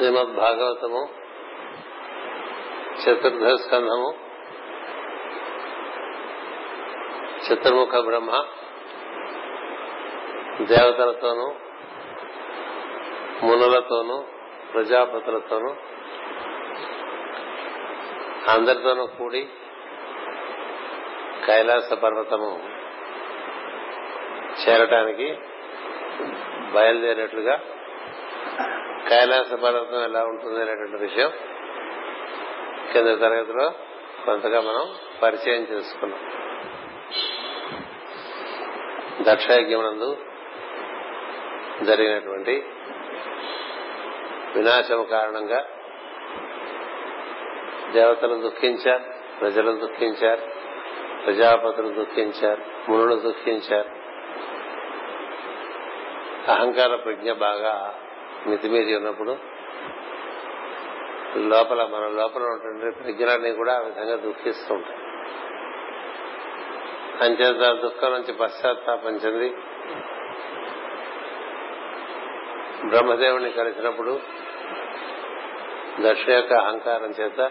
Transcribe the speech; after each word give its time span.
శ్రీమద్ 0.00 0.30
భాగవతము 0.34 1.00
చతుర్థ 3.00 3.46
స్కంధము 3.56 4.10
చతుర్ముఖ 7.44 8.00
బ్రహ్మ 8.06 8.30
దేవతలతోనూ 10.64 11.48
మునులతోనూ 13.42 14.16
ప్రజాపతులతోనూ 14.72 15.72
అందరితోనూ 18.54 19.04
కూడి 19.18 19.42
కైలాస 21.46 21.92
పర్వతము 22.02 22.52
చేరటానికి 24.62 25.28
బయలుదేరినట్లుగా 26.72 27.58
కైలాస 29.10 29.52
పర్వతం 29.52 30.04
ఎలా 30.04 30.24
ఉంటుంది 30.24 30.60
అనేటువంటి 30.60 30.96
విషయం 30.96 31.30
కింద 32.92 33.18
తరగతిలో 33.18 33.72
కొంతగా 34.26 34.60
మనం 34.60 34.94
పరిచయం 35.22 35.62
చేసుకున్నాం. 35.62 36.20
దక్షయజ్ఞమునందు 39.22 40.16
జరిగినటువంటి 41.82 42.64
వినాశం 44.56 45.04
కారణంగా 45.04 45.64
దేవతలు 47.92 48.34
దుఃఖించారు 48.34 49.04
ప్రజలు 49.40 49.72
దుఃఖించారు 49.72 50.42
ప్రజాపతులు 51.26 51.88
దుఃఖించారు 51.88 52.90
మునులు 52.90 53.14
దుఃఖించారు. 53.14 53.88
అహంకార 56.52 56.94
ప్రజ్ఞ 56.94 57.32
బాగా 57.32 57.94
మితిమీరి 58.46 58.96
ఉన్నప్పుడు 58.96 59.36
లోపల 61.36 61.84
మన 61.84 62.08
లోపల 62.08 62.42
ఉన్నటువంటి 62.42 63.02
ప్రజ్ఞలన్నీ 63.02 63.52
కూడా 63.52 63.76
ఆ 63.76 63.78
విధంగా 63.78 64.16
దుఃఖిస్తూ 64.16 64.74
ఉంటాయి. 64.74 64.98
అంచేత 67.20 67.76
దుఃఖం 67.76 68.12
నుంచి 68.12 68.32
పశ్చాత్తాపం 68.32 69.10
చెంది 69.10 69.48
బ్రహ్మదేవుని 72.88 73.50
కలిసినప్పుడు 73.50 74.20
దక్ష 76.00 76.28
యొక్క 76.28 76.52
అహంకారం 76.52 77.10
చేత 77.10 77.50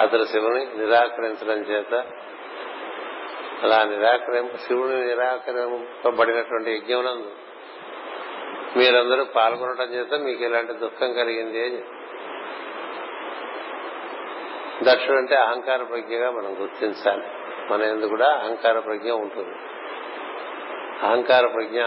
అతడు 0.00 0.24
శివుని 0.24 0.66
నిరాకరించడం 0.76 1.58
చేత 1.58 1.94
అలా 3.62 3.84
నిరాకరింపు 3.84 4.56
శివుని 4.56 5.06
నిరాకరింపబడినటువంటి 5.06 6.70
యజ్ఞమునందు 6.70 7.30
మీరందరూ 8.76 9.24
పాల్గొనడం 9.24 9.84
చేత 9.84 10.14
మీకు 10.14 10.44
ఇలాంటి 10.44 10.72
దుఃఖం 10.72 11.12
కలిగింది 11.12 11.64
అని. 11.64 11.82
దక్షుడు 14.82 15.16
అంటే 15.16 15.34
అహంకార 15.34 15.82
ప్రజ్ఞగా 15.82 16.30
మనం 16.30 16.56
గుర్తించాలి. 16.60 17.24
మన 17.72 17.82
ఎందుకు 17.82 18.08
కూడా 18.08 18.28
అహంకార 18.28 18.78
ప్రజ్ఞ 18.78 19.10
ఉంటుంది. 19.10 19.54
అహంకార 21.02 21.46
ప్రజ్ఞ 21.46 21.82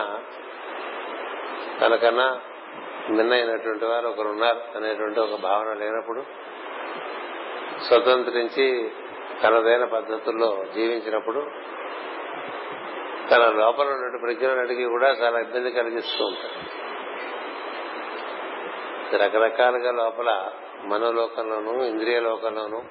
తనకన్నా 1.82 2.42
మిన్నైనటువంటి 3.10 3.86
వారు 3.86 4.08
ఒకరు 4.08 4.28
ఉన్నారు 4.28 4.78
అనేటువంటి 4.78 5.20
ఒక 5.20 5.40
భావన 5.40 5.73
లేనప్పుడు 5.73 6.23
స్వతంత్రించి 7.88 8.92
తనదైన 9.44 9.86
పద్ధతుల్లో 9.86 10.66
జీవించినప్పుడు 10.76 11.40
తన 13.32 13.38
లోపల 13.38 13.88
ఉన్నటువంటి 13.88 14.17
ప్రజ్ఞలన్నిటికీ 14.22 14.86
కూడా 14.86 15.10
చాలా 15.10 15.40
ఇబ్బంది 15.40 15.72
కలిగిస్తూ 15.72 16.26
ఉంటారు 16.26 16.78
రకరకాలుగా 19.15 19.91
లోపల 19.91 20.52
మనోలోకంలోను 20.83 21.83
ఇంద్రియ 21.83 22.19
లోకంలోను 22.19 22.83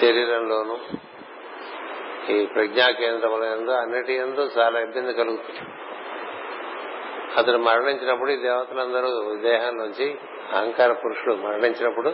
శరీరంలోను 0.00 0.78
ఈ 2.32 2.46
ప్రజ్ఞా 2.46 2.90
కేంద్రముల 2.90 3.44
ఎందు 3.44 3.70
అన్నిటి 3.70 4.12
ఎందు 4.12 4.50
చాలా 4.58 4.80
ఇబ్బంది 4.80 5.12
కలుగుతుంది. 5.12 5.60
అతడు 7.36 7.56
మరణించినప్పుడు 7.56 8.30
ఈ 8.30 8.36
దేవతలందరూ 8.36 9.34
దేహంలోంచి 9.34 10.18
అహంకార 10.52 10.92
పురుషుడు 10.92 11.34
మరణించినప్పుడు 11.34 12.12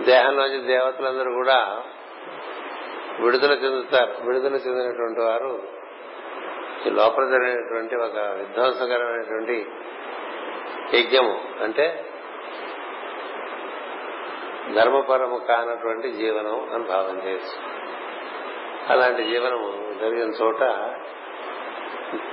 దేహంలోంచి 0.00 0.58
దేవతలందరూ 0.58 1.32
కూడా 1.32 1.82
విడుదల 3.20 3.52
చెందుతారు. 3.52 4.14
విడుదల 4.26 4.54
చెందినటువంటి 4.54 5.20
వారు 5.20 5.62
ఈ 6.86 6.90
లోపల 6.90 7.24
జరిగినటువంటి 7.24 7.96
ఒక 7.96 8.16
విధ్వంసకరమైనటువంటి 8.16 9.66
యజ్ఞము. 10.94 11.40
అంటే 11.62 12.06
ధర్మపరము 14.74 15.38
కానటువంటి 15.38 16.12
జీవనం 16.12 16.74
అని 16.74 16.84
భావం 16.84 17.26
చేయొచ్చు. 17.26 17.80
అలాంటి 18.92 19.24
జీవనము 19.24 19.94
జరిగిన 20.00 20.28
చోట 20.28 20.62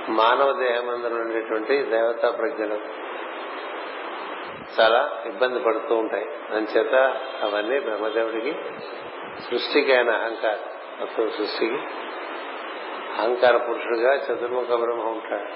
మానవ 0.08 0.52
దేహం 0.52 0.88
ఉండేటువంటి 1.20 1.82
దేవతా 1.82 2.30
ప్రజ్ఞలు 2.30 2.78
చాలా 4.80 5.22
ఇబ్బంది 5.26 5.60
పడుతూ 5.60 5.96
ఉంటాయి. 5.96 6.26
అంచేత 6.50 6.94
అవన్నీ 7.42 7.80
బ్రహ్మదేవుడికి 7.80 8.56
సృష్టికి 9.50 9.94
ఆయన 9.94 10.10
అహంకారం. 10.10 10.58
మొత్తం 11.00 11.30
సృష్టికి 11.30 11.74
అహంకార 13.18 13.56
పురుషుడుగా 13.56 14.14
చతుర్ముఖ 14.14 14.66
బ్రహ్మ 14.66 15.02
ఉంటాడు. 15.02 15.48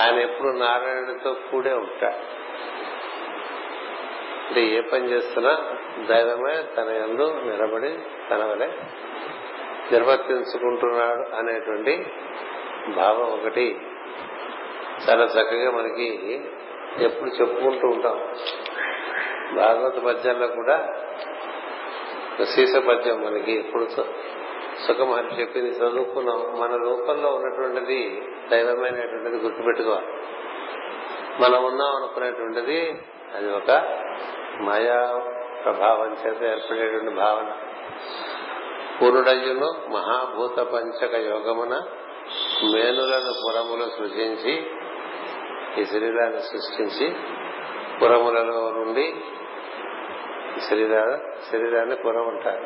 ఆయన 0.00 0.18
ఎప్పుడు 0.18 0.48
నారాయణుడితో 0.48 1.36
కూడే 1.50 1.72
ఉంటాడు 1.72 2.36
అంటే 4.48 4.62
ఏ 4.66 4.80
పని 4.80 5.04
చేస్తున్నా 5.06 5.58
దైవమే 6.06 6.62
తన 6.76 6.88
ఎందు 6.88 7.40
నిలబడి 7.44 7.98
తన 8.30 8.44
వలె 8.44 8.66
నిర్వర్తించుకుంటున్నాడు 9.92 11.36
అనేటువంటి 11.36 12.06
భావం 12.96 13.26
ఒకటి 13.32 13.78
చాలా 15.08 15.24
చక్కగా 15.24 15.70
మనకి 15.70 16.40
ఎప్పుడు 16.98 17.30
చెప్పుకుంటూ 17.30 17.88
ఉంటాం. 17.88 18.34
భాగవత 19.56 19.98
పద్యాల్లో 19.98 20.46
కూడా 20.46 20.94
శీస 22.44 22.76
పద్యం 22.76 23.24
మనకి 23.26 23.52
ఎప్పుడు 23.52 23.84
సుఖమహర్షి 24.86 25.40
చెప్పింది. 25.40 25.70
చదువుకున్నాం 25.70 26.60
మన 26.60 26.76
రూపంలో 26.76 27.28
ఉన్నటువంటిది 27.28 28.22
దైవమైనటువంటిది 28.50 29.36
గుర్తుపెట్టుకోవాలి 29.36 30.06
మనం 31.40 31.64
ఉన్నాం 31.64 31.96
అనుకునేటువంటిది 31.96 32.78
అది 33.36 33.48
ఒక 33.52 33.70
మాయా 34.60 35.20
ప్రభావం 35.64 36.12
చేత 36.12 36.42
ఏర్పడేటువంటి 36.42 37.14
భావన. 37.14 37.48
పూర్ణుడయ్యును 39.00 39.68
మహాభూత 39.88 40.58
పంచక 40.58 41.14
యోగమున 41.14 41.74
మేనులను 42.74 43.32
పురములు 43.42 43.86
సృజించి 43.98 44.54
ఈ 45.80 45.84
శరీరాన్ని 45.84 46.40
సృష్టించి 46.40 47.16
పురములలో 47.98 48.70
నుండి 48.70 49.14
శరీరా 50.68 51.18
శరీరాన్ని 51.52 51.96
పురం 51.96 52.26
ఉంటారు 52.28 52.64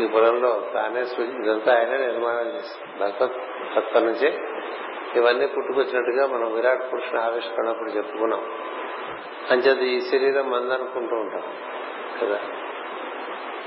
ఈ 0.00 0.06
పొలంలో 0.06 0.70
తానే 0.74 1.00
ఇదంతా 1.22 1.78
ఆయనే 1.78 2.06
నిర్మాణం 2.06 2.54
చేస్తారు 2.54 2.98
భగవత్ 2.98 3.32
తత్వ 3.76 4.00
నుంచే 4.00 4.38
ఇవన్నీ 5.16 5.46
పుట్టుకొచ్చినట్టుగా 5.46 6.26
మనం 6.26 6.54
విరాట్ 6.54 6.92
పురుషుని 6.92 7.20
ఆవిష్కరణప్పుడు 7.20 7.90
చెప్పుకున్నాం. 7.90 8.44
అంచేది 9.50 9.86
ఈ 9.86 10.00
శరీరం 10.00 10.50
మంది 10.50 10.74
అనుకుంటూ 10.74 11.16
ఉంటాం. 11.16 11.42
కదా? 12.22 12.40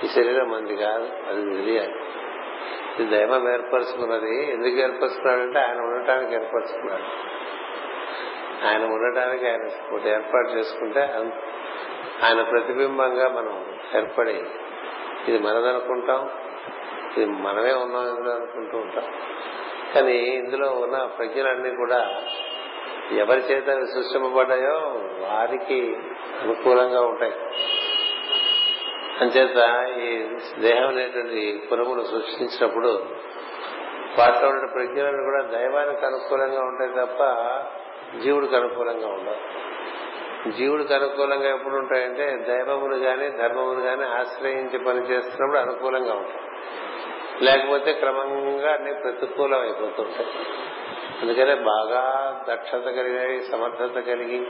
ఈ 0.03 0.07
శరీరం 0.07 0.50
మంది 0.50 0.75
కాదు 0.75 1.09
అది 1.29 1.56
తెలియాలి. 1.56 1.95
ఇది 3.00 3.17
దైవం 3.17 3.53
ఏర్పరచుకున్నది. 3.53 4.51
ఎందుకు 4.51 4.75
ఏర్పరచుకున్నాడంటే 4.75 5.59
ఆయన 5.59 5.79
ఉండటానికి 5.79 6.34
ఏర్పరచుకున్నాడు. 6.34 7.29
ఆయన 8.67 8.85
ఉండటానికి 8.85 9.47
ఆయన 9.47 9.93
ఒకటి 9.93 10.09
ఏర్పాటు 10.09 10.47
చేసుకుంటే 10.47 11.02
ఆయన 12.23 12.41
ప్రతిబింబంగా 12.41 13.29
మనం 13.29 13.66
ఏర్పడి 13.96 14.43
ఇది 15.27 15.39
మనదనుకుంటాం 15.39 16.29
ఇది 17.17 17.25
మనమే 17.25 17.73
ఉన్నాం 17.73 18.07
ఇందులో 18.09 18.31
అనుకుంటూ 18.35 18.77
ఉంటాం. 18.77 19.13
కానీ 19.95 20.17
ఇందులో 20.17 20.69
ఉన్న 20.69 20.97
ప్రజ్ఞలన్నీ 20.97 21.75
కూడా 21.75 22.21
ఎవరి 23.11 23.39
చేత 23.39 23.66
సృష్టింపబడ్డాయో 23.66 24.77
వారికి 25.27 25.97
అనుకూలంగా 26.41 27.01
ఉంటాయి. 27.01 27.33
అంచేత 29.21 29.57
ఈ 29.97 30.27
దేహం 30.61 30.87
అనేటువంటి 30.87 31.63
పురమును 31.71 32.03
సృష్టించినప్పుడు 32.03 32.87
వాటిలో 34.19 34.49
ఉన్న 34.49 34.66
ప్రజ్ఞలను 34.66 35.23
కూడా 35.23 35.59
దైవానికి 35.59 36.05
అనుకూలంగా 36.05 36.61
ఉంటాయి 36.61 36.89
తప్ప 36.89 37.21
జీవుడికి 38.23 38.55
అనుకూలంగా 38.55 39.07
ఉండవు. 39.07 39.68
జీవుడికి 40.47 40.94
అనుకూలంగా 40.94 41.50
ఎప్పుడు 41.50 41.76
ఉంటాయంటే 41.76 42.46
దైవములు 42.47 42.96
గాని 42.96 43.30
ధర్మములు 43.30 43.80
గాని 43.80 44.06
ఆశ్రయించి 44.06 44.80
పనిచేస్తున్నప్పుడు 44.80 45.58
అనుకూలంగా 45.58 46.14
ఉంటాయి. 46.14 46.40
లేకపోతే 47.46 47.94
క్రమంగా 47.94 48.74
అన్ని 48.74 48.94
ప్రతికూలం 48.94 49.62
అయిపోతుంటాయి. 49.62 50.30
అందుకనే 51.22 51.56
బాగా 51.56 52.36
దక్షత 52.50 52.78
కలిగి 52.78 53.41
సమర్థత 53.41 54.00
కలిగి 54.00 54.47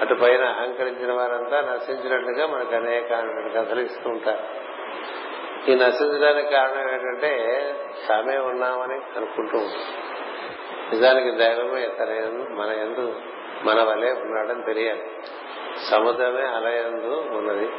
అటు 0.00 0.14
పైన 0.14 0.44
అహంకరించిన 0.44 1.12
వారంతా 1.12 1.60
నశించినట్లుగా 1.60 2.46
మనకు 2.46 2.74
అనేక 2.74 3.10
కథలు 3.58 3.80
ఇస్తూ 3.80 4.10
ఉంటారు. 4.10 4.72
ఈ 5.70 5.74
నశించడానికి 5.74 6.50
కారణం 6.50 6.92
ఏంటంటే 6.92 7.56
తామే 8.08 8.38
ఉన్నామని 8.38 8.94
అనుకుంటూ 8.94 9.58
ఉంటాం. 9.58 10.12
నిజానికి 10.92 11.30
దైవమే 11.30 11.86
తన 11.86 12.30
మన 12.50 12.68
ఎందు 12.72 13.14
మన 13.64 13.82
వలే 13.82 14.12
ఉన్నాడని 14.12 14.62
తెలియాలి. 14.62 15.04
సముద్రమే 15.90 16.42
అలయందు 16.42 17.36
ఉన్నది. 17.36 17.70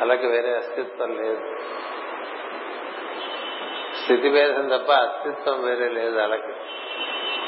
అలాగే 0.00 0.26
వేరే 0.26 0.56
అస్తిత్వం 0.56 1.16
లేదు. 1.16 1.40
స్థితి 4.02 4.30
భేదం 4.30 4.68
తప్ప 4.68 4.92
అస్తిత్వం 4.92 5.62
వేరే 5.62 5.88
లేదు 5.88 6.18
అలకి. 6.18 6.52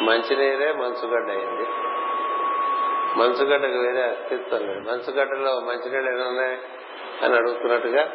మంచినీరే 0.05 0.73
మంచుగడ్డ 0.73 1.31
అయింది 1.31 1.67
మంచుగడ్డకు 3.19 3.79
వేరే 3.79 4.03
అస్తిత్వం 4.03 4.61
లేదు. 4.61 4.81
మంచుగడ్డలో 4.81 5.61
మంచినీళ్ళు 5.61 6.11
ఎన్ని 6.11 6.29
ఉన్నాయి 6.29 6.59
అని 7.23 7.35
అడుగుతున్నట్టుగా 7.35 8.13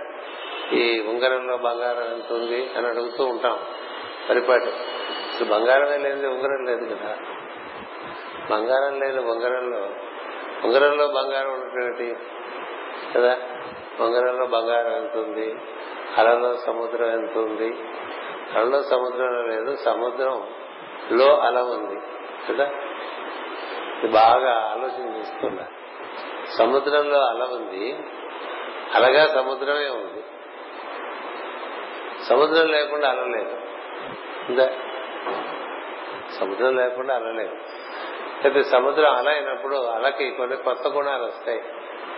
ఈ 0.74 1.00
ఉంగరంలో 1.00 1.58
బంగారం 1.58 2.14
ఎంత 2.14 2.34
ఉంది 2.34 2.70
అని 2.78 2.88
అడుగుతూ 2.88 3.26
ఉంటాం. 3.26 3.60
పరిపాటి. 4.30 4.66
అసలు 4.66 5.46
బంగారమే 5.46 5.98
లేనిది 5.98 6.28
ఉంగరం 6.28 6.66
లేదు 6.66 6.96
కదా. 6.96 7.18
బంగారం 8.52 9.00
లేని 9.00 9.20
ఉంగరంలో 9.20 9.78
ఉంగరంలో 10.64 11.08
బంగారం 11.08 11.54
ఉన్నటువంటి 11.54 12.16
కదా? 13.16 13.38
ఉంగరంలో 14.00 14.46
బంగారం 14.46 14.96
ఎంత 14.98 15.18
ఉంది? 15.18 15.56
అలలో 16.18 16.58
సముద్రం 16.58 17.12
ఎంత 17.12 17.38
ఉంది? 17.38 17.78
అలలో 18.58 18.84
సముద్రం 18.84 19.48
లేదు 19.48 19.76
సముద్రంలో 19.76 21.38
అల 21.38 21.60
ఉంది. 21.60 22.02
కదా? 22.50 22.72
బాగా 24.12 24.72
ఆలోచన 24.72 25.18
చేస్తున్నా 25.18 25.66
సముద్రంలో 26.58 27.20
అల 27.20 27.44
ఉంది 27.44 27.98
అలగా 28.96 29.28
సముద్రమే 29.28 29.90
ఉంది. 29.90 30.24
సముద్రం 32.26 32.68
లేకుండా 32.68 33.10
అల 33.10 33.20
లేదు. 33.20 33.58
సముద్రం 36.40 36.76
లేకుండా 36.76 37.16
అల 37.16 37.32
లేదు. 37.32 37.56
అయితే 38.46 38.64
సముద్రం 38.64 39.12
అల 39.16 39.30
అయినప్పుడు 39.30 39.76
అలకి 39.76 40.32
కొన్ని 40.32 40.58
కొత్త 40.58 40.88
గుణాలు 40.88 41.24
వస్తాయి. 41.24 41.62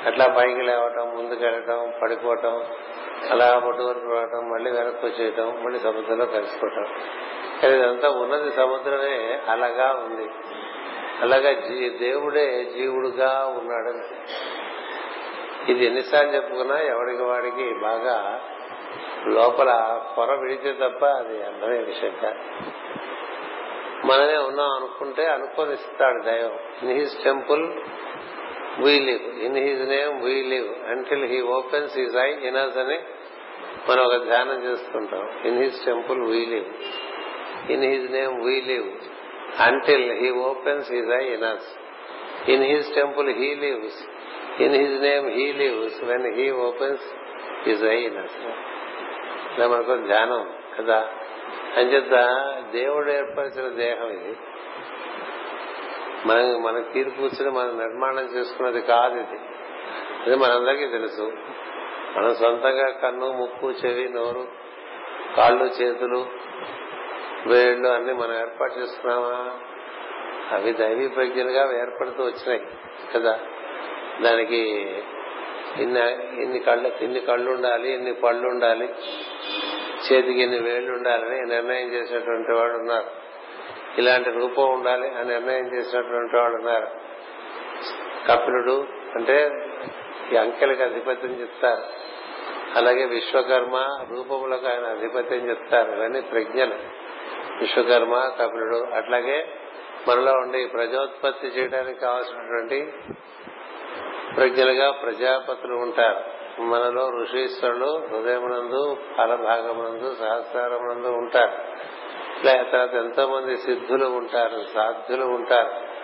అట్లా 0.06 0.26
పైకి 0.38 0.62
లేవటం 0.62 1.18
ముందుకెళ్ళటం 1.18 1.94
పడిపోవటం 2.02 2.56
అలా 3.32 3.60
పట్టుకొని 3.60 3.88
వరకు 3.88 4.14
రావటం 4.14 4.50
మళ్ళీ 4.50 4.72
వెనక్కి 4.72 5.06
వచ్చేయటం 5.06 5.64
మళ్ళీ 5.64 5.80
సముద్రంలో 5.80 6.26
కలిసిపోవటం. 6.26 6.86
కానీ 7.62 7.76
ఇదంతా 7.76 8.10
ఉన్నది 8.10 8.52
సముద్రమే 8.52 9.40
అలాగా 9.50 9.88
ఉంది. 9.94 10.28
అలాగా 11.22 11.52
జీ 11.52 11.90
దేవుడే 11.90 12.64
జీవుడుగా 12.64 13.46
ఉన్నాడని 13.60 14.06
ఇది 15.72 15.86
ఎన్నిసార్లు 15.86 16.32
చెప్పుకున్నా 16.32 16.78
ఎవడికి 16.80 17.24
వాడికి 17.24 17.74
బాగా 17.74 18.42
లోపల 19.28 19.72
పొర 20.18 20.34
విడితే 20.34 20.72
తప్ప 20.74 21.06
అది 21.06 21.44
అందమే 21.44 21.78
విషయం 21.78 22.14
కాదు. 22.22 22.42
మనమే 24.08 24.38
ఉన్నాం 24.50 24.72
అనుకుంటే 24.78 25.24
అనుకొని 25.28 25.74
ఇస్తాడు 25.74 26.20
దైవం 26.28 26.56
in 26.82 26.94
his 27.00 27.16
temple 27.24 27.64
we 28.86 28.94
live 29.08 29.24
in 29.46 29.58
his 29.58 29.84
name 29.94 30.16
we 30.26 30.36
live 30.54 30.68
until 30.92 31.26
he 31.34 31.40
opens 31.58 31.94
his 31.98 32.18
eye 32.26 32.30
in us 32.50 32.78
అని 32.78 32.98
మనం 33.90 34.02
ఒక 34.06 34.18
ధ్యానం 34.24 34.60
చేసుకుంటాం 34.62 35.24
in 35.46 35.58
his 35.62 35.80
temple 35.86 36.22
we 36.32 36.42
live 36.46 36.70
in 37.70 37.84
his 37.84 38.08
name 38.12 38.36
we 38.46 38.56
live 38.62 38.88
until 39.68 40.08
he 40.22 40.30
opens 40.50 40.92
his 40.92 41.12
eye 41.20 41.24
in us 41.36 41.68
in 42.50 42.64
his 42.64 42.90
temple 42.96 43.30
he 43.40 43.50
lives 43.56 44.02
in 44.60 44.76
his 44.82 44.98
name 45.02 45.28
he 45.30 45.46
lives 45.54 46.00
when 46.06 46.28
he 46.36 46.52
opens 46.68 47.06
his 47.66 47.86
eye 47.90 47.98
in us 48.04 48.38
ఇలా 49.54 49.68
మనకు 49.68 49.96
ధ్యానం 50.08 50.42
కదా. 50.78 50.98
అంచేత 51.78 52.36
దేవుడు 52.72 53.12
ఏర్పరిచిన 53.12 53.68
దేహం 53.68 54.08
ఇది. 54.08 54.38
మన 56.26 56.58
మన 56.58 56.82
తీరు 56.94 57.10
కూర్చుని 57.10 57.52
మనం 57.52 57.80
నిర్మాణం 57.80 58.24
చేసుకున్నది 58.24 58.82
కాదు 58.82 59.14
ఇది. 59.14 59.40
అది 60.26 60.36
మనందరికీ 60.36 60.88
తెలుసు. 60.88 61.32
మనం 62.18 62.36
సొంతంగా 62.36 62.92
కన్ను 62.92 63.32
ముక్కు 63.32 63.72
చెవి 63.72 64.10
నోరు 64.10 64.48
కాళ్ళు 65.38 65.64
చేతులు 65.64 66.26
వేళ్ళు 67.48 67.88
అన్ని 67.88 68.14
మనం 68.14 68.40
ఏర్పాటు 68.40 68.80
చేసుకున్నామా? 68.80 69.60
అవి 70.52 70.74
దైవీ 70.74 71.08
ప్రజ్ఞలుగా 71.08 71.82
ఏర్పడుతూ 71.82 72.24
వచ్చినాయి 72.24 72.66
కదా? 73.14 73.40
దానికి 74.22 74.58
ఇన్ని 75.78 76.14
ఇన్ని 76.44 76.60
కళ్ళు 76.60 76.92
ఇన్ని 77.02 77.20
కళ్ళు 77.20 77.52
ఉండాలి 77.52 77.94
ఇన్ని 77.94 78.14
పళ్ళు 78.14 78.50
ఉండాలి. 78.50 78.96
చేతికి 79.98 80.42
ఇన్ని 80.42 80.60
వేళ్ళు 80.60 80.92
ఉండాలని 80.92 81.42
నిర్ణయం 81.42 81.88
చేసినటువంటి 81.94 82.52
వాడు 82.52 82.74
ఉన్నారు. 82.74 83.28
ఇలాంటి 83.98 84.30
రూపం 84.32 84.74
ఉండాలి 84.74 85.10
అని 85.10 85.30
నిర్ణయం 85.30 85.78
చేసినటువంటి 85.78 86.38
వాడు 86.38 86.54
ఉన్నారు. 86.54 86.88
కపిలుడు 88.28 88.88
అంటే 89.16 89.52
ఈ 90.34 90.36
అంకెలకు 90.36 90.84
అధిపత్యం 90.84 91.32
చెప్తారు. 91.32 91.84
అలాగే 92.78 93.06
విశ్వకర్మ 93.06 94.06
రూపములకు 94.10 94.68
ఆయన 94.68 94.86
అధిపత్యం 94.86 95.50
చెప్తారు. 95.50 95.92
ఇవన్నీ 95.92 96.22
ప్రజ్ఞలు. 96.22 96.76
విశ్వకర్మ 97.60 98.32
కపిలుడు 98.42 98.94
అట్లాగే 98.94 99.56
మనలో 100.08 100.32
ఉండి 100.32 100.66
ప్రజోత్పత్తి 100.66 101.48
చేయడానికి 101.48 102.00
కావాల్సినటువంటి 102.00 102.94
ప్రజ్ఞలుగా 104.36 104.92
ప్రజాపతులు 104.92 105.76
ఉంటారు. 105.76 106.37
మనలో 106.60 107.10
ఋషీశ్వరులు 107.22 108.08
హృదయమునందు 108.12 108.98
ఫలభాగమునందు 109.18 110.16
సహస్రారమునందు 110.16 111.08
ఉంటారు. 111.08 111.52
ఇట్లా 112.38 112.64
తర్వాత 112.64 112.94
ఎంతో 112.94 113.28
మంది 113.28 113.58
సిద్ధులు 113.58 114.06
ఉంటారు 114.06 114.64
సాధ్యులు 114.74 115.26
ఉంటారు. 115.26 115.98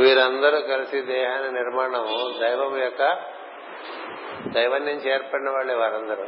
వీరందరూ 0.00 0.60
కలిసి 0.60 1.00
దేహాన్ని 1.00 1.52
నిర్మాణం 1.52 2.06
దైవం 2.40 2.82
యొక్క 2.82 3.18
దైవం 4.54 4.80
నుంచి 4.80 5.10
ఏర్పడిన 5.10 5.50
వాళ్ళే 5.50 5.74
వారందరూ. 5.74 6.24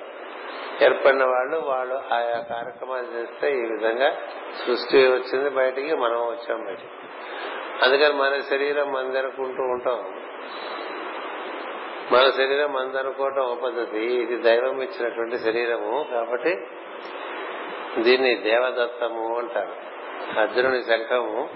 ఏర్పడిన 0.83 1.25
వాళ్ళు 1.25 1.57
వాళ్ళు 1.57 1.95
ఆయా 1.95 2.41
కార్యక్రమాలు 2.41 3.07
చేస్తే 3.07 3.53
ఈ 3.53 3.61
విధంగా 3.61 4.17
సృష్టి 4.67 4.97
వచ్చింది 4.97 5.51
బయటికి 5.51 5.95
మనం 5.95 6.17
వచ్చాం 6.17 6.65
బయటికి. 6.65 6.89
అందుకని 7.83 8.13
మన 8.13 8.41
శరీరం 8.41 8.93
మందనుకుంటూ 8.93 9.63
ఉంటాం. 9.63 10.23
మన 12.11 12.31
శరీరం 12.31 12.73
మందనుకోవటం 12.73 13.43
ఒక 13.43 13.63
పద్ధతి. 13.63 13.99
ఇది 13.99 14.37
దైవం 14.37 14.83
ఇచ్చినటువంటి 14.83 15.39
శరీరము 15.39 16.07
కాబట్టి 16.13 16.57
దీన్ని 17.99 18.35
దేవదత్తము 18.35 19.39
అంటారు. 19.39 19.73
అర్జునుని 20.41 20.83
శంఖము 20.83 21.49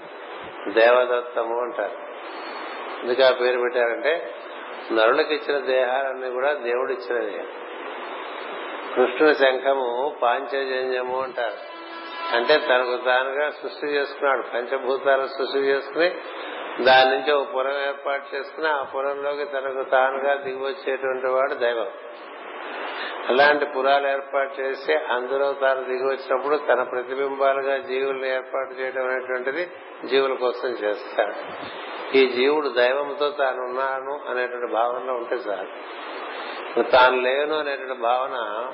దేవదత్తము 0.69 1.62
అంటారు. 1.62 1.99
ఎందుకు 3.05 3.23
ఆ 3.23 3.31
పేరు 3.31 3.61
పెట్టారంటే 3.61 4.35
నరులకు 4.93 5.33
ఇచ్చిన 5.33 5.59
దేహాలన్నీ 5.59 6.31
కూడా 6.31 6.53
దేవుడు 6.53 6.93
ఇచ్చినది 6.93 7.45
కృష్ణుని 8.97 9.35
శంఖము 9.35 10.17
పాంచజన్యము 10.23 11.23
అంటారు. 11.23 11.76
అంటే 12.37 12.59
తనకు 12.59 13.05
తానుగా 13.05 13.50
సృష్టి 13.50 13.87
చేసుకున్నాడు. 13.87 14.43
పంచభూతాలు 14.43 15.26
సృష్టి 15.26 15.59
చేసుకుని 15.59 16.15
దాని 16.80 17.11
నుంచి 17.11 17.33
ఒక 17.33 17.54
పురం 17.54 17.87
ఏర్పాటు 17.87 18.37
చేసుకుని 18.37 18.68
ఆ 18.68 18.83
పురంలోకి 18.83 19.45
తనకు 19.45 19.83
తానుగా 19.83 20.35
దిగివచ్చేటువంటి 20.35 21.26
వాడు 21.26 21.54
దైవం. 21.54 21.87
అలాంటి 23.28 23.64
పురాలు 23.64 24.09
ఏర్పాటు 24.09 24.61
చేసి 24.61 24.95
అందులో 24.95 25.52
తాను 25.52 25.85
దిగి 25.85 26.04
వచ్చినప్పుడు 26.04 26.56
తన 26.56 26.83
ప్రతిబింబాలుగా 26.83 27.78
జీవుల్ని 27.78 28.28
ఏర్పాటు 28.28 28.80
చేయడం 28.80 29.04
అనేటువంటిది 29.09 29.71
జీవుల 30.04 30.35
కోసం 30.35 30.68
చేస్తాడు. 30.68 31.33
ఈ 32.16 32.28
జీవుడు 32.28 32.68
దైవంతో 32.68 33.30
తాను 33.30 33.59
ఉన్నాను 33.59 34.30
అనేటువంటి 34.30 34.73
భావనలో 34.73 35.14
ఉంటే 35.14 35.35
చాలు. 35.35 36.83
తాను 36.83 37.21
లేను 37.21 37.59
అనేటువంటి 37.59 38.00
భావన 38.00 38.66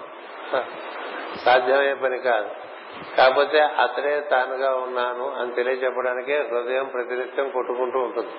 సాధ్యమయ్యే 1.45 1.95
పని 1.95 2.19
కాదు. 2.19 2.51
కాకపోతే 3.17 3.61
అతడే 3.61 4.21
తానుగా 4.31 4.75
ఉన్నాను 4.75 5.31
అని 5.31 5.53
తెలియజెప్పడానికే 5.53 6.39
హృదయం 6.39 6.85
ప్రతినిత్యం 6.85 7.51
కొట్టుకుంటూ 7.51 7.99
ఉంటుంది. 7.99 8.31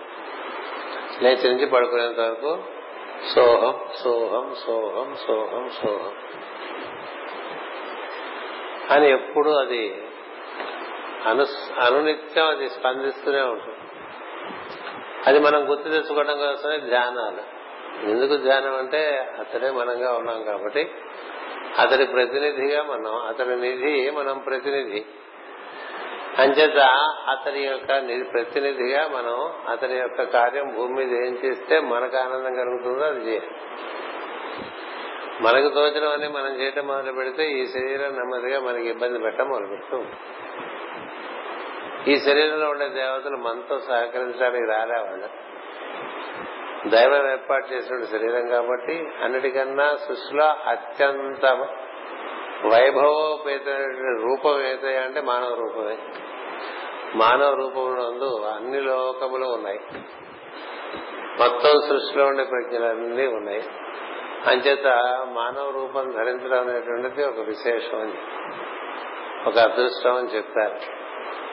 లేచి 1.24 1.53
నుంచి 1.53 1.65
పడుకునేంత 1.65 2.20
వరకు 2.20 2.63
సోహం 3.36 3.79
సోహం 4.03 4.55
సోహం 4.67 5.15
సోహం 5.27 5.70
సోహం. 5.70 6.12
అని 8.91 9.12
ఎప్పుడు 9.12 9.50
అది 9.50 10.03
అను 11.25 11.46
అనునిత్యం 11.82 12.48
అది 12.48 12.70
స్పందిస్తూనే 12.70 13.41
ఉంటుంది. 13.41 13.77
అది 15.27 15.39
మనం 15.39 15.70
గుర్తు 15.70 15.89
తెచ్చుకోవడం 15.89 16.38
కోసమే 16.38 16.77
ధ్యానాలు. 16.77 17.63
ఎందుకు 18.10 18.38
ధ్యానం 18.38 18.77
అంటే 18.77 19.32
అతడే 19.39 19.72
మనంగా 19.72 20.13
ఉన్నాం 20.13 20.43
కాబట్టి 20.43 20.91
అతడి 21.80 22.06
ప్రతినిధిగా 22.06 22.84
మనం 22.84 23.15
అతని 23.15 23.56
నిధి 23.56 24.12
మనం 24.12 24.39
ప్రతినిధి. 24.39 25.06
అంచేత 26.38 26.77
అతని 27.30 27.60
యొక్క 27.60 27.88
ప్రతినిధిగా 28.34 29.08
మనం 29.08 29.51
అతని 29.72 29.96
యొక్క 29.96 30.24
కార్యం 30.24 30.74
భూమి 30.75 31.06
మీద 31.06 31.25
ఏం 31.25 31.38
చేస్తే 31.46 31.80
మనకు 31.80 32.18
ఆనందం 32.18 32.56
కలుగుతుందో 32.56 33.06
అది 33.06 33.20
చేయాలి. 33.20 33.48
మనకు 35.42 35.70
తోచడం 35.70 36.34
మనం 36.34 36.62
చేయటం 36.62 36.88
మొదలు 36.88 37.12
పెడితే 37.12 37.51
ఈ 37.51 37.65
శరీరం 37.68 38.13
నెమ్మదిగా 38.13 38.60
మనకి 38.60 38.89
ఇబ్బంది 38.89 39.20
పెట్టడం 39.20 39.50
మొదలు 39.50 39.68
పెడుతుంది 39.68 40.08
ఈ 42.12 42.20
శరీరంలో 42.20 42.70
ఉండే 42.70 42.88
దేవతలు 42.88 43.38
మనతో 43.38 43.80
సహకరించడానికి 43.80 44.65
రాలే 44.65 44.96
వాళ్ళు 44.96 45.53
దైవం 46.88 47.32
ఏర్పాటు 47.32 47.74
చేసిన 47.74 48.04
శరీరం 48.04 48.48
కాబట్టి 48.48 49.08
అన్నిటికన్నా 49.24 49.96
సృష్టిలో 49.96 50.46
అత్యంత 50.46 51.46
వైభవోపేతమైన 52.66 54.22
రూపం 54.22 54.62
ఏదే 54.62 54.98
అంటే 54.98 55.22
మానవ 55.22 55.54
రూపమే. 55.54 55.98
మానవ 57.16 57.54
రూపంలో 57.54 58.48
అన్ని 58.48 58.82
లోకములు 58.82 59.46
ఉన్నాయి. 59.46 59.80
మొత్తం 61.40 61.82
సృష్టిలో 61.90 62.25
ఉండే 62.25 62.44
ప్రజ్ఞలన్నీ 62.44 63.28
ఉన్నాయి. 63.28 63.63
అంచేత 64.48 64.88
మానవ 65.32 65.72
రూపం 65.72 66.12
ధరించడం 66.12 66.60
అనేటువంటిది 66.60 67.28
ఒక 67.28 67.40
విశేషం 67.40 68.02
అని 68.02 68.13
ఒక 69.48 69.58
అదృష్టం 69.58 70.16
అని 70.16 70.28
చెప్తారు. 70.28 71.04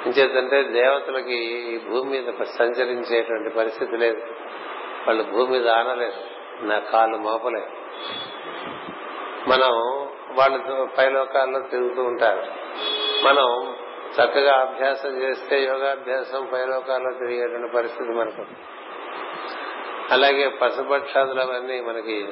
అంచేతంటే 0.07 0.63
దేవతలకి 0.63 1.35
ఈ 1.35 1.79
భూమి 1.79 2.11
మీద 2.11 2.45
సంచరించేటువంటి 2.45 3.51
పరిస్థితి 3.51 3.97
లేదు. 3.97 4.23
వాళ్ళు 5.07 5.23
భూమి 5.23 5.51
మీద 5.51 5.69
ఆనలేదు 5.69 6.21
నా 6.65 6.79
కాళ్ళు 6.79 7.17
మోపలేదు 7.17 7.67
మనం 9.49 9.71
వాళ్ళు 10.33 10.89
పైలోకాల్లో 10.99 11.61
తిరుగుతూ 11.61 12.03
ఉంటారు. 12.03 12.47
మనం 13.25 13.77
చక్కగా 14.15 14.55
అభ్యాసం 14.55 15.23
చేస్తే 15.23 15.65
యోగాభ్యాసం 15.65 16.49
పైలోకాల్లో 16.53 17.11
తిరిగేటువంటి 17.19 17.77
పరిస్థితి 17.77 18.11
మనకు. 18.11 18.45
అలాగే 20.11 20.49
పశుపక్షాదులు 20.49 21.41
అవన్నీ 21.41 21.81
మనకి 21.81 22.29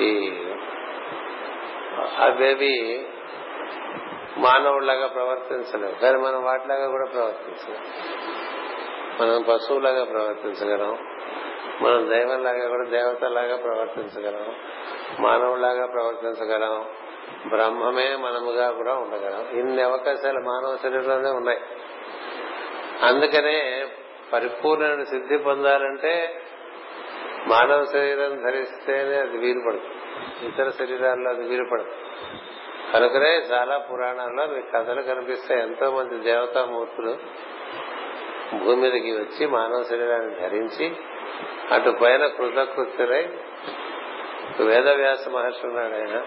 ఈ 0.00 0.30
అవేవి 2.18 3.06
మానవుళ్ళాగా 4.38 5.06
ప్రవర్తించలేవు. 5.06 5.94
కానీ 6.00 6.18
మనం 6.18 6.44
వాటిలాగా 6.44 6.88
కూడా 6.88 7.10
ప్రవర్తించలేం. 7.10 7.82
మనం 9.20 9.44
పశువులాగా 9.48 10.04
ప్రవర్తించగలం. 10.04 10.98
మనం 11.82 12.10
దైవంలాగా 12.10 12.68
కూడా 12.68 12.88
దేవతలాగా 12.88 13.56
ప్రవర్తించగలం. 13.56 14.54
మానవులాగా 15.20 15.86
ప్రవర్తించగలం. 15.86 16.84
బ్రహ్మమే 17.48 18.16
మనముగా 18.16 18.70
కూడా 18.70 18.94
ఉండగలం. 18.94 19.58
ఇన్ని 19.58 19.82
అవకాశాలు 19.82 20.38
మానవ 20.38 20.76
శరీరంలోనే 20.82 21.30
ఉన్నాయి. 21.30 21.60
అందుకనే 23.02 23.86
పరిపూర్ణ 24.32 25.02
సిద్ధి 25.02 25.38
పొందాలంటే 25.38 26.42
మానవ 27.46 27.84
శరీరం 27.84 28.42
ధరిస్తేనే 28.42 29.14
అది 29.16 29.38
వీలుపడదు. 29.38 29.80
ఇతర 30.46 30.70
శరీరాల్లో 30.70 31.30
అది 31.30 31.42
వీలుపడదు. 31.42 31.90
కనుకనే 32.92 33.36
చాలా 33.36 33.78
పురాణాల్లో 33.78 34.46
మీకు 34.46 34.66
కథలు 34.72 35.02
కనిపిస్తాయి. 35.02 35.62
ఎంతో 35.62 35.90
మంది 35.90 36.18
దేవతామూర్తులు 36.18 37.16
భూమి 38.54 38.76
మీదకి 38.76 39.12
వచ్చి 39.12 39.46
మానవ 39.46 39.82
శరీరాన్ని 39.82 40.40
ధరించి 40.40 40.96
అటు 41.72 41.90
పైన 41.90 42.26
కృతకృత్యులై 42.26 43.28
వేదవ్యాస 44.60 45.28
మహర్షి 45.28 45.66
ఉన్నాడు 45.66 45.94
ఆయన. 45.94 46.22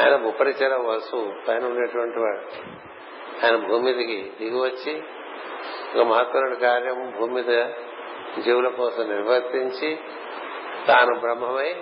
ఆయన 0.00 0.22
ఉపరిచర 0.22 0.74
వసు 0.74 1.32
పైన 1.48 1.64
ఉండేటువంటి 1.64 2.18
వాడు. 2.18 2.42
ఆయన 3.46 3.68
భూమి 3.68 3.92
మీదకి 3.92 4.32
దిగి 4.40 4.60
వచ్చి 4.60 5.02
ఒక 5.96 6.06
మహత్తరుడి 6.06 6.56
కార్యం 6.56 7.14
భూమి 7.18 7.42
మీద 7.42 7.66
జీవుల 8.42 8.68
కోసం 8.68 9.08
నిర్వర్తించి 9.08 9.98
తాను 10.86 11.18
బ్రహ్మమై 11.18 11.76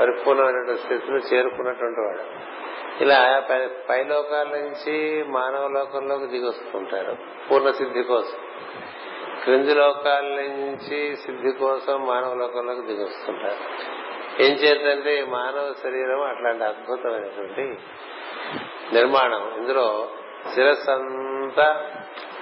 పరిపూర్ణమైనటువంటి 0.00 0.80
స్థితిలో 0.80 1.16
చేరుకున్నటువంటి 1.16 2.00
వాడు. 2.00 2.47
ఇలా 3.00 3.42
పై 3.88 4.04
లోకాల 4.04 4.46
నుంచి 4.48 5.24
మానవ 5.24 5.68
లోకంలోకి 5.68 6.26
దిగి 6.26 6.48
వస్తుంటారు 6.48 7.16
పూర్ణ 7.50 7.70
సిద్ధి 7.70 8.02
కోసం. 8.02 8.38
క్రింది 9.44 9.74
లోకాల 9.74 10.24
నుంచి 10.24 11.16
సిద్ధి 11.16 11.52
కోసం 11.52 12.06
మానవ 12.06 12.34
లోకంలోకి 12.34 12.80
దిగి 12.80 13.04
వస్తుంటారు 13.04 13.98
ఏం 14.42 14.52
చేద్దంటే 14.52 15.24
మానవ 15.24 15.74
శరీరం 15.82 16.22
అట్లాంటి 16.22 16.64
అద్భుతమైనటువంటి 16.64 17.78
నిర్మాణం. 18.92 19.54
ఇందులో 19.56 20.08
శిరస్సంతా 20.54 21.92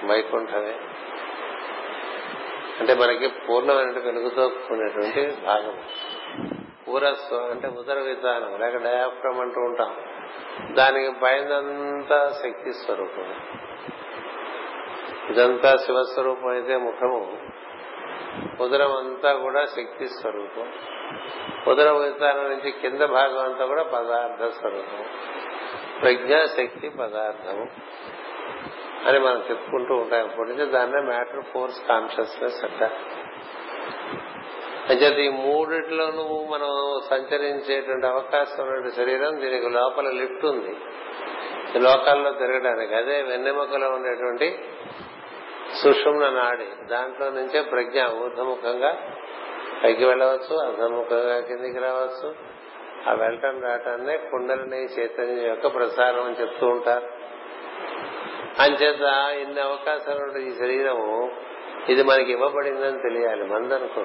వైకుంఠమే. 0.05 0.75
అంటే 2.79 2.93
మనకి 2.93 3.27
పూర్ణమైన 3.27 3.99
వెలుగుతో 3.99 4.47
కూడినటువంటి 4.47 5.45
భాగం. 5.45 5.79
ఊరస్సు 6.89 7.35
అంటే 7.35 7.67
ఉదర 7.67 7.99
విధానం 7.99 8.59
లేక 8.59 8.77
డయాఫ్రమ్ 8.77 9.39
అంటూ 9.39 9.61
ఉంటాం. 9.61 9.95
దానికి 10.73 11.19
పైనంతా 11.21 12.39
శక్తి 12.43 12.73
స్వరూపం 12.73 13.35
ఇదంతా 15.29 15.75
శివస్వరూపం 15.75 16.47
అయితే 16.47 16.77
ముఖము. 16.77 17.37
ఉదరం 18.61 18.97
అంతా 18.97 19.33
కూడా 19.33 19.65
శక్తి 19.65 20.07
స్వరూపం. 20.07 20.71
ఉదర 21.67 21.91
విధానం 21.91 22.49
నుంచి 22.49 22.71
కింద 22.71 23.01
భాగం 23.01 23.39
అంతా 23.39 23.65
కూడా 23.65 23.83
పదార్థ 23.83 24.55
స్వరూపం. 24.55 25.05
ప్రజ్ఞ 26.01 26.45
శక్తి 26.45 26.89
పదార్థము. 26.89 27.67
అని 29.07 29.19
మనం 29.19 29.43
చెప్పుకుంటూ 29.49 29.95
ఉంటాం. 29.95 30.25
ఇప్పటి 30.25 30.49
నుంచి 30.49 30.71
దాన్నే 30.71 31.01
మ్యాటర్ 31.01 31.43
ఫోర్స్ 31.53 31.87
కాన్షియస్నెస్ 31.87 32.63
అంటారు. 32.63 33.26
అంచేత 34.89 35.17
ఈ 35.17 35.29
మూడిట్లోనూ 35.29 36.45
మనం 36.45 37.01
సంచరించేటువంటి 37.09 38.07
అవకాశం 38.07 38.63
ఉన్న 38.63 38.89
శరీరం 38.89 39.41
దీనికి 39.41 39.69
లోపల 39.69 40.09
లిఫ్ట్ 40.09 40.45
ఉంది. 40.45 40.75
లోకాల్లో 41.79 42.31
తిరగడానికి. 42.31 42.95
అదే 42.95 43.21
వెన్నెముకలో 43.21 43.89
ఉండేటువంటి 43.89 44.59
సుషుమ్న 45.83 46.29
నాడి. 46.29 46.85
దాంట్లో 46.85 47.29
నుంచే 47.29 47.61
ప్రజ్ఞ 47.61 48.03
ఊర్ధముఖంగా 48.05 48.97
పైకి 49.83 50.05
వెళ్ళవచ్చు 50.05 50.55
అధముఖంగా 50.55 51.39
కిందికి 51.39 51.79
రావచ్చు. 51.79 52.35
ఆ 53.09 53.13
వెళ్ళటం 53.13 53.61
రావటాన్నే 53.61 54.17
కుండలిని 54.17 54.85
చైతన్యం 54.85 55.47
యొక్క 55.47 55.67
ప్రసారం 55.67 56.23
అని 56.23 56.41
చెప్తూ 56.41 56.67
ఉంటారు. 56.67 57.07
అంచేత 58.59 59.01
ఇన్ని 59.41 59.61
అవకాశాలు 59.61 60.37
ఈ 60.37 60.51
శరీరము 60.51 61.31
ఇది 61.89 62.03
మనకి 62.03 62.31
ఇవ్వబడిందని 62.31 63.01
తెలియాలి 63.01 63.43
మందనుకో 63.43 64.03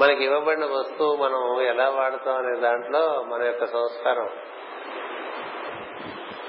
మనకి 0.00 0.24
ఇవ్వబడిన 0.24 0.64
వస్తువు 0.64 1.16
మనం 1.16 1.60
ఎలా 1.60 1.90
వాడతాం 1.90 2.34
అనే 2.34 2.60
దాంట్లో 2.60 3.24
మన 3.28 3.42
యొక్క 3.42 3.66
సంస్కారం. 3.66 4.28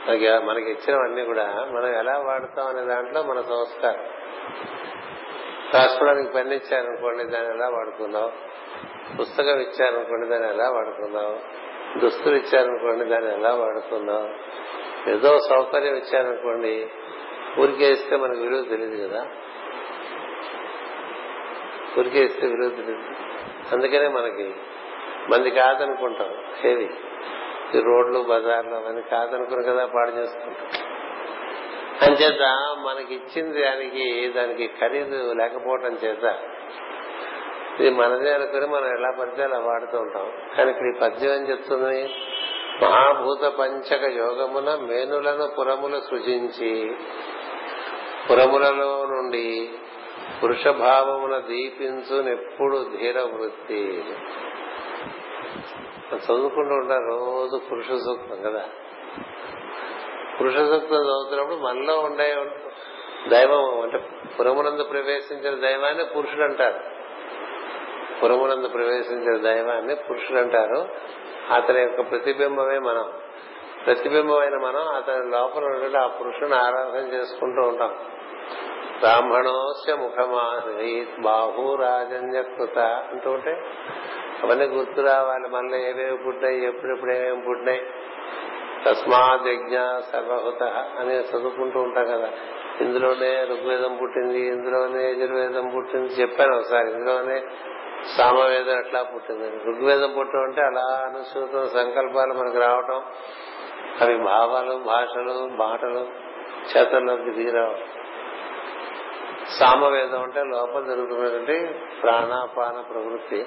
మనకి 0.07 0.45
మనకి 0.45 0.71
ఇచ్చినవన్నీ 0.71 1.25
కూడా 1.25 1.43
మనం 1.71 1.99
ఎలా 1.99 2.17
వాడతాం 2.17 2.67
అనే 2.67 2.93
దాంట్లో 2.93 3.23
మన 3.23 3.41
సంస్కారం. 3.41 4.05
రాసుకోవడానికి 5.73 6.33
పెన్ 6.33 6.53
ఇచ్చారనుకోండి 6.53 7.23
దాన్ని 7.23 7.55
ఎలా 7.55 7.69
వాడుకున్నావు 7.69 8.31
పుస్తకం 9.15 9.59
ఇచ్చారనుకోండి 9.59 10.29
దాన్ని 10.29 10.53
ఎలా 10.53 10.69
వాడుకున్నావు 10.69 11.63
దుస్తులు 11.99 12.35
ఇచ్చారనుకోండి 12.35 13.05
దాన్ని 13.05 13.33
ఎలా 13.33 13.55
వాడుకున్నావు 13.55 14.27
ఏదో 15.09 15.37
సౌకర్యం 15.37 15.95
ఇచ్చారనుకోండి 15.95 16.87
ఊరికేస్తే 17.59 18.15
మనకు 18.15 18.41
విలువ 18.41 18.61
తెలియదు 18.61 19.07
కదా. 19.07 19.25
ఊరికేస్తే 21.99 22.47
విలువ 22.47 22.69
తెలియదు 22.69 23.09
అందుకనే 23.71 24.07
మనకి 24.07 24.55
మంది 25.29 25.51
కాదనుకుంటాం 25.51 26.31
ఏది 26.65 26.89
ఈ 27.75 27.79
రోడ్లు 27.79 28.19
బజార్లు 28.19 28.75
అవన్నీ 28.75 29.01
కాదనుకుని 29.01 29.63
కదా 29.63 29.85
పాడు 29.85 30.11
చేసుకుంటాం 30.11 30.67
అంచేత 32.01 32.41
మనకిచ్చింది 32.85 33.61
దానికి 33.61 34.33
దానికి 34.35 34.67
ఖరీదు 34.67 35.33
లేకపోవటం 35.33 35.97
చేత 36.03 36.39
ఇది 37.79 37.89
మనదే 37.89 38.33
అనుకుని 38.33 38.67
మనం 38.67 38.85
ఎలా 38.85 39.11
పడితే 39.19 39.43
అలా 39.43 39.59
వాడుతూ 39.59 39.97
ఉంటాం. 39.97 40.31
కానీ 40.57 40.71
ఇక్కడ 40.71 40.95
ఈ 40.95 40.99
పద్యం 40.99 41.33
ఏం 41.33 41.49
చెప్తుంది? 41.49 42.13
మహాభూత 42.81 43.45
పంచక 43.45 44.03
యోగమున 44.03 44.75
మేనులను 44.75 45.47
పురములు 45.59 46.01
సృజించి 46.09 46.95
పురములలో 48.29 49.05
నుండి 49.05 49.69
పురుష 50.43 50.67
భావమున 50.67 51.37
దీపించు 51.37 52.21
నెప్పుడు 52.21 52.85
ధీర 52.97 53.19
వృత్తి 53.19 54.03
చదువుకుంటూ 56.15 56.75
ఉంటారు 56.75 57.07
రోజు 57.07 57.61
పురుష 57.71 57.85
సూక్తం 57.85 58.41
కదా. 58.41 58.65
పురుష 60.41 60.53
సూక్తం 60.53 60.95
చదువుతున్నప్పుడు 60.95 61.55
మనలో 61.55 61.99
ఉండే 61.99 62.45
దైవం 63.27 63.81
అంటే 63.81 63.99
పురమునందు 64.39 64.83
ప్రవేశించిన 64.83 65.55
దైవాన్ని 65.55 66.05
పురుషుడు 66.05 66.43
అంటారు 66.43 66.79
పురమునందు 68.23 68.67
ప్రవేశించిన 68.67 69.37
దైవాన్ని 69.43 69.95
పురుషుడు 69.95 70.39
అంటారు 70.39 70.87
అతని 71.53 71.81
యొక్క 71.81 72.11
ప్రతిబింబమే 72.11 72.79
మనం. 72.79 73.13
ప్రతిబింబమైన 73.85 74.57
మనం 74.57 74.87
అతని 74.95 75.31
లోపల 75.31 75.63
ఉండే 75.65 75.97
ఆ 75.97 76.07
పురుషుని 76.07 76.55
ఆరాధన 76.55 77.13
చేసుకుంటూ 77.13 77.61
ఉంటాం. 77.61 77.95
బ్రాహ్మణోస్య 78.99 79.95
ముఖమాహి 79.95 81.07
బాహురాజన్యకృత 81.19 82.79
అంటూ 82.79 83.31
ఉంటే 83.31 83.51
అవన్నీ 84.43 84.65
గుర్తు 84.65 85.01
రావాలి. 85.01 85.47
మనలో 85.47 85.77
ఏమేమి 85.77 86.17
పుట్టినాయి 86.17 86.67
ఎప్పుడెప్పుడు 86.67 87.11
ఏమేమి 87.11 87.41
పుట్టినాయి. 87.41 87.81
తస్మాత్ 88.85 89.47
యజ్ఞ 89.47 89.77
సర్వహుత 90.11 90.63
అని 90.99 91.19
చదువుకుంటూ 91.19 91.79
ఉంటాం 91.79 92.05
కదా. 92.05 92.31
ఇందులోనే 92.81 93.43
ఋగ్వేదం 93.43 93.97
పుట్టింది 94.01 94.39
ఇందులోనే 94.39 95.11
యజుర్వేదం 95.11 95.71
పుట్టింది 95.75 96.13
చెప్పాను 96.13 96.55
ఒకసారి. 96.55 96.91
ఇందులోనే 96.91 97.41
సామవేదం 98.17 98.79
ఎట్లా 98.79 99.03
పుట్టింది 99.03 99.49
ఋగ్వేదం 99.49 100.13
పుట్టడం 100.17 100.43
అంటే 100.43 100.61
అలా 100.61 100.81
అనుసూతం 100.81 101.67
సంకల్పాలు 101.67 102.33
మనకు 102.33 102.57
రావటం. 102.57 103.03
అవి 104.01 104.17
భావాలు 104.17 104.75
భాషలు 104.75 105.49
మాటలు 105.55 106.07
చేతల్లోకి 106.71 107.29
దిగిరావు. 107.29 107.75
సామవేదం 109.59 110.21
అంటే 110.23 110.41
లోపల 110.43 110.83
జరుగుతున్నటువంటి 110.83 111.79
ప్రాణాపాన 112.03 112.81
ప్రవృత్తి. 112.81 113.45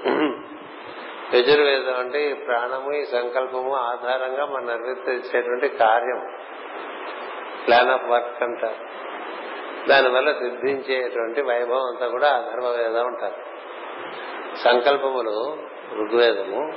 యజుర్వేదం 1.35 1.99
అంటే 1.99 2.31
ఈ 2.31 2.33
ప్రాణము 2.33 2.93
ఈ 2.93 3.05
సంకల్పము 3.05 3.77
ఆధారంగా 3.77 4.45
మనం 4.47 4.67
నిర్వర్తించేటువంటి 4.67 5.69
కార్యం. 5.69 6.21
ప్లాన్ 7.67 7.91
ఆఫ్ 7.91 8.05
వర్క్ 8.05 8.43
అంటారు 8.43 8.81
దానివల్ల 9.89 10.33
సిద్ధించేటువంటి 10.33 11.43
వైభవం 11.43 11.87
అంతా 11.87 12.09
కూడా 12.09 12.29
అధర్వవేదం 12.29 13.07
అంటారు. 13.07 13.37
సంకల్పములు 14.57 15.57
ఋగ్వేదము 16.01 16.73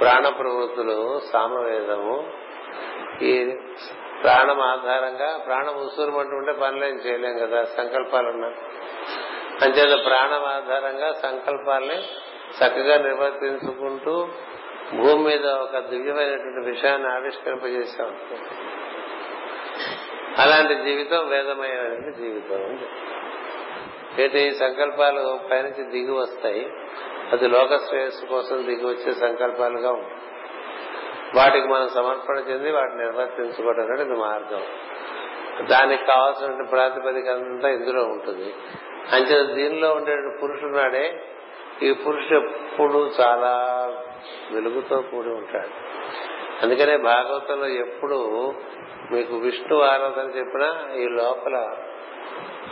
ప్రాణ 0.00 0.28
ప్రవృత్తులు 0.28 1.20
సామవేదము 1.32 2.26
ఈ 3.22 3.56
ప్రాణం 4.22 4.60
ఆధారంగా 4.60 5.36
ప్రాణం 5.46 5.74
ఉసూరుమంటుంటే 5.74 6.52
పనులేం 6.52 6.96
చేయలేం 6.96 7.38
కదా 7.38 7.64
సంకల్పాలున్నా. 7.64 8.48
అంచేత 9.62 10.04
ప్రాణం 10.06 10.44
ఆధారంగా 10.44 11.12
సంకల్పాల్ని 11.12 11.98
చక్కగా 12.56 12.98
నిర్వర్తించుకుంటూ 12.98 14.28
భూమి 14.96 15.24
మీద 15.24 15.46
ఒక 15.46 15.78
దివ్యమైనటువంటి 15.78 16.70
విషయాన్ని 16.70 17.08
ఆవిష్కరింపజేశాం. 17.12 18.16
అలాంటి 20.38 20.74
జీవితం 20.74 21.28
వేదమయమైన 21.28 22.10
జీవితం 22.10 22.78
ఏంటి 24.18 24.54
సంకల్పాలు 24.54 25.40
పైనుంచి 25.50 25.84
దిగి 25.84 26.10
వస్తాయి. 26.10 26.70
అది 27.32 27.48
లోక 27.48 27.76
శ్రేయస్సు 27.76 28.26
కోసం 28.26 28.66
దిగి 28.66 28.86
వచ్చే 28.86 29.12
సంకల్పాలుగా 29.12 29.90
ఉంటాయి. 29.90 30.25
వాటికి 31.36 31.68
మనం 31.68 31.88
సమర్పణ 31.88 32.36
చెంది 32.36 32.72
వాటిని 32.72 33.04
నిర్వర్తించుకోవడం 33.04 33.84
అనేది 33.84 34.16
మార్గం. 34.16 34.62
దానికి 35.66 36.06
కావాల్సిన 36.06 36.64
ప్రాతిపదిక 36.70 37.28
అంతా 37.28 37.68
ఇందులో 37.68 38.02
ఉంటుంది. 38.02 38.54
అంతే 39.12 39.54
దీనిలో 39.54 39.92
ఉండే 39.92 40.38
పురుషున్నాడే 40.42 41.24
ఈ 41.82 41.92
పురుషుడు 41.92 42.38
ఎప్పుడు 42.38 43.10
చాలా 43.20 43.52
వెలుగుతో 44.52 44.96
కూడి 44.96 45.28
ఉంటాడు. 45.28 45.68
అందుకనే 46.62 46.96
భాగవతంలో 46.96 47.66
ఎప్పుడు 47.66 48.52
మీకు 49.12 49.36
విష్ణు 49.36 49.80
ఆరాధన 49.80 50.30
చెప్పినా 50.38 50.94
ఈ 50.94 51.08
లోపల 51.08 51.76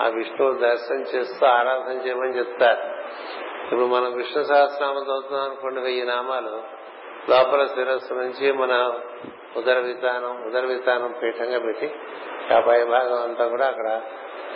ఆ 0.02 0.09
విష్ణువు 0.09 0.52
దర్శనం 0.52 1.00
చేస్తూ 1.00 1.47
ఆరాధన 1.47 2.06
చేయమని 2.06 2.38
చెప్తారు. 2.38 2.94
ఇప్పుడు 3.64 3.87
మనం 3.87 4.16
విష్ణు 4.16 4.42
సహస్రనామం 4.42 5.02
చదువుతున్నాం 5.02 5.44
అనుకోండి 5.44 5.80
వెయ్యి 5.80 6.06
నామాలు. 6.06 6.84
లోపల 7.31 7.66
శిరస్సు 7.66 8.14
నుంచి 8.14 8.52
మన 8.52 9.00
ఉదర 9.57 9.78
విధానం 9.78 10.43
ఉదర 10.47 10.61
విధానం 10.61 11.14
పీఠంగా 11.23 11.59
పెట్టి 11.59 11.95
ఆ 12.54 12.61
పై 12.61 12.85
భాగం 12.85 13.23
అంతా 13.23 13.49
కూడా 13.49 13.66
అక్కడ 13.66 14.02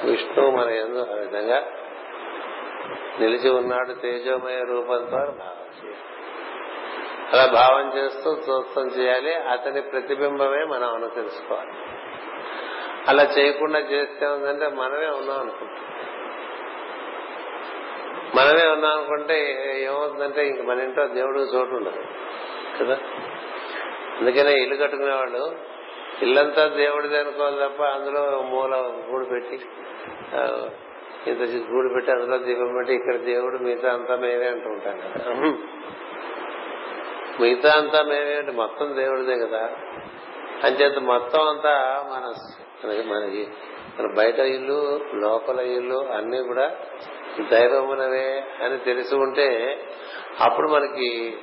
విష్ణువు 0.05 0.51
మన 0.51 0.71
ఎందు 0.71 0.99
ఆ 0.99 1.15
విధంగా 1.15 1.67
నిలిచి 3.21 3.51
ఉన్నాడు 3.51 3.93
తేజోమయ 3.93 4.59
రూపంతో 4.59 5.17
భావం 5.17 5.85
చేయాలి 5.85 5.97
అలా 7.33 7.47
భావం 7.47 7.99
చేస్తూ 7.99 8.31
చూస్తం 8.31 8.87
చేయాలి. 8.87 9.35
అతని 9.35 9.81
ప్రతిబింబమే 9.81 10.65
మనం 10.65 10.95
అను 10.95 11.09
తెలుసుకోవాలి. 11.09 11.73
అలా 13.09 13.23
చేయకుండా 13.23 13.79
చేస్తే 13.79 14.27
ఉందంటే 14.27 14.69
మనమే 14.69 15.07
ఉన్నాం 15.07 15.41
అనుకుంటాం. 15.41 15.85
మనమే 18.35 18.69
ఉన్నాం 18.69 18.93
అనుకుంటే 18.93 19.37
ఏమవుతుందంటే 19.85 20.47
ఇంక 20.47 20.61
మన 20.61 20.81
ఇంట్లో 20.81 21.07
దేవుడు 21.07 21.41
చోటు 21.41 21.75
ఉండదు. 21.75 22.03
కదా? 22.79 22.97
అందుకనే 24.19 24.53
ఇల్లు 24.53 24.77
కట్టుకునే 24.77 25.15
వాళ్ళు 25.15 25.43
ఇల్లంతా 26.23 26.67
దేవుడిది 26.69 27.19
అనుకోవాలి 27.19 27.57
తప్ప 27.57 27.83
అందులో 27.83 28.43
మూల 28.43 28.75
గూడు 29.11 29.25
పెట్టి 29.25 29.57
ఇంత 31.27 31.43
గూడు 31.73 31.95
పెట్టి 31.95 32.11
అందులో 32.13 32.39
దీపం 32.39 32.75
పెట్టి 32.77 32.95
ఇక్కడ 32.95 33.17
దేవుడు 33.17 33.59
మిగతా 33.59 33.91
అంతా 33.93 34.17
మేమే 34.17 34.47
అంటూ 34.47 34.69
ఉంటాం 34.69 34.97
కదా. 34.99 35.31
మిగతా 37.41 37.79
అంతా 37.79 38.03
మేమే 38.03 38.35
అంటే 38.35 38.53
మొత్తం 38.53 38.97
దేవుడిదే 38.97 39.47
కదా. 39.47 39.63
అంచేత 40.65 40.99
మొత్తం 40.99 41.49
అంతా 41.49 41.75
మన 42.11 42.25
మనకి 43.07 43.49
మన 43.99 44.13
బయట 44.17 44.39
ఇల్లు 44.39 44.79
లోపల 45.15 45.61
ఇల్లు 45.61 46.07
అన్ని 46.13 46.43
కూడా 46.43 46.67
దైవమునవే 47.51 48.45
అని 48.63 48.79
తెలిసి 48.79 49.15
ఉంటే 49.17 49.49
అప్పుడు 50.41 50.69
మనకి 50.69 51.37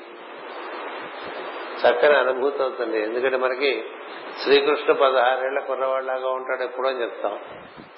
చక్కని 1.75 2.17
అనుభూతి 2.17 2.61
అవుతుంది. 2.61 3.03
ఎందుకంటే 3.03 3.38
మనకి 3.38 3.85
శ్రీకృష్ణ 4.43 4.93
పదహారేళ్ళ 4.93 5.59
కుర్రవాడిలాగా 5.59 6.29
ఉంటాడు 6.29 6.63
ఎప్పుడో 6.63 6.89
అని 6.89 7.01
చెప్తాం. 7.01 7.39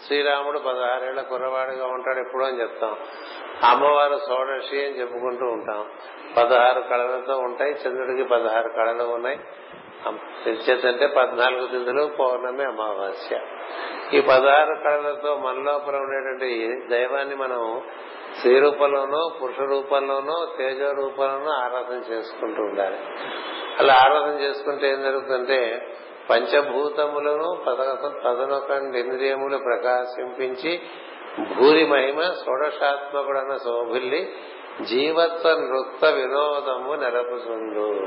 శ్రీరాముడు 0.08 0.60
పదహారేళ్ళ 0.60 1.22
కుర్రవాడిగా 1.22 1.86
ఉంటాడు 1.86 2.20
ఎప్పుడో 2.20 2.46
అని 2.46 2.62
చెప్తాం. 2.62 2.96
అమ్మవారు 3.64 4.20
షోడశి 4.28 4.86
అని 4.86 5.02
చెప్పుకుంటూ 5.02 5.46
ఉంటాం. 5.46 5.86
పదహారు 6.38 6.82
కళలతో 6.82 7.38
ఉంటాయి. 7.38 7.72
చంద్రుడికి 7.72 8.24
పదహారు 8.24 8.70
కళలు 8.70 9.04
ఉన్నాయి. 9.04 9.40
చేతంటే 10.50 11.08
పద్నాలుగు 11.08 11.68
తిథులు 11.68 12.10
పౌర్ణమి 12.20 12.64
అమావాస్య. 12.64 13.40
ఈ 14.14 14.22
పదహారు 14.22 14.76
కళలతో 14.84 15.38
మన 15.38 15.54
లోపల 15.54 15.96
ఉండేటువంటి 15.96 16.80
దైవాన్ని 16.90 17.36
మనం 17.36 17.82
స్త్రీ 18.38 18.60
రూపంలోనూ 18.60 19.32
పురుష 19.44 19.60
రూపంలోనో 19.60 20.56
తేజ 20.58 20.82
రూపంలోనూ 20.82 21.52
ఆరాధన 21.52 22.14
చేసుకుంటూ 22.14 22.62
ఉండాలి. 22.64 22.98
అలా 23.80 23.94
ఆరాధన 23.94 24.42
చేసుకుంటే 24.42 24.92
ఏం 24.92 25.02
జరుగుతుందంటే 25.02 25.88
పంచభూతములను 26.30 27.64
పదనొకండి 28.24 29.00
ఇంద్రియములు 29.00 29.58
ప్రకాశింపించి 29.58 30.82
భూరి 31.58 31.86
మహిమ 31.86 32.22
షోడశాత్మకుడన్న 32.22 33.56
శోభిల్లి 33.56 34.36
జీవత్వ 34.82 35.50
నృత్త 35.50 36.06
వినోదము 36.06 36.94
నెలపుతుండు 36.94 37.98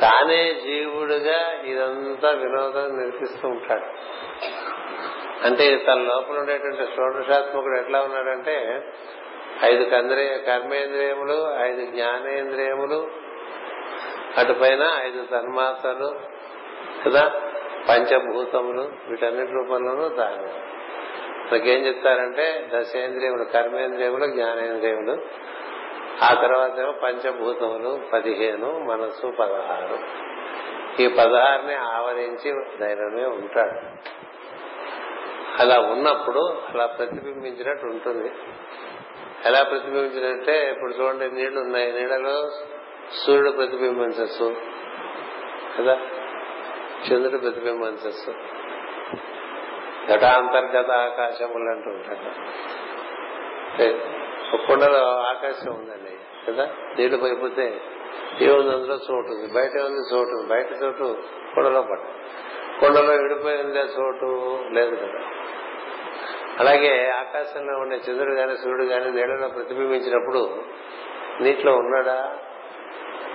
తానే 0.00 0.54
జీవుడుగా 0.54 1.52
ఇదంతా 1.52 2.30
వినోదం 2.30 2.98
నిలిపిస్తూ 2.98 3.48
ఉంటాడు. 3.48 3.84
అంటే 5.46 5.76
తన 5.76 5.94
లోపల 5.94 6.38
ఉండేటువంటి 6.38 6.86
షోడశాత్మకుడు 6.96 7.78
ఎట్లా 7.80 8.00
ఉన్నాడంటే 8.00 8.56
ఐదు 9.64 9.84
కంద్రియ 9.84 10.38
కర్మేంద్రియములు 10.38 11.56
ఐదు 11.60 11.86
జ్ఞానేంద్రియములు 11.90 13.10
అటుపైన 14.36 14.90
ఐదు 15.04 15.24
తన్మాత్రలు 15.24 16.20
కదా? 17.06 17.32
పంచభూతములు 17.88 18.90
వీటన్నిటి 19.08 19.52
రూపంలోనూ 19.52 20.08
దాని. 20.08 20.70
మనకేం 21.52 21.86
చెప్తారంటే 21.86 22.70
దశేంద్రియములు 22.74 23.44
కర్మేంద్రియములు 23.44 24.26
జ్ఞానేంద్రియములు. 24.26 25.16
ఆ 26.22 26.34
తర్వాత 26.34 26.78
ఏమో 26.78 26.92
పంచభూతములు 26.92 28.00
పదిహేను 28.12 28.78
మనస్సు 28.78 29.26
పదహారు. 29.26 29.98
ఈ 31.02 31.08
పదహారుని 31.08 31.74
ఆవరించి 31.74 32.78
దైవమే 32.80 33.24
ఉంటాడు. 33.24 33.80
అలా 35.62 35.80
ఉన్నప్పుడు 35.80 36.62
అలా 36.74 36.86
ప్రతిబింబించినట్టు 36.86 37.86
ఉంటుంది. 37.86 38.32
ఎలా 39.46 39.62
ప్రతిబింబించినట్టే 39.62 40.70
ఇప్పుడు 40.70 40.92
చూడండి 40.92 41.30
నీళ్ళు 41.30 41.60
ఉన్నాయి 41.60 41.92
నీళ్ళలో 41.92 42.50
సూర్యుడు 43.26 43.50
ప్రతిబింబించచ్చు 43.50 44.56
కదా? 45.78 45.98
చంద్రుడు 47.08 47.38
ప్రతిబింబించచ్చు 47.38 48.32
ఘటాంతర్గత 50.14 50.90
ఆకాశములు 50.90 51.70
అంటూ 51.70 51.90
ఉంటాడు. 51.90 52.30
కుండలో 53.82 54.66
కొండలో 54.66 55.08
ఆకాశం 55.08 55.74
ఉందండి. 55.74 56.18
కదా? 56.48 56.64
నీళ్ళు 56.98 57.16
పైపోతే 57.16 57.80
ఏముంది 58.40 58.74
అందులో 58.74 58.94
చోటు 58.94 59.32
ఉంది. 59.32 59.54
బయట 59.54 59.82
ఉంది 59.84 60.14
చోటు 60.14 60.46
బయట 60.48 60.84
చోటు 60.84 61.16
కొండలో 61.54 61.82
పడ 61.82 61.98
కొండలో 62.80 63.12
విడిపోయిందే? 63.12 63.80
చోటు 63.80 64.58
లేదు 64.72 64.96
కదా. 64.96 65.39
అలాగే 66.60 67.10
ఆకాశంలో 67.10 67.78
ఉండే 67.78 67.96
చంద్రుడు 67.96 68.34
గాని 68.34 68.56
సూర్యుడు 68.56 68.84
గాని 68.84 69.10
నీళ్ళలో 69.12 69.48
ప్రతిబింబించినప్పుడు 69.48 70.62
నీటిలో 71.40 71.72
ఉన్నాడా? 71.72 72.38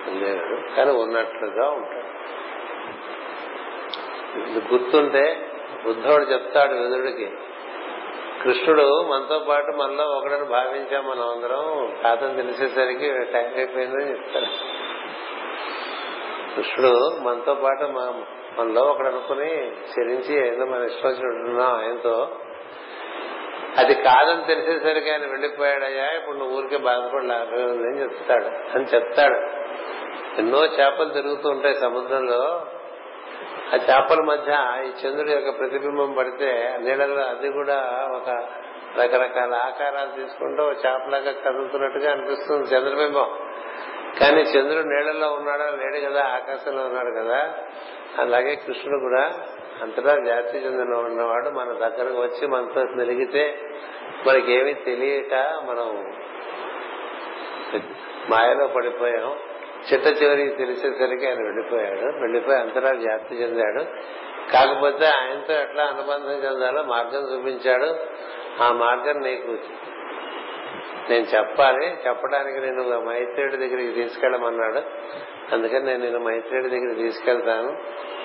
లేడు 0.08 0.76
కానీ 0.76 0.92
ఉన్నట్లుగా 0.92 1.70
ఉంటాడు. 1.70 2.06
గుర్తుంటే 4.74 5.52
బుద్ధుడు 5.86 6.24
చెప్తాడు 6.24 6.74
విదురుడికి 6.74 7.32
కృష్ణుడు 8.44 9.02
మనతో 9.02 9.40
పాటు 9.40 9.72
మనలో 9.78 10.04
ఒకడని 10.04 10.46
భావించాం 10.46 11.08
మనం 11.08 11.30
అందరం 11.30 11.96
కాదని 12.04 12.36
తెలిసేసరికి 12.36 13.10
టైం 13.34 13.56
అయిపోయిందని 13.56 14.10
చెప్తాడు. 14.10 14.46
కృష్ణుడు 16.56 17.20
మనతో 17.22 17.54
పాటు 17.54 17.84
మనలో 18.60 18.82
ఒకడు 18.82 19.08
అనుకుని 19.08 19.68
చరించి 19.68 20.48
ఏదో 20.48 20.66
మన 20.66 20.84
ఇష్టం 20.84 21.10
వచ్చినట్టున్నాం 21.10 21.80
ఆయనతో 21.80 22.28
అది 23.78 23.94
కాదని 23.94 24.56
తెలిసేసరికి 24.56 25.12
ఆయన 25.12 25.22
వెళ్ళిపోయాడయ్యా 25.22 26.06
ఇప్పుడు 26.06 26.38
నువ్వు 26.38 26.58
ఊరికే 26.58 26.78
బాధపడలేదు 26.78 27.72
అని 27.72 28.02
చెప్తాడు? 28.02 28.46
అని 28.46 28.84
చెప్తాడు. 28.84 29.66
ఎన్నో 30.40 30.66
చేపలు 30.66 31.10
తిరుగుతూ 31.10 31.50
ఉంటాయి 31.50 31.76
సముద్రంలో. 31.76 32.66
ఆ 33.74 33.76
చేపల 33.76 34.24
మధ్య 34.24 34.54
ఈ 34.86 35.08
చంద్రుడి 35.08 35.32
యొక్క 35.32 35.60
ప్రతిబింబం 35.60 36.16
పడితే 36.18 36.78
నీళ్ళలో 36.82 37.22
అది 37.22 37.52
కూడా 37.52 38.08
ఒక 38.16 38.30
రకరకాల 39.02 39.54
ఆకారాలు 39.54 40.22
తీసుకుంటూ 40.22 40.64
చేపలాగా 40.64 41.32
కదులుతున్నట్టుగా 41.32 42.12
అనిపిస్తుంది 42.12 42.76
చంద్రబింబం. 42.76 43.40
కానీ 44.20 44.42
చంద్రుడు 44.42 44.88
నీళ్ళలో 44.88 45.34
ఉన్నాడా? 45.34 45.66
లేడు 45.66 46.12
కదా 46.12 46.24
ఆకాశంలో 46.24 46.84
ఉన్నాడు 46.84 47.24
కదా. 47.24 47.54
అలాగే 48.20 48.56
కృష్ణుడు 48.56 49.00
కూడా 49.00 49.32
అంతటా 49.82 50.16
జాతి 50.26 50.58
చెందిన 50.58 50.96
ఉన్నవాడు 50.96 51.50
మన 51.50 51.88
దగ్గరకు 51.88 52.22
వచ్చి 52.22 52.48
మనతో 52.48 52.82
మెలిగితే 52.82 53.60
మనకేమీ 54.28 54.74
తెలియక 54.74 55.34
మనం 55.70 56.14
మాయలో 58.30 58.68
పడిపోయాం. 58.68 59.38
చిట్ట 59.94 60.24
చివరికి 60.24 60.56
తెలిసేసరికి 60.56 61.28
ఆయన 61.28 61.44
వెళ్ళిపోయాడు. 61.44 62.00
వెళ్ళిపోయి 62.00 62.60
అంతటా 62.60 62.92
వ్యాప్తి 62.92 63.36
చెందాడు. 63.36 63.84
కాకపోతే 64.52 65.06
ఆయనతో 65.06 65.54
ఎట్లా 65.54 65.84
అనుబంధం 65.84 66.32
చెందాలో 66.32 66.84
మార్గం 66.84 67.34
చూపించాడు. 67.34 67.96
ఆ 68.64 68.72
మార్గం 68.72 69.22
నీకు 69.22 69.58
నేను 71.10 71.24
చెప్పాలి. 71.24 71.88
చెప్పడానికి 72.08 72.60
నేను 72.60 73.06
మైత్రేయుడి 73.06 73.58
దగ్గరికి 73.58 73.92
తీసుకెళ్ళమన్నాడు. 73.92 74.82
అందుకని 75.52 75.86
నేను 75.86 76.04
నిన్ను 76.04 76.20
మైత్రేయుడి 76.20 76.70
దగ్గరికి 76.70 77.04
తీసుకెళ్తాను. 77.04 77.78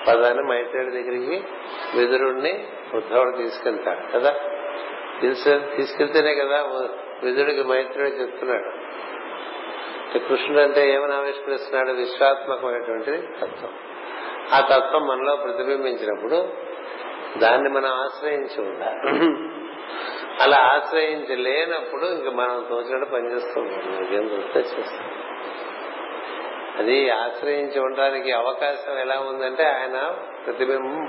పదాన్ని 0.07 0.43
మైత్రేయుడి 0.43 0.91
దగ్గరికి 0.91 1.43
విదురుణ్ణి 1.97 2.67
ఉద్ధవుడు 2.95 3.37
తీసుకెళ్తాడు 3.37 4.19
కదా? 4.19 4.35
తీసుకెళ్తేనే 5.75 6.35
కదా 6.35 6.57
విదురుడికి 7.23 7.63
మైత్రేయుడు 7.63 8.21
చెప్తున్నాడు. 8.21 8.91
కృష్ణుడు 10.19 10.61
అంటే 10.61 10.93
ఏమని 10.93 11.13
ఆవిష్కరిస్తున్నాడు 11.13 11.91
విశ్వాత్మకమైనటువంటి 11.91 13.11
తత్వం. 13.41 13.73
ఆ 14.53 14.59
తత్వం 14.59 15.07
మనలో 15.07 15.35
ప్రతిబింబించినప్పుడు 15.35 16.49
దాన్ని 17.37 17.69
మనం 17.69 17.89
ఆశ్రయించి 17.89 18.61
ఉండాలి. 18.61 19.09
అలా 20.43 20.57
ఆశ్రయించి 20.57 21.35
లేనప్పుడు 21.35 22.05
ఇంక 22.05 22.27
మనం 22.27 22.65
తోచినట్టు 22.69 23.09
పనిచేస్తుంటాం 23.09 24.13
ఏం 24.15 24.29
దొరికితే 24.29 24.59
చేస్తాం 24.59 25.09
అది 26.81 27.09
ఆశ్రయించి 27.09 27.79
ఉండడానికి 27.79 28.31
అవకాశం 28.31 28.99
ఎలా 28.99 29.19
ఉందంటే 29.19 29.63
ఆయన 29.63 30.15
ప్రతిబింబం. 30.45 31.05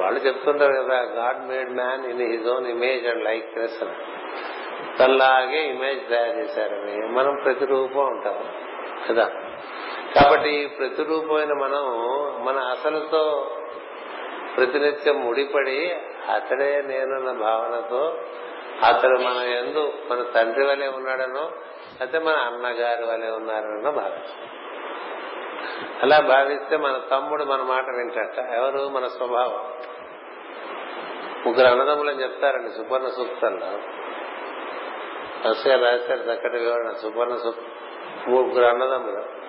వాళ్ళు 0.00 0.20
చెప్తుంటారు 0.20 0.72
కదా 0.72 1.00
god 1.00 1.48
made 1.48 1.70
man 1.70 2.06
in 2.06 2.30
his 2.30 2.48
own 2.48 2.66
image 2.66 3.06
and 3.06 3.24
like 3.24 3.58
అని. 3.58 3.94
తనలాగే 4.98 5.62
ఇమేజ్ 5.62 6.08
తయారు 6.08 6.38
చేశారని 6.38 7.08
మనం 7.08 7.40
ప్రతిరూపం 7.44 8.06
ఉంటాం 8.06 8.54
కదా? 9.08 9.30
కాబట్టి 10.14 10.50
ఈ 10.50 10.66
ప్రతిరూపమైన 10.66 11.52
మనం 11.52 11.84
మన 12.44 12.58
అసలుతో 12.58 13.50
ప్రతినిత్యం 14.56 15.24
ముడిపడి 15.24 15.96
అతడే 16.34 16.82
నేనున్న 16.86 17.32
భావనతో 17.32 18.18
అతడు 18.84 19.18
మన 19.18 19.36
ఎందు 19.42 19.92
మన 20.10 20.22
తండ్రి 20.22 20.66
వలె 20.66 20.88
ఉన్నాడనో 20.88 21.52
అయితే 22.00 22.18
మన 22.18 22.34
అన్నగారి 22.34 23.04
వలె 23.04 23.30
ఉన్నారనో 23.30 23.90
భావిస్తాం. 23.90 24.65
అలా 26.02 26.20
భావిస్తే 26.20 26.76
మన 26.76 27.00
తమ్ముడు 27.10 27.44
మన 27.44 27.62
మాట 27.62 27.84
వింటట. 27.96 28.38
ఎవరు? 28.38 28.88
మన 28.88 29.06
స్వభావం. 29.06 29.72
ముగ్గురు 31.46 31.66
అన్నదమ్ములని 31.66 32.22
చెప్తారండి 32.22 32.70
సుపర్ణ 32.70 33.08
సూక్తంలో. 33.08 33.66
అసలు 35.48 35.84
రాశారు 35.84 36.20
చక్కటి 36.20 36.56
వివరణ. 36.56 36.92
సుపర్ణ 36.92 37.32
ముగ్గురు 38.28 38.64
అన్నదమ్ములు. 38.64 39.46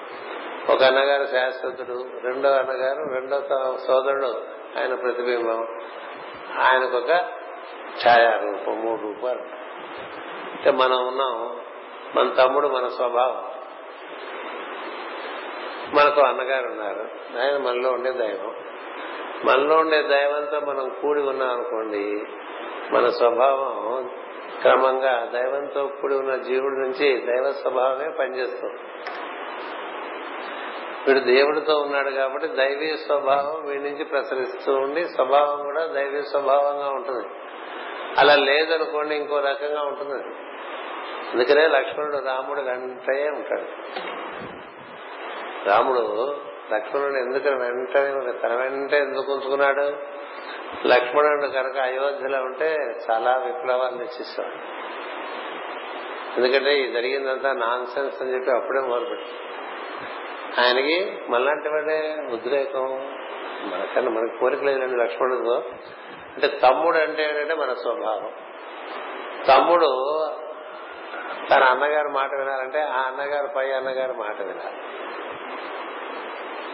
ఒక 0.71 0.83
అన్నగారు 0.83 1.25
శాశ్వతుడు 1.25 2.05
రెండో 2.23 2.49
అన్నగారు 2.49 3.13
రెండో 3.13 3.41
సోదరుడు. 3.77 4.43
ఆయన 4.79 4.93
ప్రతిబింబం. 4.95 5.67
ఆయనకొక 6.61 7.11
ఛాయా 8.07 8.31
రూపం 8.31 8.81
మూడు 8.81 9.01
రూపాలు. 9.01 9.41
అంటే 10.51 10.71
మనం 10.71 11.07
ఉన్నాం. 11.07 11.59
మన 12.15 12.33
తమ్ముడు 12.33 12.67
మన 12.67 12.87
స్వభావం. 12.87 13.46
మనకు 15.93 16.21
అన్నగారు 16.21 16.67
ఉన్నారు 16.67 17.07
ఆయన 17.41 17.57
మనలో 17.57 17.91
ఉండే 17.91 18.11
దైవం. 18.11 18.55
మనలో 19.45 19.75
ఉండే 19.75 20.01
దైవంతో 20.01 20.59
మనం 20.59 20.89
కూడి 20.89 21.21
ఉన్నాం 21.21 21.49
అనుకోండి 21.49 22.23
మన 22.91 23.09
స్వభావం 23.09 24.09
క్రమంగా 24.61 25.31
దైవంతో 25.33 25.87
కూడి 26.01 26.15
ఉన్న 26.15 26.35
జీవుడి 26.35 26.75
నుంచి 26.75 27.25
దైవ 27.25 27.51
స్వభావమే 27.51 28.09
పనిచేస్తుంది. 28.19 28.75
వీడు 31.07 31.19
దేవుడితో 31.19 31.77
ఉన్నాడు 31.77 32.09
కాబట్టి 32.09 32.47
దైవీ 32.47 32.97
స్వభావం 32.97 33.65
వీడి 33.65 33.83
నుంచి 33.83 34.03
ప్రసరిస్తూ 34.03 34.73
ఉండి 34.73 35.03
స్వభావం 35.03 35.63
కూడా 35.63 35.85
దైవీ 35.85 36.21
స్వభావంగా 36.21 36.89
ఉంటుంది. 36.89 37.27
అలా 38.17 38.35
లేదనుకోండి 38.35 39.15
ఇంకో 39.15 39.39
రకంగా 39.39 39.81
ఉంటుంది. 39.81 40.35
అందుకనే 41.33 41.67
లక్ష్మణుడు 41.67 42.17
రాముడు 42.17 42.61
వెంటే 42.61 43.29
ఉంటాడు. 43.29 43.97
రాముడు 45.67 46.35
లక్ష్మణుడు 46.73 47.17
ఎందుకు 47.17 47.49
వెంటనే 47.49 48.31
తన 48.31 48.55
వెంటే 48.55 48.97
ఎందుకు 48.97 49.31
ఉంచుకున్నాడు? 49.33 49.85
లక్ష్మణుడు 50.87 51.47
కనుక 51.47 51.77
అయోధ్యలో 51.77 52.39
ఉంటే 52.39 52.75
చాలా 53.11 53.31
విప్లవాన్ని 53.37 53.99
తెచ్చిస్తాడు 53.99 54.55
ఎందుకంటే 56.37 56.79
ఈ 56.79 56.91
జరిగిందంతా 56.91 57.53
నాన్ 57.53 57.85
సెన్స్ 57.85 58.21
అని 58.21 58.33
చెప్పి 58.33 58.51
అప్పుడే 58.51 58.79
మొదలుపెట్టి 58.79 59.29
ఆయనకి 60.61 61.21
మళ్ళంటి 61.29 61.69
వాడే 61.69 62.17
ఉద్రేకం 62.33 62.85
మనకన్నా 63.63 64.11
మనకి 64.11 64.37
కోరిక 64.39 64.63
లేదండి 64.63 64.97
లక్ష్మణుడు 64.97 65.51
అంటే 66.33 66.47
తమ్ముడు 66.47 66.97
అంటే 66.97 67.23
ఏంటంటే 67.23 67.55
మన 67.55 67.73
స్వభావం. 67.73 68.31
తమ్ముడు 69.47 69.89
తన 71.51 71.63
అన్నగారి 71.63 72.09
మాట 72.09 72.29
వినాలంటే 72.39 72.81
ఆ 72.81 73.01
అన్నగారు 73.01 73.47
పై 73.55 73.71
అన్నగారి 73.71 74.13
మాట 74.13 74.41
వినాలి. 74.41 75.06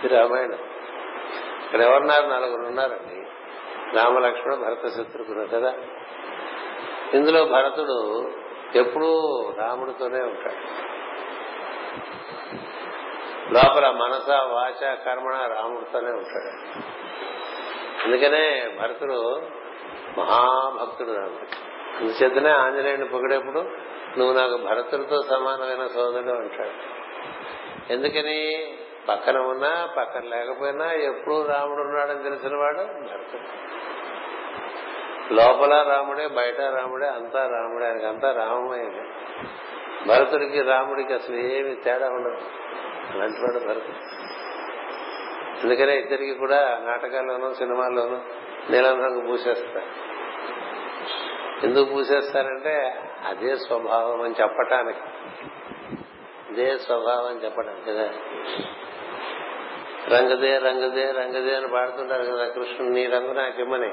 ఇది 0.03 0.13
రామాయణం. 0.13 0.57
ఇక్కడ 1.65 1.81
ఎవరున్నారు? 1.81 2.25
నలుగురు 2.25 2.67
ఉన్నారండి. 2.67 3.27
రామలక్ష్మణ 3.97 4.55
భరత 4.55 4.87
శత్రుఘ్నుడు 4.87 5.47
కదా? 5.47 5.73
ఇందులో 7.13 7.45
భరతుడు 7.45 8.31
ఎప్పుడూ 8.75 9.21
రాముడితోనే 9.57 10.19
ఉంటాడు. 10.19 10.93
లోపల 13.53 13.91
మనస 13.91 14.29
వాచ 14.29 14.95
కర్మణ 14.95 15.53
రాముడితోనే 15.55 16.11
ఉంటాడు. 16.11 16.79
అందుకనే 18.05 18.75
భరతుడు 18.79 19.41
మహాభక్తుడు 20.17 21.11
రాముడు. 21.11 21.73
అందుచేతనే 21.97 22.49
ఆంజనేయుని 22.49 23.07
పొగిడేప్పుడు 23.07 23.59
నువ్వు 24.17 24.33
నాకు 24.33 24.57
భరతుడితో 24.57 25.21
సమానమైన 25.21 25.87
సోదరుడు 25.87 26.29
అంటాడు. 26.29 27.03
ఎందుకని? 27.93 28.73
పక్కన 29.09 29.37
ఉన్నా 29.37 29.89
పక్కన 29.97 30.21
లేకపోయినా 30.23 30.93
ఎప్పుడు 30.93 31.47
రాముడు 31.47 31.81
ఉన్నాడని 31.81 32.23
తెలిసిన 32.23 32.57
వాడు 32.57 32.77
భరతుడు 32.77 33.73
లోపల 35.33 35.85
రాముడే 35.89 36.27
బయట 36.27 36.61
రాముడే 36.61 37.07
అంతా 37.07 37.47
రాముడే 37.47 37.85
ఆయనకి 37.85 38.05
అంతా 38.05 38.31
రామమయమే 38.31 39.03
భరతుడికి 40.07 40.61
రాముడికి 40.61 41.13
అసలు 41.13 41.35
ఏమి 41.35 41.75
తేడా 41.75 42.09
ఉండదు. 42.09 42.41
అలాంటి 43.13 43.41
వాడు 43.41 43.67
భరతుడు. 43.67 43.97
అందుకనే 45.63 45.99
ఇద్దరికి 45.99 46.33
కూడా 46.33 46.79
నాటకాల్లోనూ 46.85 47.53
సినిమాల్లోనూ 47.53 48.17
నీలం 48.69 49.03
రంగు 49.03 49.27
పూసేస్తారు. 49.27 50.13
ఎందుకు 51.65 51.85
పూసేస్తారంటే 51.85 53.01
అదే 53.27 53.55
స్వభావం 53.55 54.21
అని 54.21 54.35
చెప్పటానికి. 54.41 54.99
అదే 56.49 56.77
స్వభావం 56.77 57.25
అని 57.25 57.45
చెప్పడానికి 57.45 57.91
కదా. 57.91 58.13
రంగదే 60.09 60.57
రంగదే 60.57 61.11
రంగదే 61.11 61.55
అని 61.55 61.67
పాడుతుంటారు 61.67 62.23
కదా 62.23 62.45
కృష్ణుడు. 62.45 62.93
నీ 62.93 63.07
రంగు 63.07 63.33
నాకిమ్మని. 63.33 63.89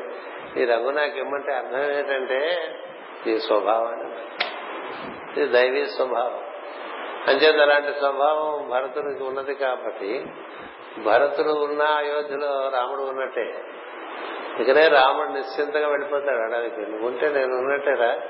నీ 0.56 0.64
రంగు 0.64 0.90
నాకు 0.90 1.18
ఇమ్మంటే 1.18 1.52
అర్థం 1.52 1.98
ఏంటంటే 1.98 2.56
నీ 3.26 3.38
స్వభావం 3.38 4.10
ఇది 5.36 5.46
దైవీ 5.46 5.86
స్వభావం. 5.86 6.40
అంచేత 7.26 7.60
అలాంటి 7.60 7.98
స్వభావం 7.98 8.70
భరతుడికి 8.70 9.22
ఉన్నది 9.22 9.54
కాబట్టి 9.54 10.26
భరతుడు 11.06 11.50
ఉన్న 11.50 11.82
అయోధ్యలో 11.82 12.70
రాముడు 12.74 13.02
ఉన్నట్టే. 13.02 13.64
ఇకనే 14.60 14.88
రాముడు 14.88 15.28
నిశ్చింతగా 15.28 15.88
వెళ్ళిపోతాడు 15.88 16.38
అడవికి 16.38 16.80
నువ్వు 16.80 17.08
ఉంటే 17.08 17.28
నేను 17.28 17.56
ఉన్నట్టేరా? 17.56 18.20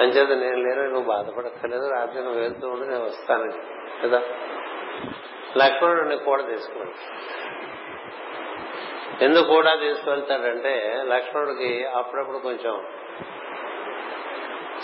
అంచేత 0.00 0.28
నేను 0.28 0.68
లేను 0.68 0.82
నువ్వు 0.82 1.04
బాధపడక్కర్లేదు. 1.04 1.90
రాత్రి 1.90 2.22
నువ్వు 2.22 2.40
వెళ్తూ 2.40 2.68
ఉండి 2.68 2.88
నేను 2.88 3.04
వస్తాను. 3.04 3.52
కదా? 4.02 4.22
లక్ష్మణుడిని 5.56 6.16
కూడా 6.16 6.42
తీసుకువెళ్తాడు 6.42 7.46
ఎందుకు 9.24 9.44
కూడా 9.44 9.74
తీసుకువెళ్తాడంటే 9.74 11.04
లక్ష్మణుడికి 11.06 11.84
అప్పుడప్పుడు 11.84 12.38
కొంచెం 12.38 12.86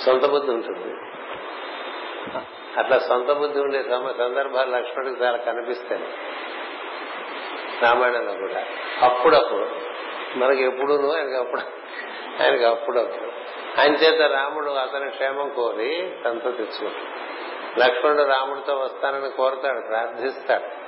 సొంత 0.07 0.27
బుద్ధి 0.27 0.51
ఉంటుంది. 0.51 0.95
అట్లా 2.79 2.99
సొంత 2.99 3.33
బుద్ధి 3.33 3.61
ఉండే 3.61 3.83
సందర్భాలు 4.19 4.71
లక్ష్మణుడికి 4.71 5.25
చాలా 5.25 5.37
కనిపిస్తాయి. 5.37 6.03
రామాయణంలో 7.83 8.33
కూడా. 8.33 8.65
అప్పుడప్పుడు 9.03 9.69
మనకి 10.39 10.65
ఎప్పుడు 10.65 11.13
ఆయనకి 11.17 11.37
అప్పుడు 11.37 11.61
ఆయనకి 12.43 12.65
అప్పుడప్పుడు. 12.65 13.33
ఆయన 13.81 13.95
చేత 13.95 14.21
రాముడు 14.21 14.71
అతని 14.71 15.11
క్షేమం 15.11 15.49
కోరి 15.49 16.17
తనతో 16.25 16.51
తెచ్చుకుంటాడు. 16.51 17.23
లక్ష్మణుడు 17.79 18.23
రాముడితో 18.23 18.75
వస్తానని 18.77 19.31
కోరుతాడు 19.31 19.81
ప్రార్థిస్తాడు. 19.81 20.83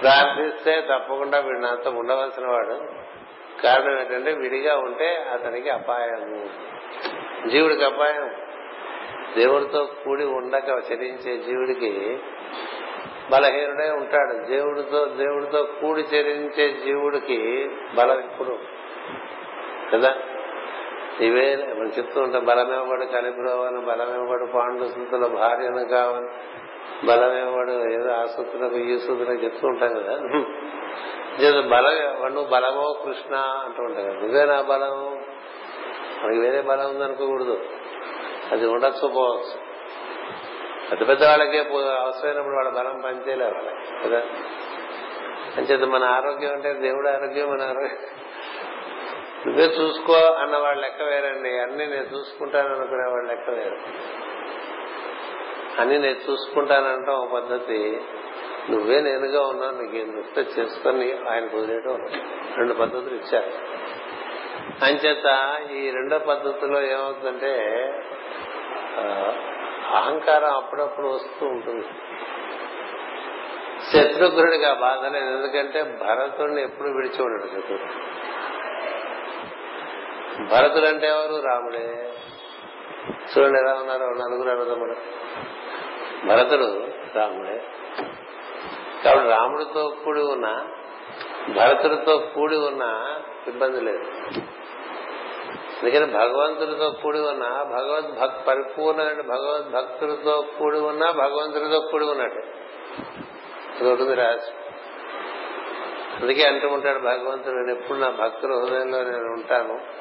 ప్రార్థిస్తే 0.00 0.80
తప్పకుండా 0.80 1.38
వీడు 1.38 1.58
నాతో 1.58 1.90
ఉండవలసిన 1.90 2.46
వాడు. 2.46 2.80
కారణం 3.62 3.98
ఏంటంటే 4.00 4.32
విడిగా 4.32 4.76
ఉంటే 4.76 5.16
అతనికి 5.32 5.70
అపాయం 5.70 6.50
జీవుడికి 7.48 7.84
అపాయం. 7.84 8.30
దేవుడితో 9.36 9.84
కూడి 10.04 10.24
ఉండక 10.24 10.68
చరించే 10.68 11.36
జీవుడికి 11.36 12.18
బలహీనుడే 13.30 13.90
ఉంటాడు. 13.90 14.46
దేవుడితో 14.46 15.04
దేవుడితో 15.04 15.62
కూడి 15.62 16.00
చరించే 16.00 16.72
జీవుడికి 16.72 17.70
బలం 17.94 18.18
ఇప్పుడు. 18.18 18.58
కదా? 19.92 20.14
ఇవే 21.20 21.56
మనం 21.56 21.92
చెప్తూ 21.98 22.20
ఉంటాం 22.20 22.44
బలమేవాడు 22.44 23.04
కలిపిరోవని 23.04 23.80
బలమేవాడు 23.80 24.44
పాండు 24.44 24.84
సుతుల 24.84 25.26
భార్యను 25.26 25.84
కావని 25.88 26.28
బలమేవాడు 27.06 27.72
ఏదో 27.92 28.10
ఆ 28.12 28.24
సూత్రులకు 28.26 28.76
ఈ 28.76 28.98
సూత్రులకు 28.98 29.44
చెప్తూ 29.44 29.68
ఉంటాం 29.68 29.88
కదా. 29.88 30.14
బలం 31.60 32.34
నువ్వు 32.34 32.50
బలమో 32.50 32.92
కృష్ణ 33.04 33.34
అంటూ 33.36 33.82
ఉంటాం 33.82 34.04
కదా. 34.04 34.14
నువ్వే 34.14 34.44
నా 34.44 34.60
బలం 34.60 34.94
మనకి 36.22 36.38
వేరే 36.38 36.60
బలం 36.60 36.90
ఉందనుకోకూడదు 36.90 37.60
అది 38.52 38.66
ఉండొచ్చు 38.66 39.08
పోవచ్చు. 39.08 39.70
పెద్ద 40.90 41.08
పెద్ద 41.08 41.24
వాళ్ళకే 41.24 41.58
అవసరమైనప్పుడు 42.00 42.54
వాళ్ళ 42.54 42.70
బలం 42.70 43.00
పనిచేయలే 43.00 43.44
వాళ్ళకి 43.44 44.08
కదా. 44.08 44.22
అంచేత 45.56 45.80
మన 45.80 46.04
ఆరోగ్యం 46.04 46.52
అంటే 46.52 46.72
దేవుడు 46.72 47.08
ఆరోగ్యం 47.08 47.50
మన 47.50 47.62
ఆరోగ్యం. 47.62 47.98
నువ్వే 49.46 49.64
చూసుకో 49.64 50.12
అన్న 50.12 50.56
వాళ్ళ 50.56 50.80
లెక్క 50.80 51.02
వేరండి. 51.02 51.58
అన్ని 51.58 51.86
నేను 51.86 52.16
చూసుకుంటాను 52.16 52.74
అనుకునే 52.74 53.10
వాళ్ళ 53.10 53.28
లెక్క 53.28 53.50
వేరు. 53.50 53.76
అన్ని 55.80 55.98
నేను 55.98 56.30
చూసుకుంటానంటాం 56.30 57.14
ఒక 57.14 57.32
పద్ధతి. 57.34 58.00
నువ్వే 58.70 59.00
నేనుగా 59.00 59.46
ఉన్నావు 59.46 59.72
నీకు 59.72 60.06
నృత్యం 60.06 60.44
చేసుకొని 60.58 61.12
ఆయన 61.30 61.46
కుదిరేయడం 61.46 62.08
రెండు 62.56 62.74
పద్ధతులు 62.74 63.14
ఇచ్చారు. 63.14 63.52
అంచేత 64.84 65.28
ఈ 65.72 65.90
రెండో 65.90 66.18
పద్ధతిలో 66.18 66.82
ఏమవుతుందంటే 66.82 67.54
అహంకారం 69.94 70.56
అప్పుడప్పుడు 70.56 71.06
వస్తూ 71.06 71.46
ఉంటుంది. 71.46 71.86
శత్రుఘ్నుడికి 73.92 74.64
ఆ 74.64 74.74
బాధ 74.74 75.12
లేదు. 75.12 75.36
ఎందుకంటే 75.36 75.82
భరతుడిని 75.82 76.62
ఎప్పుడు 76.62 76.88
విడిచి 76.88 77.22
ఉండడు 77.22 77.46
శత్రుడు 77.46 78.10
భరతుడు 80.50 80.86
అంటే 80.86 81.06
ఎవరు? 81.06 81.42
రాముడే. 81.46 82.12
చూడండి 83.38 83.58
ఎలా 83.58 83.74
ఉన్నారు 83.74 84.02
నలుగురు 84.02 84.48
అన్నదమ్ముడు 84.48 84.96
భరతుడు 86.26 86.84
రాముడే. 87.14 87.62
కాబట్టి 89.04 89.28
రాముడితో 89.28 89.96
కూడి 90.04 90.20
ఉన్న 90.20 90.66
భరతుడితో 91.56 92.16
కూడి 92.34 92.56
ఉన్న 92.56 93.06
ఇబ్బంది 93.46 93.80
లేదు. 93.80 94.04
అందుకని 95.82 96.12
భగవంతుడితో 96.12 96.90
కూడి 96.90 97.18
ఉన్న 97.18 97.42
భగవద్ 97.62 98.20
భక్ 98.20 98.46
పరిపూర్ణమైన 98.46 99.20
భగవద్ 99.20 99.70
భక్తుడితో 99.72 100.44
కూడి 100.58 100.78
ఉన్న 100.78 101.10
భగవంతుడితో 101.10 101.80
కూడి 101.80 102.04
ఉన్నట్టు. 102.04 102.40
అది 103.84 104.14
రాజు 104.14 104.60
అందుకే 106.22 106.42
అంటూ 106.48 106.68
ఉంటాడు 106.68 106.98
భగవంతుడు 106.98 107.54
నేను 107.54 107.78
ఎప్పుడు 107.78 107.98
నా 107.98 108.10
భక్తుల 108.10 108.52
హృదయంలో 108.52 109.02
నేను 109.02 109.32
ఉంటాను. 109.32 109.99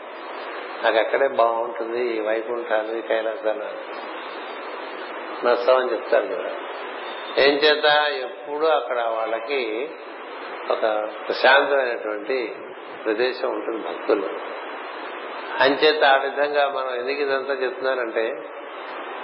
నాకు 0.84 0.98
అక్కడే 0.98 1.28
బాగుంటుంది 1.28 2.18
ఈ 2.18 2.20
వైకుంఠాలు 2.20 2.98
ఈ 2.98 3.02
కైలాసాలు 3.02 3.64
నష్టం 5.48 5.76
అని. 5.76 5.92
చెప్తారు 5.92 6.26
కదా 6.28 6.52
ఏం 7.38 7.54
చేత? 7.54 7.86
ఎప్పుడూ 8.24 8.68
అక్కడ 8.68 9.00
వాళ్ళకి 9.00 9.90
ఒక 10.72 11.10
ప్రశాంతమైనటువంటి 11.28 12.56
ప్రదేశం 13.06 13.50
ఉంటుంది 13.50 13.78
భక్తులు. 13.78 14.30
అంచేత 15.60 16.04
ఆ 16.04 16.18
విధంగా 16.18 16.70
మనం 16.70 16.96
ఎందుకు 16.96 17.22
ఇదంతా 17.22 17.54
చెప్తున్నానంటే 17.54 18.34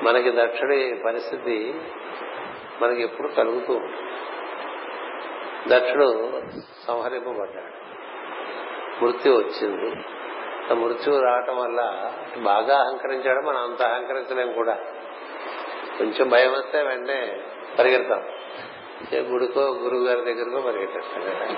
మనకి 0.03 0.31
దక్షుడి 0.31 1.01
పరిస్థితి 1.05 1.81
మనకి 2.81 3.01
ఎప్పుడు 3.03 3.27
కలుగుతూ 3.27 3.73
ఉంటుంది. 3.73 4.11
దక్షుడు 5.67 6.41
సంహరింపబడ్డాడు. 6.87 7.85
మృత్యు 9.03 9.33
వచ్చింది. 9.33 9.95
మృత్యువు 10.73 11.19
రావటం 11.19 11.57
వల్ల 11.57 12.11
బాగా 12.37 12.77
అహంకరించాడు 12.79 13.45
మనం 13.45 13.57
అంత 13.57 13.81
అహంకరించలేం 13.81 14.53
కూడా. 14.53 14.73
కొంచెం 15.97 16.29
భయం 16.29 16.51
వస్తే 16.51 16.83
వెంటనే 16.83 17.41
పరిగెడతాం. 17.79 18.23
గుడికో 19.13 19.61
గురువు 19.61 20.07
గారి 20.07 20.21
దగ్గరకో 20.21 20.61
పరిగెట్టేస్తాం 20.61 21.23
కదా. 21.23 21.57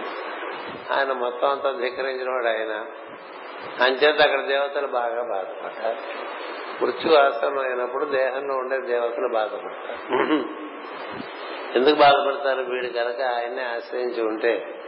ఆయన 0.95 1.11
మొత్తం 1.11 1.49
అంతా 1.49 1.71
ధిక్కరించిన 1.71 2.29
వాడు 2.29 2.47
ఆయన. 2.47 2.85
అంచేత 3.83 4.21
అక్కడ 4.21 4.45
దేవతలు 4.45 4.87
బాగా 4.87 5.23
బాధపడతారు 5.23 5.97
మృత్యు 6.83 7.15
ఆసనం 7.15 7.59
అయినప్పుడు 7.59 8.05
దేహంలో 8.05 8.55
ఉండే 8.55 8.79
దేవతలు 8.81 9.33
బాధపడతారు. 9.33 10.21
ఎందుకు 11.75 11.95
బాధపడతారు? 11.95 12.61
వీడు 12.61 12.87
కనుక 12.87 13.21
ఆయన్నే 13.21 13.63
ఆశ్రయించి 13.63 14.23
ఉంటే 14.23 14.81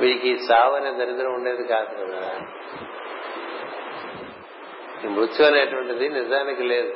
వీడికి 0.00 0.38
సావు 0.38 0.74
అనే 0.74 0.90
దరిద్రం 0.90 1.34
ఉండేది 1.34 1.64
కాదు 1.64 2.04
కదా. 2.04 2.40
ఈ 5.04 5.08
మృత్యు 5.08 5.46
అనేటువంటిది 5.46 6.08
నిజానికి 6.08 6.62
లేదు. 6.62 6.94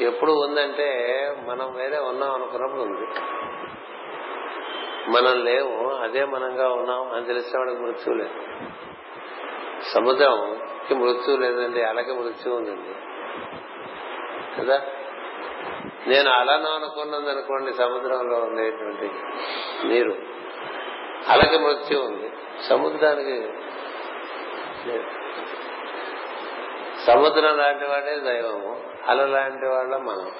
ఎప్పుడు 0.00 0.32
ఉందంటే 0.32 0.88
మనం 1.46 1.74
వేరే 1.74 1.98
ఉన్నాం 1.98 2.34
అనుకున్నప్పుడు 2.34 2.80
ఉంది. 2.80 3.06
మనం 5.10 5.44
లేవు 5.44 5.94
అదే 6.02 6.24
మనంగా 6.24 6.68
ఉన్నాం 6.68 7.12
అని 7.12 7.26
తెలిసిన 7.26 7.58
వాడికి 7.58 7.82
మృత్యు 7.82 8.14
లేదు. 8.14 8.30
సముద్రంకి 9.94 10.94
మృత్యు 10.94 11.36
లేదండి 11.36 11.82
అలాగే 11.82 12.12
మృత్యు 12.12 12.52
ఉందండి. 12.52 12.94
కదా? 14.60 14.82
నేను 16.06 16.30
అలానో 16.30 16.68
అనుకున్నది 16.70 17.30
అనుకోండి 17.30 17.72
సముద్రంలో 17.72 18.36
ఉండేటువంటి 18.36 19.10
నీరు. 19.88 20.16
అలాగే 21.28 21.58
మృత్యు 21.58 21.98
ఉంది. 21.98 22.30
సముద్రానికి 22.68 23.48
సముద్రం 27.06 27.58
లాంటి 27.58 27.84
వాడే 27.84 28.18
దైవము 28.18 28.80
అల 29.06 29.26
లాంటి 29.26 29.66
వాళ్ళ 29.66 29.96
మనం. 29.96 30.30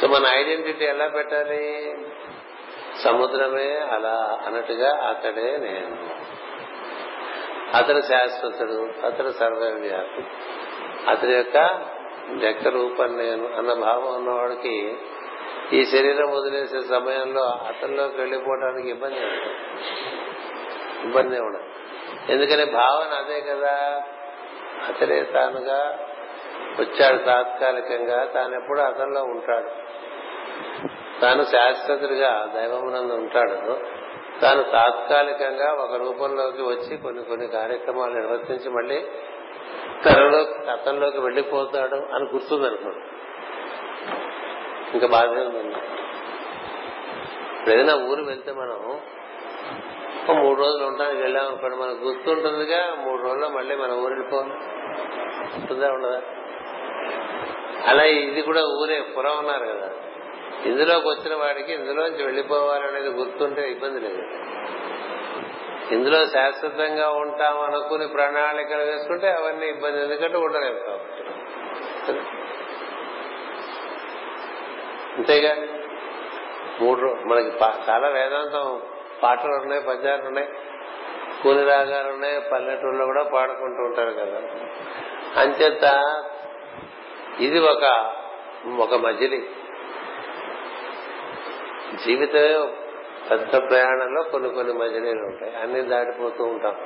సో 0.00 0.06
మన 0.06 0.26
ఐడెంటిటీ 0.36 0.84
ఎలా 0.84 1.08
పెట్టాలి? 1.08 1.94
సముద్రమే 3.04 3.76
అలా 3.76 4.38
అన్నట్టుగా 4.46 5.06
అతడే 5.08 5.56
నేను. 5.56 5.96
అతడు 7.76 8.00
శాశ్వతుడు 8.00 9.06
అతడు 9.06 9.28
సర్వవ్యాపి. 9.28 10.24
అతడి 11.08 11.34
యొక్క 11.34 11.56
వ్యక్త 12.28 12.68
రూపం 12.68 13.16
నేను 13.16 13.54
అన్న 13.54 13.72
భావం 13.72 14.14
ఉన్నవాడికి 14.14 14.96
ఈ 15.72 15.84
శరీరం 15.84 16.30
వదిలేసే 16.30 16.80
సమయంలో 16.80 17.42
అతనిలోకి 17.42 18.16
వెళ్ళిపోవడానికి 18.16 18.90
ఇబ్బంది 18.90 19.20
ఇబ్బంది 21.04 21.40
ఉండదు. 21.40 21.64
ఎందుకని? 22.32 22.64
భావన 22.64 23.24
అదే 23.24 23.40
కదా. 23.40 24.02
అతడే 24.88 25.22
తానుగా 25.22 25.98
వచ్చాడు 26.80 27.16
తాత్కాలికంగా. 27.16 28.24
తాను 28.24 28.54
ఎప్పుడు 28.54 28.80
అతనిలో 28.80 29.22
ఉంటాడు. 29.22 29.70
తాను 31.20 31.42
శాశ్వతుడిగా 31.42 32.52
దైవమునందు 32.54 33.12
ఉంటాడు. 33.12 33.80
తాను 34.40 34.62
తాత్కాలికంగా 34.62 35.72
ఒక 35.72 35.94
రూపంలోకి 35.94 36.62
వచ్చి 36.62 36.96
కొన్ని 36.96 37.24
కొన్ని 37.24 37.46
కార్యక్రమాలు 37.46 38.12
నిర్వర్తించి 38.12 38.70
మళ్ళీ 38.70 39.06
తనలో 40.06 40.38
అతనిలోకి 40.72 41.20
వెళ్ళిపోతాడు 41.20 41.94
అని 41.94 42.24
గుర్తుంది 42.24 42.66
అనుకోండి 42.66 43.00
ఇంకా 44.94 45.06
బాధ 45.06 45.24
ఉందండి 45.24 45.76
ఏదైనా 47.72 47.94
ఊరు 47.94 48.24
వెళ్తే 48.24 48.52
మనం 48.52 49.00
ఒక 50.22 50.30
మూడు 50.30 50.60
రోజులు 50.60 50.84
ఉండడానికి 50.84 51.22
వెళ్ళాం. 51.22 51.46
అనుకోండి 51.46 51.76
మనకు 51.76 51.98
గుర్తుంటుందిగా 51.98 52.94
మూడు 52.94 53.22
రోజుల్లో 53.22 53.48
మళ్ళీ 53.48 53.76
మన 53.76 53.92
ఊరు 53.92 54.12
వెళ్ళిపోవాలి 54.14 54.50
ఉంటుందా 55.60 55.92
ఉండదా? 55.92 56.22
అలా 57.86 58.04
ఇది 58.04 58.42
కూడా 58.42 58.64
ఊరే 58.64 59.00
పురం 59.00 59.38
ఉన్నారు 59.38 59.64
కదా. 59.64 59.90
ఇందులోకి 60.66 61.08
వచ్చిన 61.08 61.34
వాడికి 61.34 61.72
ఇందులోంచి 61.72 62.24
వెళ్ళిపోవాలనేది 62.24 63.08
గుర్తుంటే 63.08 63.70
ఇబ్బంది 63.70 64.00
లేదు. 64.00 64.22
ఇందులో 65.94 66.26
శాశ్వతంగా 66.26 67.10
ఉంటాం 67.10 67.60
అనుకుని 67.60 68.08
ప్రణాళికలు 68.08 68.82
వేసుకుంటే 68.82 69.30
అవన్నీ 69.32 69.66
ఇబ్బంది 69.66 70.02
ఎందుకంటే 70.02 70.36
ఉండలేము 70.36 70.78
కాబట్టి. 70.78 72.20
అంతేగా? 75.16 75.54
మూడు 76.80 77.16
మనకి 77.26 77.50
చాలా 77.90 78.08
వేదాంతం 78.08 78.82
పాటలు 79.22 79.52
ఉన్నాయి 79.52 79.82
పద్యాలు 79.82 80.22
ఉన్నాయి 80.22 80.48
కూలి 81.42 81.64
రాగాలు 81.64 82.08
ఉన్నాయి 82.12 82.40
పల్లెటూరులో 82.40 83.04
కూడా 83.04 83.22
పాడుకుంటూ 83.22 83.82
ఉంటారు 83.82 84.10
కదా. 84.10 84.42
అంచేత 85.40 86.14
ఇది 87.40 87.58
ఒక 87.58 88.14
ఒక 88.78 88.94
మజిలి. 88.94 89.50
జీవితమే 92.06 92.68
పెద్ద 93.30 93.68
ప్రయాణంలో 93.70 94.22
కొన్ని 94.22 94.50
కొన్ని 94.50 94.72
మజిలీలు 94.72 95.22
ఉంటాయి. 95.22 95.56
అన్ని 95.56 95.82
దాటిపోతూ 95.82 96.44
ఉంటాం. 96.44 96.76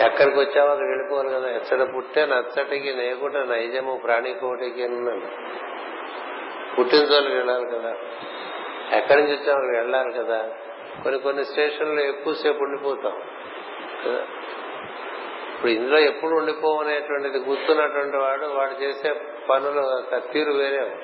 ఎక్కడికి 0.00 0.38
వచ్చావో 0.38 0.70
అక్కడ 0.70 0.86
వెళ్ళిపోవాలి 0.86 1.28
కదా. 1.28 1.48
ఎచ్చట 1.48 1.94
పుట్టే 1.96 2.26
నచ్చటికి 2.26 2.94
నేకుట 2.94 3.36
నైజము 3.36 4.00
ప్రాణికోటికి 4.04 4.84
అన్నాడు 4.84 5.26
పుట్టిన 6.74 6.98
చోటుకి 6.98 7.34
వెళ్ళాలి 7.34 7.78
కదా. 7.78 7.96
ఎక్కడి 8.92 9.22
నుంచి 9.22 9.36
వచ్చాం 9.36 9.56
అక్కడికి 9.56 9.78
వెళ్ళాలి 9.78 10.12
కదా. 10.12 10.50
కొన్ని 11.02 11.20
కొన్ని 11.20 11.44
స్టేషన్లో 11.44 12.02
ఎక్కువసేపు 12.02 12.64
ఉండిపోతాం. 12.64 13.22
కదా? 14.04 14.26
ఇప్పుడు 15.54 15.72
ఇందులో 15.72 15.98
ఎప్పుడు 15.98 16.34
ఉండిపోవనేటువంటిది 16.34 17.38
గుర్తున్నటువంటి 17.38 18.16
వాడు 18.16 18.46
వాడు 18.46 18.82
చేసే 18.82 19.12
పనులు 19.50 20.02
తీరు 20.32 20.52
వేరే. 20.52 20.96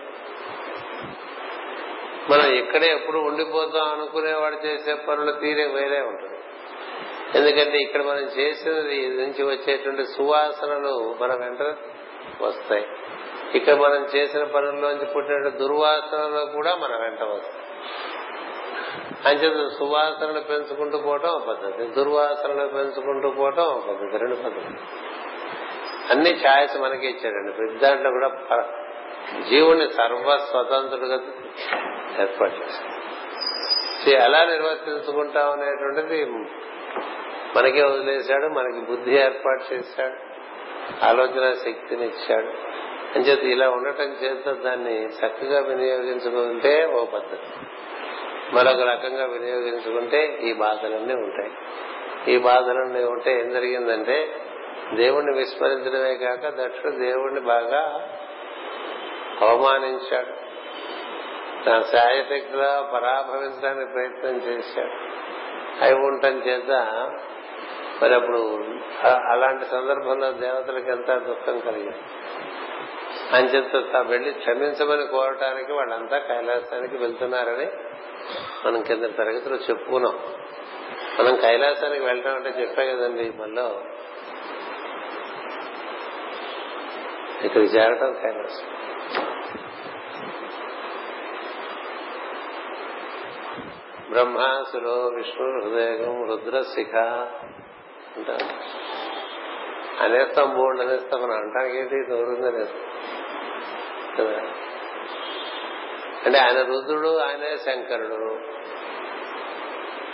మనం 2.31 2.53
ఇక్కడే 2.53 2.87
ఎప్పుడు 2.93 3.19
ఉండిపోతాం 3.19 3.93
అనుకునే 3.93 4.33
వాడు 4.33 4.67
చేసే 4.67 4.95
పనుల 4.95 5.31
తీరే 5.31 5.67
వేరే 5.67 6.01
ఉంటుంది. 6.01 6.35
ఎందుకంటే 7.35 7.79
ఇక్కడ 7.79 8.03
మనం 8.03 8.23
చేసినది 8.23 9.09
నుంచి 9.09 9.43
వచ్చేటువంటి 9.43 10.05
సువాసనలు 10.05 11.17
మన 11.21 11.35
వెంట 11.35 11.77
వస్తాయి. 12.43 12.87
ఇక్కడ 13.55 13.75
మనం 13.75 14.07
చేసిన 14.17 14.45
పనుల్లోంచి 14.45 15.07
పుట్టిన 15.07 15.49
దుర్వాసనలు 15.49 16.53
కూడా 16.53 16.75
మన 16.75 16.97
వెంట 16.97 17.23
వస్తాయి. 17.23 17.65
అంచేత 19.27 19.71
సువాసనలు 19.79 20.41
పెంచుకుంటూ 20.41 20.99
పోవటం 20.99 21.29
ఒక 21.29 21.49
పద్ధతి. 21.49 21.87
దుర్వాసనలు 21.87 22.69
పెంచుకుంటూ 22.69 23.31
పోవటం 23.31 23.63
ఒక 23.63 23.89
పద్ధతి. 23.89 24.19
రెండు 24.19 24.35
పద్ధతులు. 24.35 24.79
అన్ని 26.11 26.31
ఛాయస్ 26.31 26.81
మనకి 26.81 27.07
ఇచ్చాడండి. 27.07 27.53
పెద్దాంట్లో 27.53 28.11
దాంట్లో 28.11 28.57
కూడా 28.57 28.69
జీవుని 29.51 29.93
సర్వ 29.93 30.39
స్వతంత్రుడుగా 30.51 31.19
ఏర్పాటు 32.21 32.55
చేశాడు 32.55 33.05
ఎలా 34.11 34.45
నిర్వర్తించుకుంటాం 34.45 35.51
అనేటువంటిది 35.51 36.25
మనకే 37.57 37.83
వదిలేశాడు 37.83 38.47
మనకి 38.47 38.81
బుద్ధి 38.81 39.15
ఏర్పాటు 39.15 39.75
చేశాడు 39.75 40.17
ఆలోచన 41.05 41.53
శక్తిని 41.53 42.07
ఇచ్చాడు 42.07 42.49
అంచేత 43.15 43.45
ఇలా 43.45 43.71
ఉండటం 43.71 44.05
చేత 44.05 44.53
దాన్ని 44.65 45.07
చక్కగా 45.07 45.61
వినియోగించుకుంటే 45.61 46.87
ఓ 46.87 47.05
పద్ధతి. 47.05 47.67
మరొక 48.55 48.81
రకంగా 48.81 49.25
వినియోగించుకుంటే 49.25 50.39
ఈ 50.43 50.53
బాధలన్నీ 50.53 51.15
ఉంటాయి. 51.15 51.53
ఈ 52.35 52.39
బాధలన్నీ 52.39 53.05
ఉంటే 53.05 53.41
ఏం 53.41 53.51
జరిగిందంటే 53.51 54.37
దేవుణ్ణి 54.95 55.39
విస్మరించడమే 55.39 56.15
కాక 56.15 56.49
దక్షుడు 56.49 56.93
దేవుణ్ణి 56.93 57.41
బాగా 57.41 58.09
అవమానించాడు. 59.41 60.45
తన 61.67 61.81
శాయశక్తిలో 61.81 62.91
పరాభవించడానికి 62.95 63.93
ప్రయత్నం 63.93 64.37
చేశాడు. 64.37 65.25
అయి 65.85 65.95
ఉండటం 65.95 66.39
చేత 66.49 66.71
మరి 68.03 68.15
అప్పుడు 68.15 68.65
అలాంటి 69.31 69.65
సందర్భంలో 69.65 70.33
దేవతలకు 70.33 70.91
ఎంత 70.91 71.23
దుఃఖం 71.23 71.59
కలిగింది. 71.59 71.97
అంచేత 73.33 73.93
తా- 73.93 74.07
వెళ్ళి 74.07 74.33
క్షమించమని 74.33 75.07
కోరటానికి 75.07 75.73
వాళ్ళంతా 75.73 76.19
కైలాసానికి 76.19 76.97
వెళ్తున్నారని 76.97 77.67
మనం 78.67 78.83
కింద 78.83 79.05
తరగతిలో 79.05 79.57
చెప్పుకున్నాం. 79.57 80.19
మనం 81.21 81.37
కైలాసానికి 81.37 82.05
వెళ్ళడం 82.05 82.35
అంటే 82.35 82.49
చెప్పా 82.49 82.85
కదండి 82.85 83.33
మళ్ళీ 83.37 83.63
ఇక్కడ 87.45 87.61
చేరటం 87.61 88.13
కైలాసం. 88.13 88.67
బ్రహ్మాసురో 94.11 94.93
విష్ణు 94.93 95.61
హృదయం 95.61 96.29
రుద్రశిఖ 96.29 96.97
అంటారు 98.17 98.85
అనేస్తాం 100.03 100.57
బోర్డు 100.57 100.83
అనేస్తాం 100.83 101.23
మనం 101.23 101.33
అంటానికి 101.33 101.79
ఏంటి 101.79 102.05
దూరంగా 102.11 102.49
అనేస్తాం. 102.49 102.81
కదా? 104.19 104.43
అంటే 106.27 106.39
ఆయన 106.39 106.63
రుద్రుడు 106.63 107.19
ఆయనే 107.19 107.57
శంకరుడు. 107.57 108.54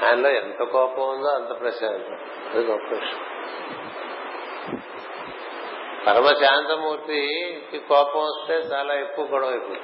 ఆయనలో 0.04 0.30
ఎంత 0.30 0.62
కోపం 0.62 1.08
ఉందో 1.08 1.28
అంత 1.28 1.60
ప్రశాంతం 1.60 2.18
అది 2.54 2.64
గొప్ప 2.64 2.94
విషయం. 2.94 3.20
పరమశాంతమూర్తికి 6.06 7.78
కోపం 7.78 8.20
వస్తే 8.20 8.54
చాలా 8.54 8.94
ఎక్కువ 8.94 9.24
గొడవ 9.24 9.48
అయిపోతుంది. 9.48 9.80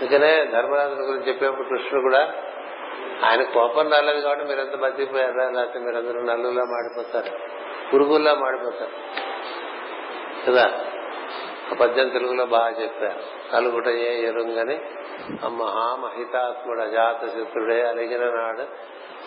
అందుకనే 0.00 0.44
ధర్మరాజుల 0.44 0.98
గురించి 0.98 1.28
చెప్పేప్పుడు 1.28 1.68
కృష్ణుడు 1.68 2.02
కూడా 2.02 2.32
ఆయన 3.24 3.42
కోపం 3.42 3.92
రాలేదు 3.92 4.20
కాబట్టి 4.20 4.44
మీరంతా 4.44 4.76
బతికిపోయారా? 4.76 5.50
లేకపోతే 5.50 5.78
మీరందరూ 5.78 6.22
నల్లులా 6.22 6.64
మాడిపోతారు? 6.64 7.38
పురుగుల్లా 7.92 8.34
మాడిపోతారు? 8.34 8.90
కదా? 10.46 10.84
ఆ 11.72 11.74
పద్యం 11.74 12.08
తెలుగులో 12.08 12.46
బాగా 12.46 12.82
చెప్పారు. 12.82 13.52
కలుగుట 13.52 13.86
ఏ 13.86 14.26
ఎరుంగని 14.26 14.80
మహామహితాత్ముడు 15.48 16.80
అజాత 16.80 17.26
శత్రుడే 17.26 17.82
అలిగిన 17.82 18.24
నాడు 18.24 18.62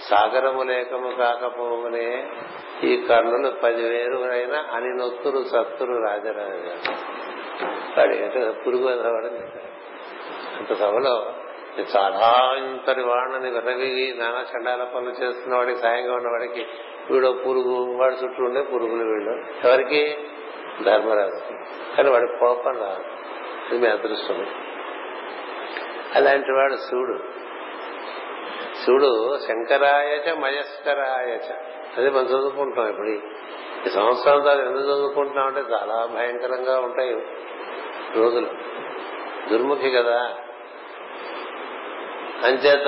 సాగరము 0.09 0.63
లేకము 0.63 1.11
కాకపోవనే 1.11 2.27
ఈ 2.83 3.05
కర్ణులు 3.09 3.51
పదివేరునైనా 3.63 4.65
అని 4.71 4.97
నొత్తురు 4.97 5.43
సత్తురు 5.43 5.93
రాజరాజు 5.93 6.91
వాడు 7.99 8.13
ఏంటో 8.13 8.51
పురుగు 8.67 9.13
వాడని 9.13 9.39
అంత 10.57 10.73
సభలో 10.73 11.33
చాలా 11.97 12.55
ఇంతటి 12.57 13.01
వాడిని 13.01 13.51
విర్రవిగి 13.51 14.17
నానా 14.17 14.41
చండాల 14.41 14.83
పనులు 14.83 15.09
చేస్తున్న 15.09 15.55
వాడికి 15.55 15.79
సాయంగా 15.79 16.13
ఉన్నవాడికి 16.13 16.67
వీడో 17.13 17.31
పురుగు 17.31 17.97
వాడి 17.97 18.15
చుట్టూ 18.15 18.43
ఉండే 18.43 18.61
పురుగులు 18.61 19.03
వీళ్ళు. 19.03 19.31
ఎవరికి? 19.67 20.17
ధర్మరాజు 20.83 21.53
కానీ 21.97 22.09
వాడి 22.09 22.27
కోపం 22.39 22.77
రాదు. 22.77 23.75
మీ 23.75 23.87
అదృష్టం. 23.87 24.45
అలాంటి 26.15 26.51
వాడు 26.51 26.75
శివుడు 26.75 27.19
శివుడు 28.83 29.39
శంకరాయచ 29.47 30.33
మయస్కరాయచ 30.33 31.53
అది 31.97 32.09
మనం 32.09 32.25
చదువుకుంటాం 32.25 32.89
ఇప్పుడు. 32.89 33.07
ఈ- 33.07 33.19
సంవత్సరం 33.89 34.15
సంవత్సరాలు 34.15 34.61
ఎందుకు 34.61 34.83
చదువుకుంటున్నాం 34.83 35.47
అంటే 35.47 35.59
చాలా 35.59 36.05
భయంకరంగా 36.05 36.79
ఉంటాయి 36.79 37.13
రోజులు. 38.15 38.47
దుర్ముఖి 39.49 39.91
కదా. 39.91 40.35
అంచేత 42.43 42.85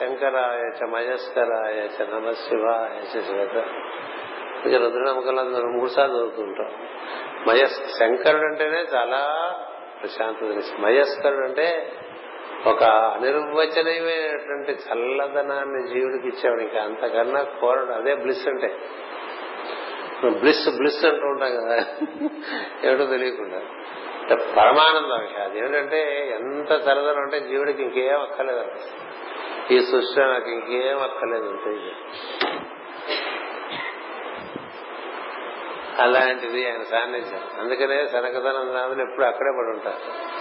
శంకరాయచ 0.00 0.90
మయస్కరాయచ 0.90 2.06
నమ 2.14 2.30
శివాయచ 2.30 3.20
శ్వేత. 3.20 3.64
ఇక 4.66 4.74
రుద్రనమ్మకంలో 4.74 5.42
మూడు 5.44 5.88
సార్లు 5.88 6.16
చదువుతుంటాం. 6.16 6.88
మయస్ 7.48 7.98
శంకరుడు 7.98 8.42
అంటేనే 8.42 8.80
చాలా 8.80 9.52
ప్రశాంతత. 10.00 10.80
మయస్కరుడు 10.80 11.46
అంటే 11.46 11.92
ఒక 12.66 12.84
అనిర్వచనీయమైనటువంటి 12.84 14.72
చల్లదనాన్ని 14.72 15.88
జీవుడికి 15.88 16.28
ఇచ్చేవాడు 16.28 16.60
ఇంకా 16.60 16.82
అంతకన్నా 16.82 17.42
కోరడు. 17.42 17.92
అదే 17.92 18.14
బ్లిస్ 18.14 18.48
అంటే. 18.48 18.76
బ్లిస్ 20.38 20.76
బ్లిస్ 20.76 21.04
అంటూ 21.04 21.26
ఉంటాం 21.26 21.56
కదా. 21.56 21.84
ఏమిటో 22.84 23.06
తెలియకుండా. 23.06 23.60
పరమానందం 24.34 25.42
అది 25.42 25.58
ఏంటంటే 25.58 26.30
ఎంత 26.34 26.70
చల్లదనం 26.70 27.22
అంటే 27.22 27.40
జీవుడికి 27.40 27.82
ఇంకేం 27.82 28.22
అక్కర్లేదు 28.22 28.64
ఈ 29.72 29.80
సృష్టి 29.80 30.20
నాకు 30.20 30.50
ఇంకేం 30.50 31.02
అక్కర్లేదు 31.02 31.48
అంతే. 31.48 31.92
అలాంటిది 36.02 36.70
ఆయన 36.70 36.82
సాన్నిధ్యం. 36.82 37.40
అందుకనే 37.60 38.06
సనకతనందాదులు 38.06 39.02
ఎప్పుడు 39.02 39.26
అక్కడే 39.26 39.50
పడి 39.50 39.76
ఉంటారు. 39.76 40.37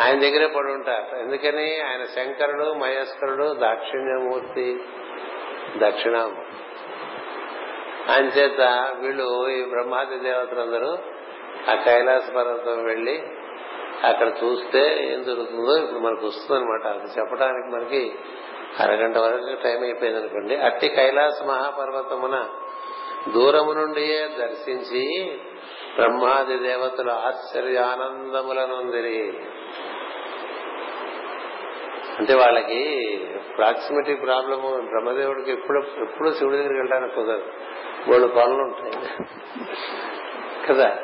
ఆయన 0.00 0.20
దగ్గరే 0.20 0.46
పడి 0.46 0.72
ఉంటారు 0.72 1.16
ఎందుకని? 1.16 1.80
ఆయన 1.80 2.04
శంకరుడు 2.04 2.74
మహేశ్వరుడు 2.74 3.54
దాక్షిణ్యమూర్తి 3.54 4.80
దక్షిణామూర్తి 5.76 6.54
ఆయన 8.12 8.24
చేత 8.24 8.86
వీళ్ళు 9.00 9.48
ఈ 9.48 9.64
బ్రహ్మాది 9.64 10.18
దేవతలందరూ 10.18 10.98
ఆ 11.70 11.84
కైలాస 11.84 12.30
పర్వతం 12.30 12.84
వెళ్ళి 12.84 13.22
అక్కడ 14.04 14.32
చూస్తే 14.44 15.12
ఏం 15.12 15.22
జరుగుతుందో 15.22 15.76
ఇప్పుడు 15.76 15.98
మనకు 15.98 16.26
వస్తుంది 16.26 16.60
అనమాట 16.60 16.86
అది 16.86 17.20
చెప్పడానికి 17.20 17.76
మనకి 17.76 18.14
అరగంట 18.80 19.16
వరకు 19.16 19.62
టైం 19.62 19.82
అయిపోయింది 19.82 20.20
అనుకోండి. 20.20 20.56
అట్టి 20.56 20.88
కైలాస 20.88 21.42
మహాపర్వతమున 21.42 22.48
దూరము 23.34 23.72
నుండియే 23.72 24.30
దర్శించి 24.38 25.32
బ్రహ్మాది 25.94 26.58
దేవతలు 26.58 27.10
ఆశ్చర్యానందములనుందిరి. 27.10 29.40
అంటే 32.18 32.34
వాళ్ళకి 32.34 33.18
ప్రాక్సిమిటీ 33.56 34.14
ప్రాబ్లము 34.14 34.80
బ్రహ్మదేవుడికి 34.80 35.52
ఎప్పుడు 35.52 35.78
ఎప్పుడు 35.78 36.30
శివుడి 36.30 36.56
దగ్గరికి 36.56 36.78
వెళ్ళడానికి 36.78 37.14
కుదరదు. 37.14 37.44
మూడు 38.08 38.32
పనులు 38.32 38.62
ఉంటాయి. 38.62 38.92
కదా? 40.68 40.96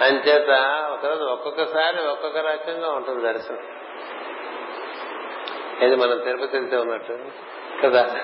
అంచేత 0.00 0.50
ఒకరోజు 0.92 1.24
ఒక్కొక్కసారి 1.24 2.08
ఒక్కొక్క 2.08 2.38
రకంగా 2.38 2.90
ఉంటుంది 2.90 3.22
దర్శనం. 3.22 3.58
ఇది 5.82 5.96
మనం 5.96 6.18
తిరుపతి 6.18 6.56
వెళ్తే 6.56 6.76
ఉన్నట్టు? 6.76 7.18
కదా? 7.84 8.14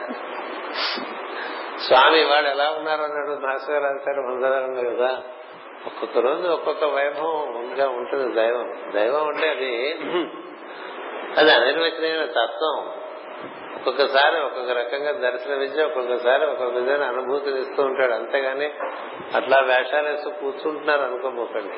స్వామి 1.79 2.25
వాడు 2.25 2.47
ఎలా 2.47 2.71
ఉన్నారు 2.71 3.03
అన్నాడు 3.03 3.47
నాశగా 3.47 3.89
అంటారు 3.89 4.21
మందరం 4.21 4.97
కదా 4.97 5.23
ఒక్కొక్క 5.87 6.19
రోజు 6.19 6.49
ఒక్కొక్క 6.49 6.85
వైభవం 6.85 7.55
ఉండగా 7.55 7.89
ఉంటుంది 7.89 8.35
దైవం. 8.35 8.93
దైవం 8.95 9.29
అంటే 9.29 9.51
అది 9.51 9.99
అది 11.37 11.51
అనిర్వచనమైన 11.51 12.25
తత్వం. 12.25 12.93
ఒక్కొక్కసారి 13.77 14.41
ఒక్కొక్క 14.41 14.71
రకంగా 14.71 15.13
దర్శనమిచ్చి 15.13 15.85
ఒక్కొక్కసారి 15.85 16.47
ఒక్కొక్క 16.47 16.79
విధమైన 16.79 17.09
అనుభూతిని 17.09 17.61
ఇస్తూ 17.61 17.83
ఉంటాడు. 17.83 18.13
అంతేగాని 18.13 18.71
అట్లా 19.37 19.59
వేషాలు 19.59 20.09
వేస్తూ 20.09 20.31
కూర్చుంటున్నారు 20.31 21.03
అనుకోబోకండి. 21.03 21.77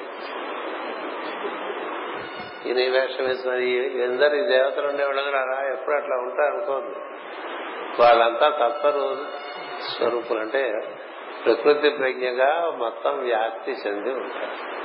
ఈయన 2.69 2.79
ఈ 2.79 2.89
వేషం 2.89 3.25
వేస్తున్నారు 3.25 3.61
ఎందరు 4.03 4.37
ఈ 4.37 4.41
దేవతలు 4.41 4.87
ఉండేవాళ్ళందరూ 4.87 5.39
అలా 5.39 5.73
ఎప్పుడు 5.73 5.97
అట్లా 5.97 6.17
ఉంటారు 6.17 6.53
అనుకోండి 6.55 6.99
వాళ్ళంతా 8.03 8.49
తత్వరు 8.49 9.17
స్వరూపులు. 9.97 10.39
అంటే 10.39 10.73
ప్రకృతి 11.45 11.91
ప్రజ్ఞగా 11.91 12.71
మొత్తం 12.77 13.19
వ్యాప్తి 13.19 13.71
చెంది 13.71 14.11
ఉంటారు. 14.11 14.81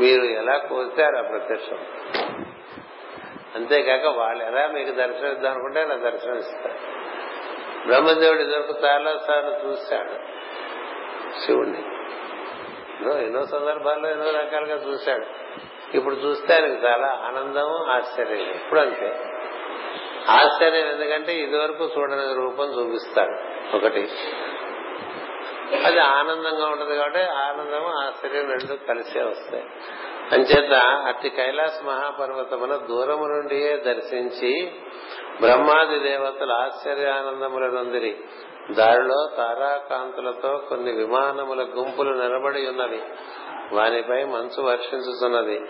మీరు 0.00 0.24
ఎలా 0.24 0.56
కోసారు 0.56 1.16
ఆ 1.16 1.20
ప్రత్యక్షం? 1.20 1.78
అంతేకాక 3.56 4.16
వాళ్ళు 4.16 4.44
ఎలా 4.44 4.66
మీకు 4.66 4.90
దర్శనం 4.90 5.32
ఇద్దాం 5.32 5.52
అనుకుంటే 5.52 5.80
అలా 5.80 5.96
దర్శనం 5.96 6.38
ఇస్తారు. 6.38 7.06
బ్రహ్మదేవుడు 7.86 8.38
ఇదివరకు 8.38 8.74
చాలా 8.84 9.18
సార్లు 9.26 9.50
చూశాడు. 9.50 10.36
శివుణ్ణి. 11.40 11.78
ఎన్నో 13.00 13.18
ఎన్నో 13.18 13.46
సందర్భాల్లో 13.46 14.08
ఎన్నో 14.08 14.30
రకాలుగా 14.30 14.74
చూశాడు. 14.74 15.26
ఇప్పుడు 15.96 16.14
చూస్తే 16.14 16.54
ఆయనకు 16.54 16.86
చాలా 16.86 17.06
ఆనందం 17.06 17.90
ఆశ్చర్యం. 17.90 18.38
ఇప్పుడు 18.38 18.80
అంతే. 18.80 19.20
ఆశ్చర్యం 20.28 20.86
ఎందుకంటే 20.86 21.34
ఇదివరకు 21.34 21.90
చూడని 21.98 22.34
రూపం 22.34 22.64
చూపిస్తాడు 22.64 23.56
ఒకటి. 23.76 24.08
అది 25.84 25.98
ఆనందంగా 25.98 26.68
ఉంటుంది 26.68 26.96
కాబట్టి 26.96 27.20
ఆనందము 27.20 27.88
ఆశ్చర్యం 27.88 28.50
రెండు 28.50 28.74
కలిసే 28.74 29.22
వస్తాయి. 29.22 29.64
అంచేత 30.32 30.74
అట్టి 30.82 31.30
కైలాస 31.30 31.82
మహాపర్వతమున 31.84 32.76
దూరము 32.76 33.24
నుండియే 33.24 33.76
దర్శించి 33.76 34.72
బ్రహ్మాది 35.40 35.98
దేవతలు 35.98 36.52
ఆశ్చర్యానందములనందిరి. 36.52 38.16
దారిలో 38.70 39.28
తారాకాంతులతో 39.36 40.56
కొన్ని 40.68 40.92
విమానముల 40.92 41.62
గుంపులు 41.62 42.14
నిలబడి 42.14 42.66
ఉన్నవి. 42.66 43.02
వానిపై 43.72 44.24
మంచు 44.24 44.62
వర్షించుతున్నది 44.62 45.60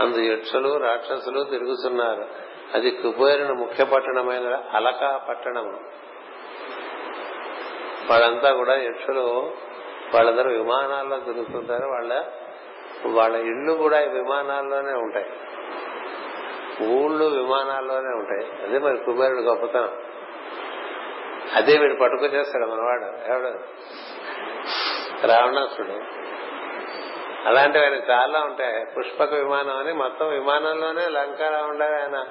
అందు 0.00 0.18
యక్షులు 0.18 0.76
రాక్షసులు 0.76 1.42
తిరుగుతున్నారు 1.42 2.28
అది 2.74 2.90
కుబేరుని 2.90 3.52
ముఖ్య 3.52 3.84
పట్టణమైన 3.84 4.62
అలకా 4.72 5.16
పట్టణము. 5.28 5.80
వాళ్ళంతా 8.10 8.52
కూడా 8.52 8.74
యక్షులు 8.74 9.52
వాళ్ళందరూ 10.14 10.50
విమానాల్లో 10.50 11.18
తిరుగుతుంటారు. 11.18 11.86
వాళ్ళ 11.86 12.24
వాళ్ళ 13.08 13.36
ఇళ్ళు 13.36 13.72
కూడా 13.72 13.98
విమానాల్లోనే 13.98 14.92
ఉంటాయి. 14.92 15.26
ఊళ్ళు 16.82 17.24
విమానాల్లోనే 17.24 18.08
ఉంటాయి. 18.08 18.62
అదే 18.62 18.78
మరి 18.78 18.96
కుబేరుడు 18.96 19.40
గొప్పతనం. 19.40 19.88
అదే 21.54 21.78
వీడు 21.78 21.94
పట్టుకొచ్చేస్తాడు 21.94 22.66
మనవాడు. 22.66 23.32
ఎవడు? 23.32 23.58
రావణాసుడు. 25.26 26.22
అలాంటివి 27.48 27.84
ఆయన 27.84 27.94
చాలా 27.94 28.40
ఉంటాయి. 28.40 28.86
పుష్పక 28.98 29.34
విమానం 29.34 29.78
అని 29.78 29.92
మొత్తం 29.92 30.28
విమానంలోనే 30.28 31.08
లంకారా 31.08 31.62
ఉండాలి 31.62 31.94
ఆయన. 31.94 32.24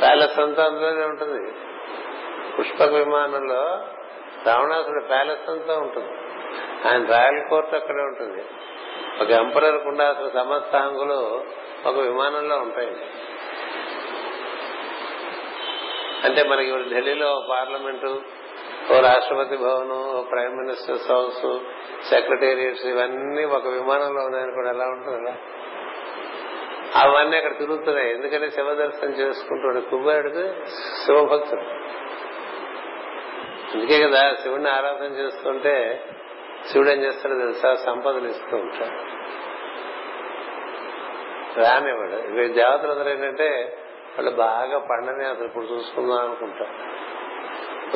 ప్యాలెస్ 0.00 0.38
అంతా 0.38 0.64
అందులోనే 0.64 1.04
ఉంటుంది. 1.04 1.54
పుష్పక 2.58 2.88
విమానంలో 2.88 3.84
రావణాసుడు 4.46 5.08
ప్యాలెస్ 5.08 5.50
అంతా 5.50 5.78
ఉంటుంది. 5.78 6.25
ఆయన 6.86 7.02
రాయల్ 7.14 7.40
కోర్ట్ 7.50 7.74
అక్కడే 7.74 8.02
ఉంటుంది. 8.02 8.42
ఒక 9.22 9.30
ఎంపరర్ 9.42 9.78
ఉండాల్సిన 9.88 10.28
సమస్త 10.40 10.76
అంగులు 10.76 11.20
ఒక 11.88 11.96
విమానంలో 11.98 12.56
ఉంటాయండి 12.56 13.06
అంటే 16.24 16.40
మనకి 16.48 16.68
ఇప్పుడు 16.68 16.88
ఢిల్లీలో 16.94 17.30
పార్లమెంటు 17.50 18.10
ఓ 18.92 18.96
రాష్ట్రపతి 19.00 19.56
భవన్ 19.56 19.92
ఓ 19.92 20.22
ప్రైమ్ 20.22 20.54
మినిస్టర్స్ 20.56 21.08
హౌస్ 21.10 21.44
సెక్రటేరియట్స్ 22.10 22.86
ఇవన్నీ 22.86 23.44
ఒక 23.44 23.66
విమానంలో 23.68 24.22
ఉన్నాయని 24.24 24.54
కూడా 24.54 24.70
ఎలా 24.70 24.86
ఉంటుంది 24.86 25.18
అలా 25.20 25.34
అవన్నీ 27.02 27.36
అక్కడ 27.36 27.54
తిరుగుతున్నాయి. 27.58 28.10
ఎందుకంటే 28.12 28.48
శివ 28.50 28.74
దర్శనం 28.74 29.12
చేసుకుంటాడు 29.12 29.80
కుబేరుడికి 29.80 30.44
శివభక్తుడు. 31.04 31.64
అందుకే 33.72 33.96
కదా 34.06 34.22
శివుణ్ణి 34.42 34.70
ఆరాధన 34.70 35.10
చేస్తుంటే 35.12 35.74
శివుడు 36.70 36.90
ఏం 36.90 37.02
చేస్తాడో 37.02 37.34
తెలుసా? 37.34 37.74
సంపదలు 37.74 38.28
ఇస్తూ 38.28 38.56
ఉంటాడు. 38.56 39.16
రానివ్వడు 41.60 42.16
ఇవి 42.28 42.48
దేవతలందరూ 42.48 43.10
ఏంటంటే 43.10 43.78
వాళ్ళు 44.18 44.30
బాగా 44.30 44.78
పండని 44.78 45.26
అసలు 45.26 45.44
ఇప్పుడు 45.44 45.64
చూసుకుందాం 45.64 46.18
అనుకుంటారు. 46.18 46.74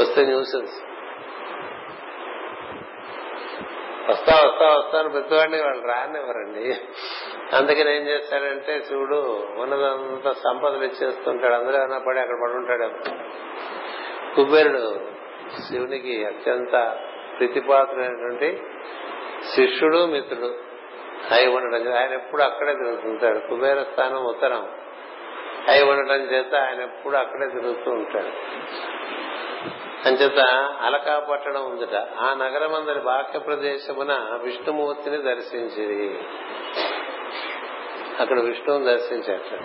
వస్తే 0.00 0.24
న్యూసెన్స్ 0.24 0.72
వస్తా 4.10 4.34
వస్తా 4.36 4.76
వస్తాను 4.78 5.08
ప్రతివాడిని 5.08 5.62
వాళ్ళు 5.62 5.86
రానివ్వరండి. 5.86 6.76
అందుకని 7.56 7.96
ఏం 7.96 8.02
చేస్తాడంటే 8.02 8.82
శివుడు 8.88 9.46
ఉన్నదంతా 9.58 10.32
సంపదలు 10.32 10.84
ఇచ్చేస్తుంటాడు. 10.84 11.54
అందరూ 11.54 11.76
ఏమైనా 11.76 11.98
పడి 11.98 12.20
అక్కడ 12.20 12.34
పడి 12.42 12.52
ఉంటాడు 12.52 12.90
కుబేరుడు 14.34 15.00
శివునికి 15.68 16.24
అత్యంత 16.24 16.98
ప్రీతిపాత్రైనటువంటి 17.40 18.62
శిష్యుడు 19.54 20.06
మిత్రుడు 20.06 20.54
అయి 21.30 21.46
ఉండటం 21.46 21.92
ఆయన 21.92 22.12
ఎప్పుడు 22.12 22.42
అక్కడే 22.42 22.72
తిరుగుతుంటాడు. 22.72 23.38
కుబేర 23.38 23.82
స్థానం 23.82 24.24
ఉత్తరం. 24.24 24.68
అయి 25.68 25.84
ఉండటం 25.84 26.14
చేత 26.14 26.54
ఆయన 26.54 26.80
ఎప్పుడు 26.82 27.16
అక్కడే 27.16 27.48
తిరుగుతూ 27.48 27.90
ఉంటాడు. 27.90 28.30
అంచేత 30.08 30.38
అలకా 30.82 31.18
పట్టణం 31.18 31.70
ఉందట. 31.70 31.94
ఆ 31.94 32.34
నగరం 32.34 32.74
అందరి 32.74 33.00
బాహ్య 33.00 33.38
ప్రదేశమున 33.38 34.40
విష్ణుమూర్తిని 34.42 35.18
దర్శించింది 35.18 36.20
అక్కడ 38.20 38.40
విష్ణువుని 38.40 38.84
దర్శించట. 38.84 39.60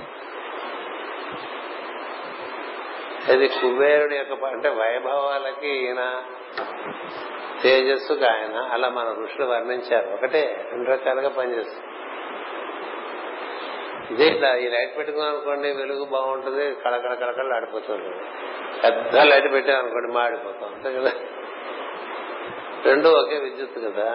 ఇది 3.33 3.47
కుబేరుడి 3.47 4.15
యొక్క 4.15 4.45
అంటే 4.45 4.69
వైభవాలకి 4.69 5.67
ఈయన 5.67 6.23
తేజస్సుకు 7.63 8.25
ఆయన 8.25 8.69
అలా 8.71 8.89
మన 8.89 9.15
ఋషులు 9.23 9.45
వర్ణించారు. 9.45 10.09
ఒకటే 10.13 10.67
రెండు 10.71 10.89
రకాలుగా 10.89 11.29
పనిచేస్తుంది. 11.29 11.85
ఇదే 14.13 14.25
ఇట్లా 14.25 14.57
ఈ 14.57 14.67
లైట్ 14.67 14.97
పెట్టుకున్నాం 14.97 15.35
అనుకోండి 15.35 15.73
వెలుగు 15.73 16.05
బాగుంటుంది 16.05 16.75
కళకళ 16.75 17.13
కళకళ 17.13 17.53
ఆడిపోతుంది 17.55 18.09
పెద్ద 18.83 19.17
లైట్ 19.17 19.53
పెట్టాం 19.53 19.79
అనుకోండి 19.79 20.13
మాడిపోతాం. 20.13 20.73
అంతే 20.75 20.93
కదా? 20.93 21.11
రెండు 22.85 23.09
ఒకే 23.09 23.35
విద్యుత్ 23.35 23.85
కదా? 23.85 24.11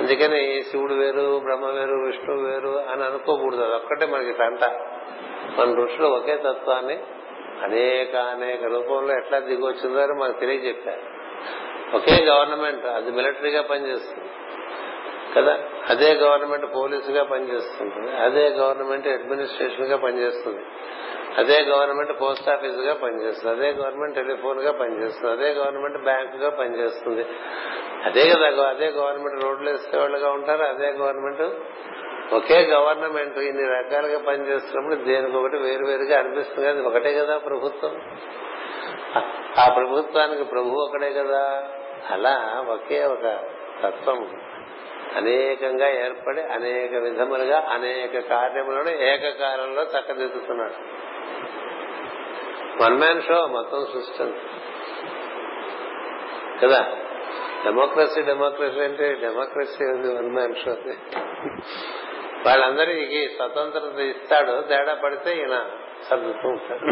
అందుకని 0.00 0.62
శివుడు 0.62 0.94
వేరు 0.94 1.40
బ్రహ్మ 1.44 1.66
వేరు 1.66 1.94
విష్ణు 1.94 2.42
వేరు 2.42 2.68
అని 2.68 3.04
అనుకోకూడదు. 3.04 3.62
అది 3.62 3.74
ఒక్కటే 3.74 4.06
మనకి 4.06 4.32
సంట 4.32 4.64
మన 5.58 5.74
ఋషులు 5.74 6.06
ఒకే 6.06 6.36
తత్వాన్ని 6.36 6.98
అనేక 7.62 8.16
అనేక 8.16 8.64
రూపంలో 8.64 9.16
ఎట్లా 9.16 9.38
దిగొచ్చిందో 9.38 10.00
అని 10.00 10.12
మనకు 10.12 10.40
తెలియజెప్పారు. 10.40 11.20
ఒకే 11.96 12.24
గవర్నమెంట్ 12.24 12.86
అది 12.86 13.10
మిలిటరీగా 13.10 13.62
పనిచేస్తుంది. 13.62 14.24
కదా? 15.36 15.58
అదే 15.88 16.14
గవర్నమెంట్ 16.14 16.66
పోలీసుగా 16.74 17.24
పనిచేస్తుంటుంది. 17.24 18.16
అదే 18.16 18.48
గవర్నమెంట్ 18.48 19.08
అడ్మినిస్ట్రేషన్గా 19.08 19.96
పనిచేస్తుంది. 19.96 20.60
అదే 21.38 21.62
గవర్నమెంట్ 21.62 22.20
పోస్ట్ 22.20 22.48
ఆఫీస్గా 22.48 22.94
పనిచేస్తుంది. 22.94 23.56
అదే 23.56 23.70
గవర్నమెంట్ 23.70 24.14
టెలిఫోన్గా 24.16 24.72
పనిచేస్తుంది. 24.72 25.32
అదే 25.32 25.50
గవర్నమెంట్ 25.50 26.04
బ్యాంకు 26.04 26.36
గా 26.36 26.50
పనిచేస్తుంది. 26.50 27.24
అదే 28.04 28.30
కదా? 28.30 28.68
అదే 28.68 28.86
గవర్నమెంట్ 28.86 29.44
రోడ్లు 29.44 29.70
వేసే 29.70 29.98
వాళ్ళుగా 29.98 30.30
ఉంటారు? 30.30 30.62
అదే 30.62 30.88
గవర్నమెంట్ 30.88 31.54
ఒకే 32.32 32.60
గవర్నమెంట్ 32.60 33.38
ఇన్ని 33.38 33.68
రకాలుగా 33.68 34.18
పనిచేస్తున్నప్పుడు 34.18 34.94
దేనికొకటి 34.94 35.56
వేరు 35.56 35.86
వేరుగా 35.86 36.18
అనిపిస్తుంది 36.18 36.68
అది 36.68 36.82
ఒకటే 36.82 37.14
కదా 37.14 37.38
ప్రభుత్వం. 37.38 38.00
ఆ 39.58 39.74
ప్రభుత్వానికి 39.76 40.44
ప్రభు 40.44 40.68
ఒకటే 40.68 41.12
కదా. 41.12 41.68
అలా 42.10 42.64
ఒకే 42.68 43.04
ఒక 43.04 43.38
తత్వం 43.82 44.40
అనేకంగా 45.16 45.88
ఏర్పడి 45.88 46.42
అనేక 46.42 46.94
విధములుగా 46.94 47.58
అనేక 47.70 48.18
కార్యములను 48.18 48.88
ఏకకాలంలో 48.88 49.82
చక్కదిద్దుతున్నాడు. 49.82 50.74
వన్ 52.82 52.98
మ్యాన్ 52.98 53.22
షో 53.22 53.46
మొత్తం 53.46 53.86
సృష్టి 53.92 54.34
కదా? 56.62 56.86
డెమోక్రసీ 57.64 58.22
డెమోక్రసీ 58.22 58.80
అంటే 58.80 59.14
డెమోక్రసీ 59.14 59.84
వన్ 59.84 60.34
మ్యాన్ 60.34 60.54
షో 60.54 60.76
వాళ్ళందరికీ 62.46 63.28
స్వతంత్రత 63.28 63.98
ఇస్తాడు 63.98 64.60
తేడా 64.68 64.94
పడితే 64.94 65.36
ఈయన 65.36 65.70
సర్దుతూ 66.10 66.48
ఉంటాడు. 66.48 66.84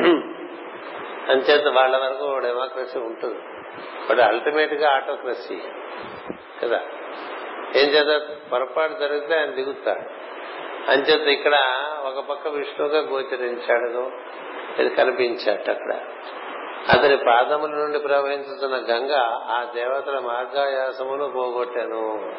అంచేత 1.33 1.67
వాళ్ళ 1.69 1.97
వరకు 1.97 2.39
డెమోక్రసీ 2.39 2.99
ఉంటుంది. 2.99 3.39
బట్ 4.11 4.21
అల్టిమేట్గా 4.21 4.91
ఆటోక్రసీ 4.95 5.59
కదా? 6.63 6.81
ఏం 7.77 7.87
చేత? 7.87 8.23
పొరపాటు 8.53 8.93
జరిగితే 8.93 9.37
ఆయన 9.37 9.51
దిగుతాడు. 9.51 10.29
అంచేత 10.91 11.27
ఇక్కడ 11.29 11.59
ఒక 12.05 12.25
పక్క 12.25 12.49
విష్ణువుగా 12.49 13.01
గోచరించాడు 13.01 14.11
ఇది 14.81 14.95
కనిపించాడు 14.95 15.71
అక్కడ. 15.71 15.95
అతని 16.89 17.17
పాదముల 17.17 17.71
నుండి 17.71 17.99
ప్రవహించుతున్న 17.99 18.75
గంగ 18.77 19.13
ఆ 19.51 19.67
దేవతల 19.75 20.19
మార్గాయాసమును 20.19 21.31
పోగొట్టాను. 21.31 22.33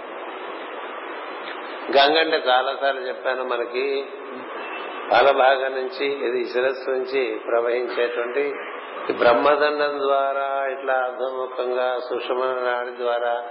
గంగ 1.98 2.20
అంటే 2.20 2.44
చాలాసార్లు 2.48 3.02
చెప్పాను 3.02 3.44
మనకి 3.44 4.06
పాలభాగం 5.12 5.72
నుంచి 5.76 6.06
ఇది 6.28 6.46
శిరస్సు 6.46 6.90
నుంచి 6.90 7.42
ప్రవహించేటువంటి 7.48 8.54
బ్రహ్మదండం 9.14 10.00
ద్వారా 10.00 10.68
ఇట్లా 10.72 10.94
అధోముఖంగా 10.94 12.00
సుషమ 12.10 12.46
నాడి 12.46 12.98
ద్వారా 12.98 13.44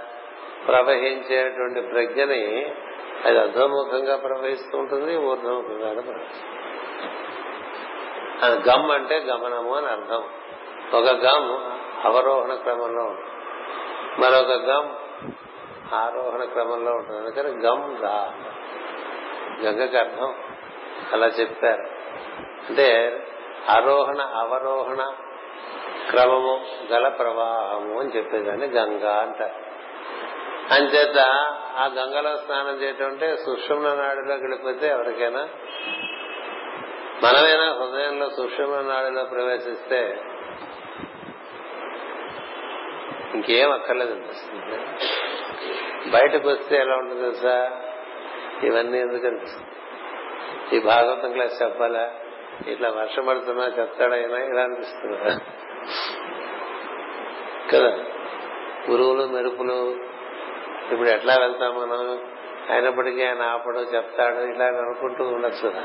ప్రవహించేటువంటి 0.67 1.81
ప్రజ్ఞని 1.81 2.73
అది 3.25 3.39
అధోముఖంగా 3.39 4.15
ప్రవహిస్తూ 4.15 4.77
ఉంటుంది 4.77 5.17
ఊర్ధముఖంగా 5.17 6.01
ప్రవహిస్తుంది 6.01 6.59
గమ్ 8.69 8.91
అంటే 8.91 9.17
గమనము 9.17 9.75
అని 9.75 9.87
అర్థం. 9.87 10.23
ఒక 10.93 11.05
గమ్ 11.05 11.49
అవరోహణ 12.05 12.53
క్రమంలో 12.53 13.03
ఉంటుంది. 13.03 13.29
మరొక 14.19 14.51
గమ్ 14.51 14.89
ఆరోహణ 15.93 16.43
క్రమంలో 16.43 16.91
ఉంటుంది. 16.91 17.19
అందుకని 17.19 17.65
గమ్గా. 17.65 18.33
గంగకి 19.63 19.97
అర్థం 19.97 20.33
అలా 21.13 21.27
చెప్పారు. 21.27 21.83
అంటే 22.69 23.19
ఆరోహణ 23.69 24.21
అవరోహణ 24.21 25.11
క్రమము 26.09 26.65
గల 26.91 27.07
ప్రవాహము 27.07 27.99
అని 27.99 28.09
చెప్పేదాన్ని 28.17 28.67
గంగా 28.67 29.15
అంటారు. 29.15 29.69
అంచేత 30.73 31.17
ఆ 31.77 31.85
గంగలో 31.85 32.37
స్నానం 32.37 32.81
చేయటం 32.81 33.05
అంటే 33.05 33.35
సుషుమ్న 33.35 33.93
నాడిలోకి 33.93 34.41
వెళ్ళిపోతే 34.41 34.87
ఎవరికైనా 34.87 35.49
మనమైనా 37.23 37.73
హృదయంలో 37.73 38.29
సుషుమ్న 38.29 38.93
నాడులో 38.93 39.23
ప్రవేశిస్తే 39.23 40.21
ఇంకేం 43.33 43.71
అక్కర్లేదు 43.71 44.11
అనిపిస్తుంది 44.11 44.79
బయటకు 46.07 46.49
వస్తే 46.49 46.75
ఎలా 46.75 46.95
ఉంటుంది 46.95 47.21
తెలుసా? 47.21 47.71
ఇవన్నీ 48.63 48.99
ఎందుకు 48.99 49.27
అనిపిస్తుంది? 49.27 49.67
ఈ 50.77 50.79
భాగవతం 50.79 51.31
క్లాస్ 51.31 51.61
చెప్పాలా? 51.61 52.11
ఇట్లా 52.67 52.89
వర్షం 52.89 53.25
పడుతున్నా 53.25 53.65
చెప్తాడైనా 53.65 54.37
ఇలా 54.37 54.63
అనిపిస్తుంది 54.63 55.17
కదా. 57.71 57.97
గురువులు 58.91 59.27
మెరుపులు 59.27 59.95
ఇప్పుడు 60.91 61.09
ఎట్లా 61.09 61.35
వెళ్తాం 61.39 61.81
మనం? 61.81 62.23
అయినప్పటికీ 62.69 63.23
ఆయన 63.23 63.41
ఆపడు 63.41 63.79
చెప్తాడు 63.79 64.35
ఇలా 64.35 64.65
అనుకుంటూ 64.65 65.23
ఉండొచ్చు 65.23 65.69
కదా. 65.69 65.83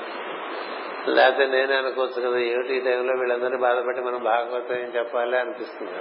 లేకపోతే 1.07 1.47
నేనే 1.47 1.75
అనుకోవచ్చు 1.75 2.29
కదా 2.29 2.39
ఏమిటి 2.39 2.75
ఈ 2.75 2.81
టైంలో 2.81 3.15
వీళ్ళందరినీ 3.19 3.57
బాధపడి 3.57 4.01
మనం 4.01 4.23
భాగవతం 4.23 4.77
ఏం 4.77 4.93
చెప్పాలి 4.97 5.39
అనిపిస్తుంది 5.39 5.93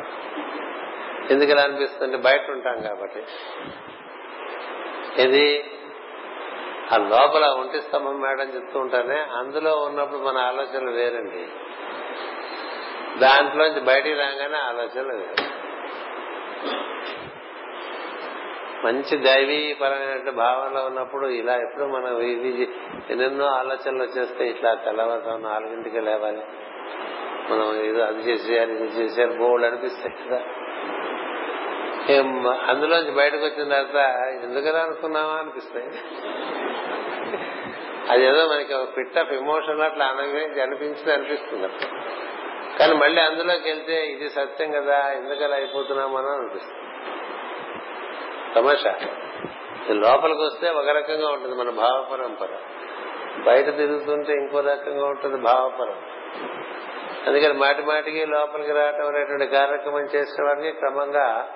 ఎందుకు 1.33 1.51
ఇలా 1.51 1.63
అనిపిస్తుంది? 1.63 2.17
బయట 2.17 2.49
ఉంటాం 2.49 2.81
కాబట్టి. 2.81 3.23
ఇది 5.17 5.63
ఆ 6.93 6.97
లోపల 6.97 7.45
ఒంటి 7.45 7.81
స్తంభం 7.81 8.21
మేడం 8.21 8.47
చెప్తూ 8.55 8.79
ఉంటానే 8.79 9.19
అందులో 9.19 9.75
ఉన్నప్పుడు 9.75 10.19
మన 10.19 10.37
ఆలోచనలు 10.37 10.91
వేరండి. 10.91 11.47
దాంట్లోంచి 13.19 13.79
బయటికి 13.79 14.15
రాగానే 14.15 14.57
ఆలోచనలు 14.57 15.13
వేరు. 15.13 15.63
మంచి 18.85 19.17
దైవీ 19.17 19.73
పరమైన 19.73 20.29
భావనలో 20.29 20.85
ఉన్నప్పుడు 20.85 21.27
ఇలా 21.27 21.55
ఎప్పుడు 21.55 21.83
మనం 21.83 22.19
ఇది 22.19 22.73
ఎన్నెన్నో 23.09 23.45
ఆలోచనలు 23.45 24.03
వచ్చేస్తే 24.03 24.49
ఇట్లా 24.49 24.73
తెల్లవారుతాం 24.73 25.43
నాలుగింటికి 25.43 25.99
లేవాలి. 25.99 26.41
మనం 27.49 27.85
ఏదో 27.85 28.03
అది 28.03 28.19
చేసేయాలి 28.19 28.73
ఇది 28.73 28.83
చేసేయాలి 28.83 29.37
బోళ్ళు 29.37 29.67
అనిపిస్తాయి 29.67 30.29
కదా. 30.29 30.41
అందులోంచి 32.69 33.11
బయటకు 33.11 33.45
వచ్చిన 33.45 33.69
తర్వాత 33.69 34.15
ఎందుకలా 34.43 34.79
అనుకున్నావా 34.79 35.33
అనిపిస్తాయి. 35.33 35.87
అదేదో 38.09 38.47
మనకి 38.47 38.73
ఒక 38.73 38.89
ఫిట్ 38.95 39.17
ఆఫ్ 39.17 39.33
ఎమోషన్ 39.33 39.81
అట్లా 39.81 40.05
అనుభవించి 40.05 40.61
అనిపించింది 40.61 41.13
అనిపిస్తుంది. 41.13 41.67
కానీ 42.79 42.93
మళ్ళీ 42.93 43.21
అందులోకి 43.21 43.69
వెళ్తే 43.69 44.05
ఇది 44.05 44.29
సత్యం 44.29 44.71
కదా 44.71 45.11
ఎందుకలా 45.11 45.55
అయిపోతున్నామని 45.55 46.27
అనిపిస్తుంది. 46.27 46.79
తమాషా. 48.55 48.95
లోపలికి 49.89 50.41
వస్తే 50.41 50.69
ఒక 50.69 50.89
రకంగా 50.89 51.29
ఉంటుంది 51.29 51.55
మన 51.55 51.69
భావ 51.69 52.07
పరంపర. 52.11 52.49
బయట 53.45 53.65
తిరుగుతుంటే 53.65 54.33
ఇంకో 54.33 54.59
రకంగా 54.59 55.05
ఉంటుంది 55.05 55.37
భావపరం 55.37 56.01
అందుకని 57.27 57.53
మాటి 57.53 57.81
మాటికి 57.81 58.25
లోపలికి 58.25 58.71
రావటం 58.71 59.07
అనేటువంటి 59.07 59.47
కార్యక్రమం 59.47 60.01
చేసిన 60.15 60.45
వారికి 60.47 60.71
క్రమంగా 60.71 61.47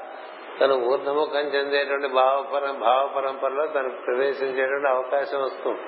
తను 0.62 0.76
ఊర్ధముఖం 0.76 1.39
చెందేటువంటి 1.39 2.08
భావపరం 2.08 2.80
భావ 2.80 3.10
పరంపరలో 3.16 3.66
తను 3.66 3.89
ప్రవేశించేటువంటి 3.89 4.88
అవకాశం 4.88 5.43
వస్తుంది. 5.43 5.82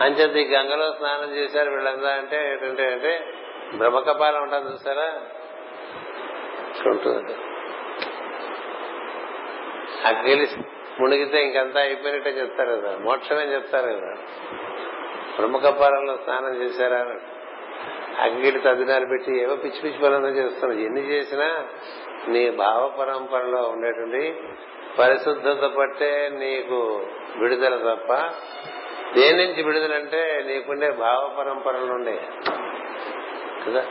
అంచేత 0.00 0.36
ఈ 0.36 0.54
గంగలో 0.54 0.92
స్నానం 0.92 1.36
చేశారు 1.36 1.70
వీళ్ళందా 1.70 2.12
అంటే 2.12 2.50
ఏంటంటే 2.50 2.92
అంటే 2.92 3.32
బ్రహ్మకపాలం 3.76 4.42
ఉంటుంది 4.42 4.72
చూసారా? 4.72 5.20
ఉంటుంది 6.90 7.34
అక్కడికి 10.04 10.60
మునిగితే 11.00 11.44
ఇంకంతా 11.44 11.80
అయిపోయినట్టే 11.80 12.30
చెప్తారు 12.30 12.70
కదా. 12.70 12.98
మోక్షమే 12.98 13.42
చెప్తారు 13.42 13.86
కదా? 13.86 14.14
బ్రహ్మకపాలంలో 15.36 16.16
స్నానం 16.16 16.62
చేశారా? 16.62 16.98
అగ్గిడి 18.20 18.58
తదినాలు 18.58 19.06
పెట్టి 19.06 19.42
ఏవో 19.42 19.56
పిచ్చి 19.56 19.80
పిచ్చి 19.80 19.98
పనులు 19.98 20.26
చేస్తున్నారు. 20.26 20.80
ఎన్ని 20.80 21.00
చేసినా 21.00 21.66
నీ 22.28 22.50
భావ 22.50 22.92
పరంపరలో 22.98 23.62
ఉండేటువంటి 23.62 24.40
పరిశుద్ధత 24.98 25.64
పట్టే 25.78 26.28
నీకు 26.32 27.06
విడుదల 27.36 27.94
తప్ప 27.94 28.12
దేని 29.14 29.46
నుంచి 29.46 29.62
విడుదలంటే 29.62 30.44
నీకుండే 30.46 30.90
భావ 30.90 31.34
పరంపరలు 31.38 31.86
నుండే 31.86 32.20
కదా? 33.66 33.82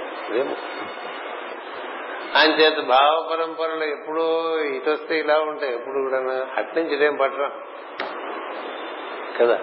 ఆయన 2.37 2.51
చేత 2.51 2.79
భావ 2.79 3.29
పరంపరలు 3.31 3.83
ఎప్పుడూ 3.83 4.57
ఇటు 4.59 4.89
వస్తే 4.89 5.19
ఇలా 5.19 5.39
ఉంటాయి. 5.39 5.73
ఎప్పుడు 5.73 6.09
కూడా 6.09 6.17
అట్నుంచి 6.57 6.95
ఇదేం 6.95 7.15
పట్టడం 7.15 7.51
కదా? 9.39 9.59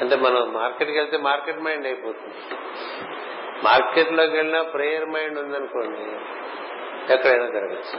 అంటే 0.00 0.16
మనం 0.16 0.52
మార్కెట్కి 0.52 0.98
వెళ్తే 0.98 1.16
మార్కెట్ 1.16 1.60
మైండ్ 1.60 1.86
అయిపోతుంది. 1.86 2.34
మార్కెట్లోకి 3.64 4.36
వెళ్ళినా 4.36 4.62
ప్రేయర్ 4.62 5.06
మైండ్ 5.06 5.38
ఉందనుకోండి 5.38 6.02
ఎక్కడైనా 7.12 7.46
తిరగచ్చు 7.46 7.98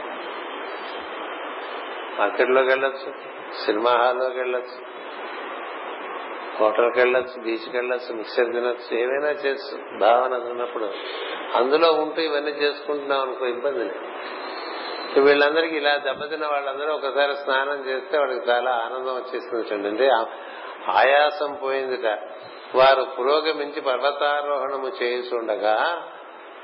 మార్కెట్లోకి 2.18 2.68
వెళ్ళొచ్చు 2.68 3.12
సినిమా 3.64 3.90
హాల్లోకి 3.90 4.38
వెళ్ళొచ్చు 4.38 4.98
హోటల్కి 6.60 6.98
వెళ్ళొచ్చు 6.98 7.42
బీచ్కి 7.42 7.76
వెళ్ళొచ్చు 7.76 8.14
మిక్సర్ 8.14 8.52
తినొచ్చు 8.52 8.96
ఏమైనా 8.96 9.30
చేస్తు 9.30 9.98
భావన 9.98 10.34
ఉన్నప్పుడు 10.34 10.90
అందులో 11.54 11.92
ఉంటూ 11.92 12.22
ఇవన్నీ 12.22 12.50
చేసుకుంటున్నాం 12.50 13.20
అనుకో 13.20 13.46
ఇబ్బంది 13.46 13.78
లేదు. 13.78 15.20
వీళ్ళందరికీ 15.20 15.76
ఇలా 15.76 15.96
దెబ్బతిన్న 15.96 16.46
వాళ్ళందరూ 16.46 16.92
ఒకసారి 16.92 17.36
స్నానం 17.36 17.88
చేస్తే 17.88 18.18
వాళ్ళకి 18.18 18.50
చాలా 18.50 18.70
ఆనందం 18.70 19.14
వచ్చేసింది 19.14 19.66
చూడండి. 19.72 20.10
ఆయాసం 20.90 21.58
పోయిందిట. 21.62 22.18
వారు 22.74 23.06
పురోగమించి 23.18 23.80
పర్వతారోహణము 23.80 24.92
చేయుచుండగా 25.02 26.04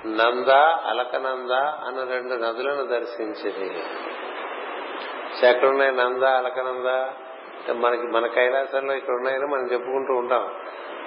నంద 0.06 0.48
అలకనంద 0.88 1.50
అన్న 1.50 2.12
రెండు 2.12 2.34
నదులను 2.34 2.86
దర్శించింది. 2.86 3.82
ఎక్కడున్నాయి 5.48 5.92
నంద 5.92 6.22
అలకనంద? 6.22 7.08
మనకి 7.72 8.02
మన 8.02 8.26
కైలాసంలో 8.26 8.94
ఇక్కడ 8.94 9.14
ఉన్నాయని 9.14 9.46
మనం 9.46 9.62
చెప్పుకుంటూ 9.72 10.14
ఉంటాం. 10.14 10.54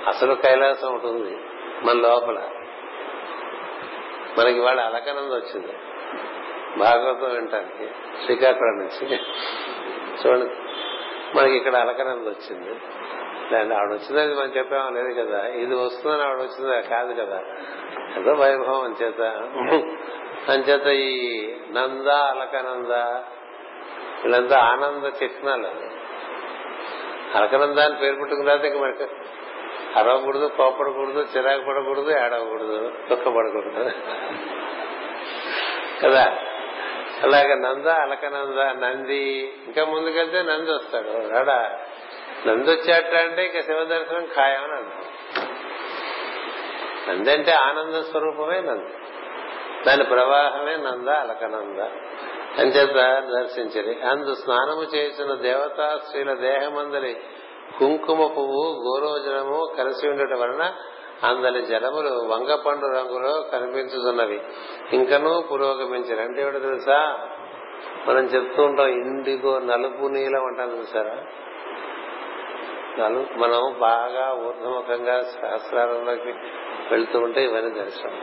అసలు 0.07 0.33
కైలాసం 0.33 0.93
ఉంటుంది 0.93 1.37
మన 1.83 1.93
లోపల. 1.93 2.49
మనకి 4.39 4.59
వాళ్ళ 4.59 4.81
అలకనంద 4.81 5.33
వచ్చింది. 5.33 5.73
భాగవతం 6.77 7.35
వింటానికి 7.35 7.93
శ్రీకాకుళం 8.25 8.77
నుంచి. 8.77 9.19
చూడండి 10.25 10.55
మనకి 11.37 11.53
ఇక్కడ 11.53 11.75
అలకనంద 11.75 12.27
వచ్చింది. 12.27 12.79
లేదంటే 13.51 13.75
ఆవిడ 13.75 13.91
వచ్చిందని 13.91 14.39
మనం 14.39 14.53
చెప్పామో? 14.57 14.89
లేదు 14.89 15.21
కదా. 15.21 15.47
ఇది 15.47 15.75
వస్తుందని 15.75 16.23
ఆవిడ 16.23 16.37
వచ్చిందా? 16.37 16.81
కాదు 16.81 17.13
కదా. 17.13 17.43
ఏదో 18.19 18.33
వైభవం 18.33 18.81
అంచేత. 18.81 19.21
అంచేత 20.51 20.87
ఈ 20.87 21.47
నంద 21.71 22.07
అలకనంద 22.07 22.91
వీళ్ళంతా 24.23 24.59
ఆనంద 24.59 25.23
చిహ్నాలు 25.23 25.67
అలకనంద 27.37 27.79
అని 27.79 27.95
పేరు 27.95 28.15
పెట్టుకున్న 28.15 28.49
ఇంకా 28.49 28.79
మనకి 28.79 29.03
అరవకూడదు 29.99 30.51
కోపడకూడదు 30.57 31.27
చిరాకు 31.37 31.63
పడకూడదు 31.63 32.11
ఏడవకూడదు 32.11 32.91
దుఃఖపడకూడదు. 33.09 33.91
కదా? 36.03 36.37
అలాగే 37.23 37.55
నంద 37.55 37.87
అలకనంద 37.87 38.83
నంది. 38.83 39.53
ఇంకా 39.65 39.85
ముందుకెళ్తే 39.85 40.41
నంది 40.41 40.71
వస్తాడు. 40.71 41.29
రాడా? 41.29 41.79
నంది 42.47 42.71
వచ్చేట 42.71 43.15
అంటే 43.15 43.45
ఇక 43.45 43.59
శివ 43.59 43.83
దర్శనం 43.83 44.25
ఖాయమని 44.25 44.73
అంటాం 44.73 45.03
నంది 47.09 47.31
అంటే 47.31 47.51
ఆనంద 47.51 48.03
స్వరూపమే 48.03 48.61
నంది. 48.61 48.93
దాని 49.87 50.03
ప్రవాహమే 50.03 50.75
నంద 50.75 51.07
అలకనంద. 51.07 51.79
అంచేత 52.59 53.23
దర్శించరి. 53.23 54.01
అందు 54.01 54.33
స్నానము 54.33 54.95
చేసిన 54.95 55.33
దేవతా 55.33 56.01
స్త్రీల 56.05 56.33
దేహమందరి 56.33 57.17
కుంకుమ 57.79 58.17
పువ్వు 58.17 58.83
గోరోజనము 58.87 59.75
కలిసి 59.77 60.09
ఉండటం 60.09 60.39
వలన 60.39 60.73
అందరి 61.23 61.61
జలములు 61.61 62.09
వంగపండు 62.09 62.85
రంగులో 62.85 63.41
కనిపించుతున్నవి. 63.41 64.41
ఇంకనూ 64.93 65.41
పురోగమించారు 65.41 66.21
అంటే 66.21 66.41
ఏమిటో 66.41 66.59
తెలుసా? 66.59 67.29
మనం 68.07 68.25
చెప్తూ 68.25 68.63
ఉంటాం 68.63 68.87
ఇండిగో 68.87 69.59
నలుపు 69.59 70.07
నీలం 70.07 70.45
అంటాం 70.45 70.79
చూసారా 70.79 71.23
నలు 72.99 73.25
మనం 73.37 73.79
బాగా 73.79 74.33
ఊర్ధముఖంగా 74.33 75.21
శాస్త్రాలలోకి 75.21 76.31
వెళ్తూ 76.91 77.19
ఉంటే 77.19 77.43
ఇవన్నీ 77.43 77.81
దర్శనం. 77.81 78.21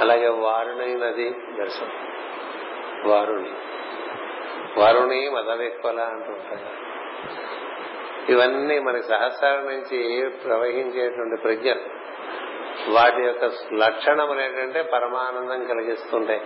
అలాగే 0.00 0.28
వారుణి 0.28 0.94
నది 0.94 1.30
దర్శనం. 1.30 1.90
వారుణి. 3.06 3.50
వారుణి 4.80 5.30
మదవెక్వల 5.30 6.00
అంటుంటారు 6.00 6.86
ఇవన్నీ 8.32 8.78
మనకి 8.78 9.02
సహస్రాల 9.02 9.56
నుంచి 9.56 10.30
ప్రవహించేటువంటి 10.44 11.42
ప్రజ్ఞలు. 11.42 11.96
వాటి 12.90 13.22
యొక్క 13.22 13.44
లక్షణములు 13.72 14.40
ఏంటంటే 14.40 14.82
పరమానందం 14.82 15.64
కలిగిస్తుంటాయి. 15.64 16.40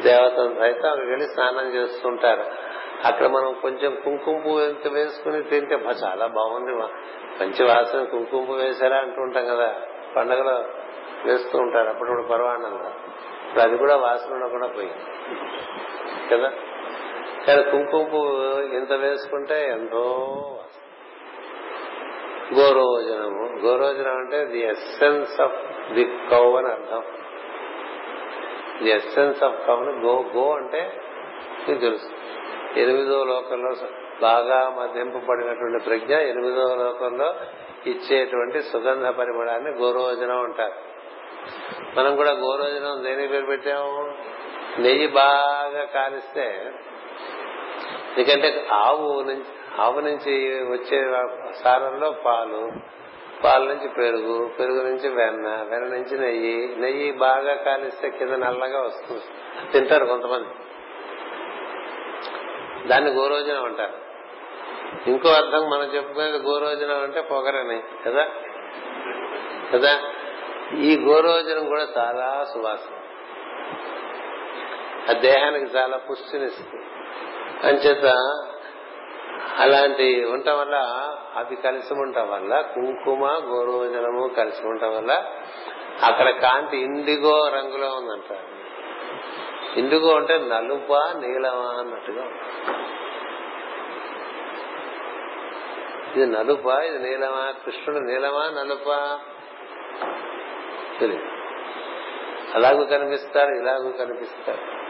దేవతలు 0.00 0.54
సైతం 0.58 0.90
అవి 0.90 1.06
వెళ్ళి 1.06 1.26
స్నానం 1.26 1.74
చేస్తుంటారు. 1.74 2.69
అక్కడ 3.04 3.26
మనం 3.26 3.54
కొంచెం 3.62 3.96
కుంకుమ 4.04 4.38
పువ్వు 4.38 4.60
ఎంత 4.60 4.88
వేసుకుని 4.88 5.42
తింటే 5.42 5.74
చాలా 5.74 6.26
బాగుంది 6.26 6.72
మంచి 6.72 7.64
వాసన 7.64 8.04
కుంకుమ 8.04 8.38
పువ్వు 8.38 8.54
వేసారా 8.54 8.96
అంటూ 8.96 9.22
ఉంటాం 9.22 9.44
కదా. 9.46 9.74
పండగలో 10.16 10.64
వేస్తూ 11.24 11.58
ఉంటారు. 11.58 11.88
అప్పుడు 11.88 12.22
పర్వాణంగా 12.22 12.94
ఇప్పుడు 13.46 13.60
అది 13.60 13.76
కూడా 13.76 13.96
వాసన 13.96 14.34
ఉండకుండా 14.34 14.66
పోయింది. 14.66 14.96
కదా? 16.30 16.52
కానీ 17.46 17.70
కుంకుమ 17.70 18.02
పువ్వు 18.02 18.60
ఇంత 18.60 18.92
వేసుకుంటే 18.92 19.68
ఎంతో 19.68 20.26
గోరోజనము. 22.58 23.66
గోరోజనం 23.66 24.16
అంటే 24.16 24.44
the 24.44 24.60
essence 24.60 25.40
of 25.40 25.92
the 25.92 26.04
cow 26.30 26.56
అని 26.56 26.68
అర్థం. 26.68 27.02
ది 28.82 28.90
ఎస్సెన్స్ 28.90 29.42
ఆఫ్ 29.42 29.66
కౌ 29.66 29.76
గో 29.76 30.24
గో 30.36 30.56
అంటే 30.56 31.00
మీకు 31.68 31.80
తెలుసు. 31.80 32.19
ఎనిమిదో 32.76 33.24
లోకంలో 33.24 33.74
బాగా 34.20 34.76
మదింపబడినటువంటి 34.78 35.84
ప్రజ్ఞ 35.84 36.14
ఎనిమిదో 36.14 36.74
లోకంలో 36.74 37.34
ఇచ్చేటువంటి 37.86 38.62
సుగంధ 38.62 39.06
పరిమళాన్ని 39.06 39.70
గోరోజనం 39.70 40.42
అంటారు. 40.42 40.90
మనం 41.98 42.16
కూడా 42.16 42.30
గోరోజనం 42.30 43.04
దేని 43.04 43.28
పేరు 43.28 43.46
పెట్టాము? 43.46 44.14
నెయ్యి 44.78 45.06
బాగా 45.06 45.84
కాలిస్తే 45.84 46.72
ఎందుకంటే 48.18 48.66
ఆవు 48.72 49.22
నుంచి 49.22 49.44
ఆవు 49.80 50.00
నుంచి 50.00 50.52
వచ్చే 50.70 51.12
సారంలో 51.64 52.10
పాలు 52.10 52.70
పాల 53.44 53.62
నుంచి 53.62 53.88
పెరుగు 53.88 54.50
పెరుగు 54.58 54.82
నుంచి 54.82 55.08
వెన్న 55.08 55.48
వెన్న 55.48 55.86
నుంచి 55.86 56.18
నెయ్యి 56.18 56.76
నెయ్యి 56.78 57.12
బాగా 57.12 57.54
కాలిస్తే 57.54 58.10
కింద 58.10 58.30
నల్లగా 58.30 58.80
వస్తుంది. 58.82 59.22
తింటారు 59.72 60.06
కొంతమంది. 60.06 60.48
దాన్ని 62.86 63.10
గోరోజనం 63.10 63.64
అంటారు. 63.64 64.10
ఇంకో 65.10 65.28
అర్థం 65.28 65.70
మనం 65.70 65.82
చెప్పుకునేది 65.82 66.38
గోరోజనం 66.38 67.02
అంటే 67.02 67.20
పొగరని 67.20 67.82
కదా? 68.06 68.26
కదా? 69.74 70.00
ఈ 70.78 70.96
గోరోజనం 70.96 71.66
కూడా 71.66 71.88
చాలా 71.98 72.46
సువాసన. 72.54 72.94
ఆ 75.10 75.20
దేహానికి 75.20 75.76
చాలా 75.76 75.96
పుష్టినిస్తుంది. 75.96 76.84
అంచేత 77.66 78.04
అలాంటి 79.58 80.24
ఉండటం 80.24 80.58
వల్ల 80.58 80.74
అవి 81.36 81.56
కలిసి 81.56 81.94
ఉండటం 81.94 82.30
వల్ల 82.30 82.60
కుంకుమ 82.60 83.24
గోరోజనము 83.24 84.28
కలిసి 84.28 84.66
ఉండటం 84.66 84.96
వల్ల 84.96 85.24
అక్కడ 86.02 86.30
కాంతి 86.30 86.76
ఇండిగో 86.76 87.48
రంగులో 87.48 87.86
ఉందంటారు. 87.86 88.60
ఎందుకు 89.76 90.14
అంటే 90.14 90.38
నలుపా 90.38 91.12
నీలమా 91.18 91.80
అన్నట్టుగా 91.80 92.24
ఇది 96.10 96.26
నలుపా 96.26 96.82
ఇది 96.82 96.98
నీలమా 96.98 97.52
కృష్ణుడు 97.64 97.98
నీలమా 97.98 98.50
నలుపా? 98.50 99.20
తెలియదు 101.00 101.28
అలాగూ 102.54 102.84
కనిపిస్తాడు 102.84 103.50
ఇలాగూ 103.50 103.92
కనిపిస్తాడు 103.92 104.80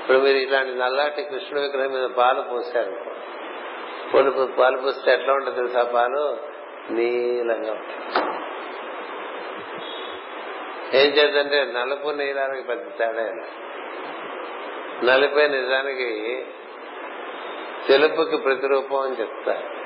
ఇప్పుడు 0.00 0.18
మీరు 0.18 0.36
ఇలాంటి 0.36 0.74
నల్లాటి 0.74 1.22
కృష్ణుడి 1.22 1.60
విగ్రహం 1.60 1.92
మీద 1.92 2.10
పాలు 2.10 2.42
పోసారు 2.42 2.92
పాలు 4.12 4.46
పాలు 4.58 4.76
పోస్తే 4.76 5.12
ఎట్లా 5.12 5.34
ఉంటుంది 5.34 5.56
తెలుసా 5.56 5.82
పాలు? 5.82 6.36
నీలంగా 6.90 7.72
ఉంటుంది. 7.72 8.26
ఏం 10.96 11.08
చేద్దంటే 11.10 11.64
నలుపు 11.64 12.08
నీలానికి 12.08 12.62
పెద్ద 12.66 12.98
తేడా 12.98 13.24
నలిపే 15.04 15.48
నిజానికి 15.48 16.42
తెలుపుకి 17.88 18.36
ప్రతిరూపం 18.36 18.96
అని 18.96 19.20
చెప్తారు 19.20 19.76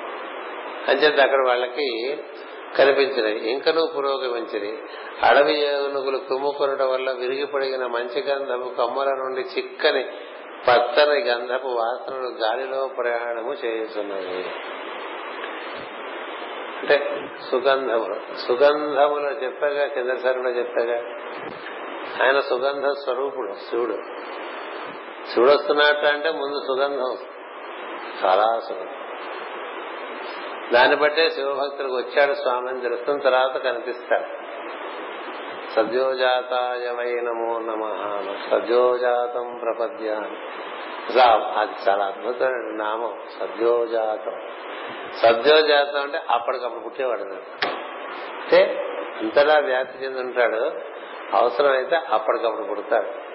అంచేత 0.91 1.21
అక్కడ 1.21 1.39
వాళ్ళకి 1.47 2.19
కనిపించినవి. 2.79 3.51
ఇంకనూ 3.51 3.87
పురోగమించినవి. 3.97 4.79
అడవి 5.23 5.59
ఏనుగులు 5.59 6.19
తుమ్ముకొనడం 6.19 6.93
వల్ల 6.93 7.11
విరిగిపడిగిన 7.11 7.87
మంచి 7.87 8.23
గంధము 8.23 8.71
కమ్మల 8.71 9.07
నుండి 9.07 9.41
చిక్కని 9.41 10.05
పచ్చని 10.69 11.21
గంధపు 11.21 11.67
వాసనలు 11.67 12.29
గాలిలో 12.29 12.91
ప్రయాణము 12.99 13.53
చేస్తున్నవి 13.53 14.45
అంటే 16.81 17.27
సుగంధములు 17.51 18.37
సుగంధములు 18.37 19.31
చెప్పగా 19.31 19.87
కిందసారి 19.87 20.39
చెప్పగా 20.39 20.97
ఆయన 22.25 22.41
సుగంధ 22.41 22.85
స్వరూపుడు 22.87 23.53
శివుడు. 23.53 23.97
చూడొస్తున్నట్టు 25.39 26.07
అంటే 26.07 26.31
ముందు 26.31 26.61
సుగంధం 26.67 27.19
చాలా 28.25 28.61
సుగంధం. 28.61 29.01
దాన్ని 30.73 30.97
బట్టే 30.97 31.31
శివభక్తులకు 31.31 31.97
వచ్చాడు 31.97 32.33
స్వామి 32.33 32.69
అని 32.69 32.81
తెలుస్తున్న 32.81 33.23
తర్వాత 33.23 33.57
కనిపిస్తాడు. 33.57 34.51
సద్యోజాతాయ 35.75 36.91
వై 36.91 37.13
నమో 37.13 37.59
నమ 37.59 37.85
సద్యోజాతం 38.51 39.61
ప్రపద్య 39.63 40.11
అది 41.57 41.91
చాలా 41.91 42.05
అద్భుతమైన 42.05 42.77
నామం. 42.85 43.19
సద్యోజాతం. 43.41 44.41
సద్యోజాతం 45.17 46.03
అంటే 46.03 46.21
అప్పటికప్పుడు 46.31 46.81
పుట్టేవాడు 46.81 47.23
అంటే 47.23 48.87
అంతలా 49.21 49.59
వ్యాప్తి 49.59 50.05
చెంది 50.05 50.21
ఉంటాడు. 50.21 50.71
అవసరమైతే 51.37 51.97
అప్పటికప్పుడు 51.97 52.63
పుడతాడు. 52.63 53.30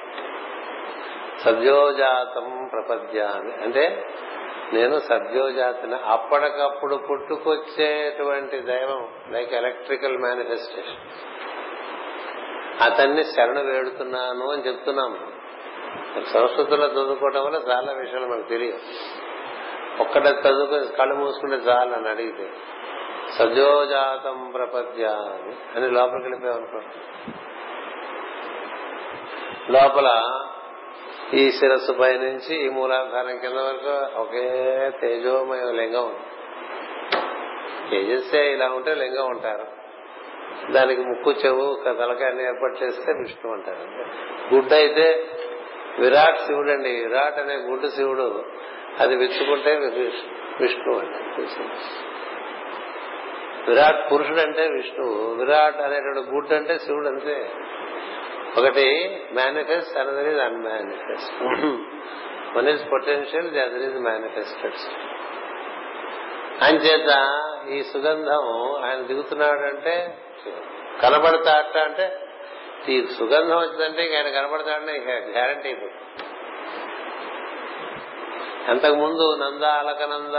సద్యోజాతం 1.45 2.69
ప్రపద్యామి. 2.73 3.53
అంటే 3.63 4.05
నేను 4.73 4.99
సద్యోజాతిని 4.99 5.95
అప్పటికప్పుడు 5.95 6.95
పుట్టుకొచ్చేటువంటి 6.95 8.59
దైవం 8.59 9.07
లైక్ 9.29 9.53
ఎలక్ట్రికల్ 9.53 10.17
మేనిఫెస్టేషన్ 10.17 10.99
అతన్ని 12.81 13.23
శరణ 13.23 13.59
వేడుతున్నాను 13.59 14.51
అని 14.51 14.67
చెప్తున్నాం 14.67 15.33
సంస్కృతంలో 16.33 16.87
చదువుకోవడం 16.87 17.45
వల్ల 17.45 17.71
చాలా 17.71 17.93
విషయాలు 17.93 18.25
మనకు 18.25 18.47
తెలియదు 18.47 18.79
ఒక్కటే 20.01 20.29
చదువుకుని 20.29 20.87
కళ్ళు 20.87 21.15
మూసుకుంటే 21.15 21.55
చాలు 21.55 21.93
అని 21.93 22.09
అడిగితే 22.09 22.49
సజోజాతం 23.39 24.51
ప్రపద్య 24.53 25.05
అని 25.75 25.91
లోపలికి 25.91 26.23
వెళ్ళిపోయామనుకో 26.23 26.81
లోపల 29.69 30.07
ఈ 31.33 31.51
శిరస్సు 31.51 31.91
పై 31.91 32.17
నుంచి 32.17 32.65
ఈ 32.65 32.69
మూలాధారం 32.69 33.37
కింద 33.37 33.53
వరకు 33.53 34.19
ఒకే 34.19 34.91
తేజోమయ 35.01 35.71
లింగం 35.71 36.03
ఉంది. 36.05 36.25
తేజస్సే 37.91 38.53
ఇలా 38.53 38.69
ఉంటే 38.69 38.93
లింగం 38.93 39.25
ఉంటారు 39.25 39.67
దానికి 40.71 41.01
ముక్కు 41.01 41.31
చెవు 41.31 41.83
తలకాయన్ని 41.85 42.43
ఏర్పాటు 42.43 42.83
చేస్తే 42.83 43.13
విష్ణు 43.13 43.51
అంటారు. 43.51 44.55
గుడ్డ 44.55 44.73
అయితే 44.73 45.25
విరాట్ 45.99 46.37
శివుడు 46.37 46.71
అండి 46.71 46.89
విరాట్ 46.89 47.39
అనే 47.39 47.55
గుడ్డు 47.55 47.87
శివుడు. 47.87 48.43
అది 48.99 49.15
విచ్చుకుంటే 49.15 49.75
విష్ణు 49.75 50.99
అంటారు. 50.99 51.41
విరాట్ 53.69 54.11
పురుషుడు 54.11 54.39
అంటే 54.39 54.67
విష్ణువు 54.67 55.33
విరాట్ 55.33 55.81
అనేటువంటి 55.81 56.31
గుడ్డు 56.31 56.53
అంటే 56.53 56.77
శివుడు 56.77 57.07
అంతే. 57.07 57.51
ఒకటి 58.57 58.85
manifest 59.33 59.97
another 59.97 60.27
is 60.27 60.41
unmanifest 60.41 61.39
one 62.57 62.67
is 62.67 62.83
potential 62.91 63.49
the 63.49 63.59
other 63.59 63.81
is 63.81 63.97
manifested 64.01 64.79
అంచేత 66.63 67.11
ఈ 67.69 67.83
సుగంధం 67.83 68.45
ఆయన 68.83 68.99
దిగుతున్నాడంటే 69.01 69.95
కనబడతాట 71.01 71.77
అంటే 71.77 72.05
ఈ 72.89 72.95
సుగంధం 73.19 73.57
వచ్చిందంటే 73.57 74.01
ఇంక 74.05 74.15
ఆయన 74.15 74.29
కనబడతాడని 74.29 74.93
గ్యారంటీ 75.31 75.67
అయిపోతుంది. 75.69 76.01
అంతకుముందు 78.67 79.25
నంద 79.43 79.63
అలకనంద 79.63 80.37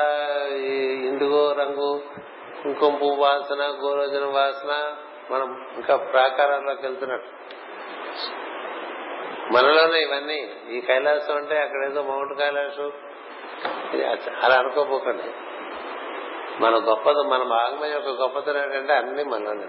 ఇందుగో 1.10 1.42
రంగు 1.52 1.90
కుంకుమ 2.62 2.94
పువ్వు 2.96 3.16
వాసన 3.24 3.62
గోరోజన 3.82 4.24
వాసన 4.24 4.72
మనం 5.30 5.48
ఇంకా 5.76 5.96
ప్రాకారాల్లోకి 5.96 6.82
వెళ్తున్నట్టు. 6.86 7.30
మనలోనే 9.52 10.02
ఇవన్నీ. 10.02 10.50
ఈ 10.70 10.80
కైలాసం 10.80 11.36
అంటే 11.36 11.58
అక్కడ 11.58 11.84
ఏదో 11.84 12.02
మౌంట్ 12.02 12.38
కైలాసం. 12.38 12.92
అలా 14.42 14.56
అనుకోపోకండి. 14.58 15.30
మన 16.62 16.74
గొప్పది 16.74 17.22
మన 17.28 17.42
భాగమైన 17.42 17.92
యొక్క 17.92 18.08
గొప్పతనం 18.08 18.62
ఏంటంటే 18.62 18.92
అన్ని 18.92 19.24
మనలోనే. 19.24 19.66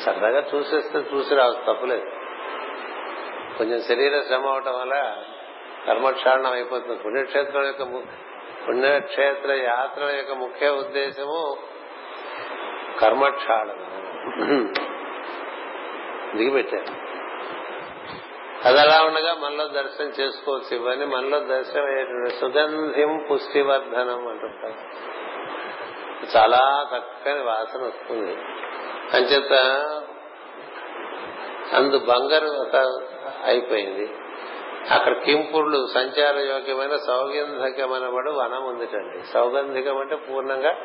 సరదాగా 0.00 0.42
చూసేస్తే 0.54 0.98
చూసి 0.98 1.34
రావచ్చు 1.34 1.72
తప్పులేదు. 1.72 2.10
కొంచెం 3.58 3.80
శరీర 3.80 4.20
శ్రమ 4.20 4.46
అవటం 4.46 4.80
వల్ల 4.80 5.16
కర్మక్షాళనం 5.86 6.52
అయిపోతుంది. 6.52 7.02
పుణ్యక్షేత్రం 7.02 7.64
యొక్క 7.66 7.82
పుణ్యక్షేత్ర 8.68 9.52
యాత్ర 9.52 10.04
యొక్క 10.16 10.32
ముఖ్య 10.32 10.68
ఉద్దేశము 10.68 11.56
కర్మక్షాళనం. 13.00 13.92
దిగిపెట్టారు. 16.36 17.01
అది 18.64 18.80
అలా 18.80 19.02
ఉండగా 19.02 19.34
మనలో 19.34 19.68
దర్శనం 19.68 20.08
చేసుకోవచ్చు 20.08 20.76
ఇవన్నీ 20.76 21.06
మనలో 21.06 21.38
దర్శనం 21.38 21.84
అయ్యేటువంటి 21.84 22.30
సుగంధిం 22.30 23.26
పుష్టివర్ధనం 23.32 24.28
అంటుంటారు. 24.28 24.74
చాలా 26.36 26.86
చక్కని 26.96 27.42
వాసన 27.42 27.86
వస్తుంది. 27.86 28.36
అంచేత 29.14 29.52
అందు 31.74 31.98
బంగారు 31.98 32.46
అయిపోయింది. 33.44 34.14
అక్కడ 34.90 35.12
కింపుర్లు 35.22 35.86
సంచార 35.94 36.38
యోగ్యమైన 36.38 36.96
సౌగంధికమనబడు 36.96 38.30
వనం 38.30 38.64
ఉందిటండి. 38.64 39.26
సౌగంధికం 39.32 39.98
అంటే 39.98 40.16
పూర్ణంగా 40.16 40.76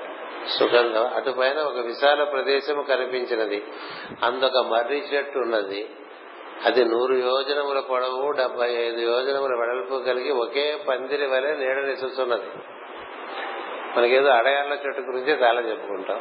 సుగంధం. 0.60 1.08
అటుపైన 1.16 1.58
ఒక 1.60 1.76
విశాల 1.76 2.24
ప్రదేశం 2.24 2.82
కనిపించినది. 2.82 3.64
అందొక 4.24 4.58
మర్రి 4.68 5.04
చెట్టు 5.14 5.40
ఉన్నది. 5.40 5.90
అది 6.66 6.86
నూరు 6.86 7.14
యోజనముల 7.14 7.80
పొడవు 7.80 8.32
డెబ్బై 8.32 8.70
ఐదు 8.70 9.00
యోజనముల 9.00 9.60
వెడల్పు 9.60 10.04
కలిగి 10.06 10.32
ఒకే 10.32 10.78
పందిరి 10.88 11.26
వలె 11.26 11.56
నీడనిసిస్తున్నది 11.56 12.50
మనకేదో 13.98 14.30
అడయాళ్ళ 14.30 14.74
చెట్టు 14.74 15.02
గురించి 15.02 15.32
చాలా 15.44 15.62
చెప్పుకుంటాం. 15.62 16.20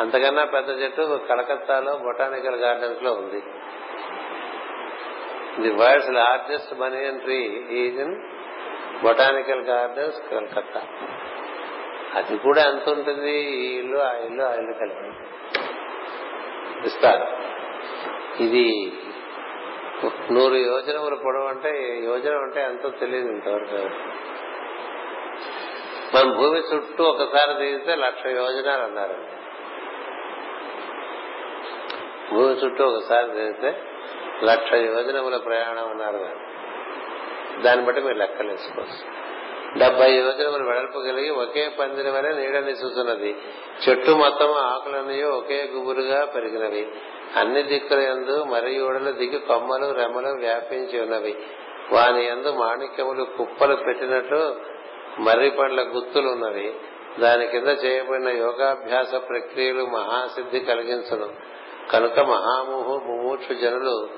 అంతకన్నా 0.00 0.44
పెద్ద 0.44 0.82
చెట్టు 0.82 1.20
కలకత్తాలో 1.28 1.96
బొటానికల్ 1.96 2.56
గార్డెన్స్లో 2.56 3.12
ఉంది. 3.12 3.42
The 5.62 5.70
world's 5.70 6.10
largest 6.10 6.74
banyan 6.74 7.20
tree 7.20 7.66
is 7.70 8.00
in 8.00 8.14
botanical 9.02 9.60
gardens 9.60 10.30
Calcutta. 10.30 10.82
అది 12.14 12.38
కూడా 12.38 12.62
ఎంత 12.62 12.88
ఉంటుంది? 12.88 13.32
ఈ 13.32 13.78
ఇల్లు 13.78 13.98
ఆ 13.98 14.12
ఇల్లు 14.12 14.42
ఆ 14.42 14.54
ఇల్లు 14.54 14.72
కలిపి 14.72 15.08
ఇస్తారు. 16.86 17.26
ఇది 18.42 18.92
నూరు 20.06 20.54
యోజనములు 20.54 21.16
పొడవు 21.16 21.44
అంటే 21.44 22.00
యోజన 22.04 22.34
అంటే 22.34 22.62
ఎంతో 22.62 22.88
తెలియదు 22.88 23.28
ఇంతవరకు. 23.28 23.78
మన 26.14 26.32
భూమి 26.36 26.58
చుట్టూ 26.58 27.04
ఒకసారి 27.04 27.52
తీస్తే 27.58 27.94
లక్ష 27.94 28.26
యోజనాలు 28.26 28.82
అన్నారండి 28.82 29.28
భూమి 32.34 32.54
చుట్టూ 32.54 32.84
ఒకసారి 32.84 33.30
తీస్తే 33.30 33.82
లక్ష 34.44 34.72
యోజనముల 34.72 35.36
ప్రయాణం 35.36 35.90
అన్నారు. 35.90 36.52
దాన్ని 37.62 37.86
బట్టి 37.86 38.00
మీరు 38.00 38.18
లెక్కలేసుకోవచ్చు 38.18 39.22
డెబ్బై 39.78 40.12
యోజనములు 40.12 40.64
వెడల్పు 40.64 40.98
కలిగి 40.98 41.30
ఒకే 41.30 41.68
పందిరి 41.68 42.10
వలె 42.10 42.32
నీడని 42.32 42.70
చూస్తున్నది 42.70 43.36
చెట్టు 43.88 44.10
మొత్తం 44.10 44.52
ఆకులన్నీ 44.52 45.22
ఒకే 45.22 45.68
గుబురుగా 45.74 46.24
పెరిగినవి 46.24 46.92
అన్ని 47.36 47.62
దిక్కుల 47.62 47.98
ఎందు 47.98 48.44
మరి 48.44 48.82
ఉడలు 48.82 49.12
దిగి 49.12 49.38
కొమ్మలు 49.38 49.92
రెమ్మలు 49.92 50.28
వ్యాపించి 50.28 51.00
ఉన్నవి. 51.00 51.36
వాని 51.92 52.26
ఎందు 52.26 52.52
మాణిక్యములు 52.52 53.24
కుప్పలు 53.24 53.74
పెట్టినట్టు 53.74 54.56
మర్రి 55.18 55.50
పండ్ల 55.50 55.82
గుత్తులు 55.82 56.28
ఉన్నవి. 56.28 56.74
దాని 57.20 57.46
కింద 57.46 57.68
చేయబడిన 57.68 58.28
యోగాభ్యాస 58.28 59.14
ప్రక్రియలు 59.14 59.84
మహాసిద్ధి 59.84 60.60
కలిగించను. 60.60 61.28
కనుక 61.90 62.20
మహాముహు 62.20 63.00
ముమూర్షు 63.04 63.54
జనులు 63.54 64.08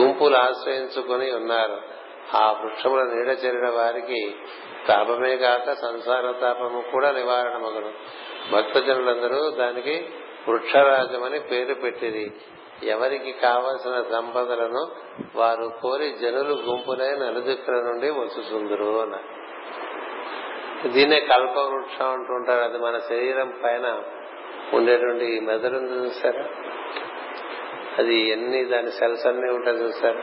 గుంపులు 0.00 0.36
ఆశ్రయించుకుని 0.36 1.32
ఉన్నారు. 1.32 1.96
ఆ 2.34 2.52
వృక్షముల 2.52 3.02
నీడ 3.02 3.28
చేరిన 3.44 3.68
వారికి 3.68 4.34
తాపమే 4.88 5.36
కాక 5.36 5.72
సంసార 5.72 6.32
తాపము 6.32 6.80
కూడా 6.92 7.10
నివారణ 7.10 7.90
భక్తజనులందరూ 8.52 9.50
దానికి 9.50 10.08
వృక్షరాజమని 10.48 11.40
పేరు 11.40 11.74
పెట్టిరి 11.74 12.32
ఎవరికి 12.82 13.32
కావలసిన 13.32 14.02
సంపదలను 14.16 14.88
వారు 15.36 15.72
కోరి 15.82 16.12
జనులు 16.12 16.54
గుంపులై 16.54 17.16
నలుదిక్కుల 17.16 17.74
నుండి 17.74 18.10
వచ్చుచుందరు 18.10 19.00
అన్న. 19.00 19.18
దీన్నే 20.88 21.20
కల్పవృక్షం 21.20 22.12
అంటుంటారు. 22.12 22.64
అది 22.64 22.78
మన 22.78 22.98
శరీరం 22.98 23.60
పైన 23.64 24.02
ఉండేటువంటి 24.74 25.40
మెదడు 25.40 25.76
చూసారా? 25.76 26.44
అది 27.98 28.28
ఎన్ని 28.28 28.64
దాని 28.64 28.90
సెల్స్ 28.90 29.26
అన్ని 29.26 29.52
ఉంటాయి 29.52 29.76
చూసారు? 29.76 30.22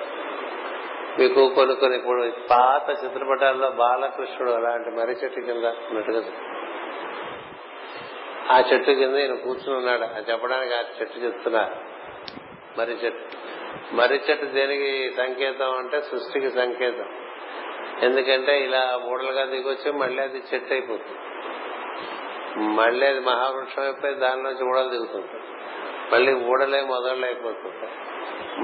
మీకు 1.19 1.49
కొన్ని 1.49 1.76
కొన్ని 1.76 1.97
ఇప్పుడు 1.97 2.32
పాత 2.51 3.05
చిత్రపటాల్లో 3.05 3.69
బాలకృష్ణుడు 3.69 4.51
అలాంటి 4.51 4.89
మర్రి 4.89 5.13
చెట్టు 5.13 5.39
కింద 5.39 5.65
ఉన్నట్టుగా 5.65 6.24
ఆ 8.53 8.59
చెట్టు 8.59 8.91
కింద 8.91 9.15
ఈయన 9.15 9.33
కూర్చుని 9.33 9.77
ఉన్నాడు. 9.77 10.03
అని 10.03 10.31
చెప్పడానికి 10.31 10.75
ఆ 10.75 10.79
చెట్టు 11.01 11.19
చెప్తున్నా. 11.19 11.69
మర్రి 12.77 12.93
చెట్టు 12.93 13.43
మర్రి 13.95 14.21
చెట్టు 14.29 14.45
దేనికి 14.45 15.13
సంకేతం 15.17 15.77
అంటే 15.77 16.01
సృష్టికి 16.01 16.49
సంకేతం. 16.51 17.05
ఎందుకంటే 18.01 18.63
ఇలా 18.63 18.99
మూడలుగా 19.03 19.45
దిగొచ్చి 19.45 19.91
మళ్ళీ 19.91 20.23
అది 20.23 20.43
చెట్టు 20.53 20.73
అయిపోతుంది. 20.73 21.19
మళ్ళీ 22.75 23.07
అది 23.07 23.19
మహావృక్షం 23.19 23.81
అయిపోయి 23.81 24.15
దానిలోంచి 24.15 24.65
ఊడలు 24.65 24.89
దిగుతుంది. 24.89 25.27
మళ్ళీ 26.13 26.33
ఊడలే 26.33 26.81
మొదళ్ళు 26.81 27.25
అయిపోతుంది. 27.25 27.91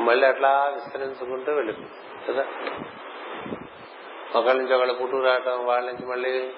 మళ్ళీ 0.05 0.27
అట్లా 0.27 0.71
విస్తరించుకుంటూ 0.73 1.53
వెళ్ళిపోతుంది. 1.53 2.31
కదా? 2.31 2.47
ఒకళ్ళ 4.35 4.61
నుంచి 4.61 4.73
ఒకళ్ళు 4.73 4.93
పుట్టుకు 4.93 5.21
రావటం 5.23 5.65
వాళ్ళ 5.65 5.91
నుంచి 5.91 6.05
మళ్ళీ 6.05 6.49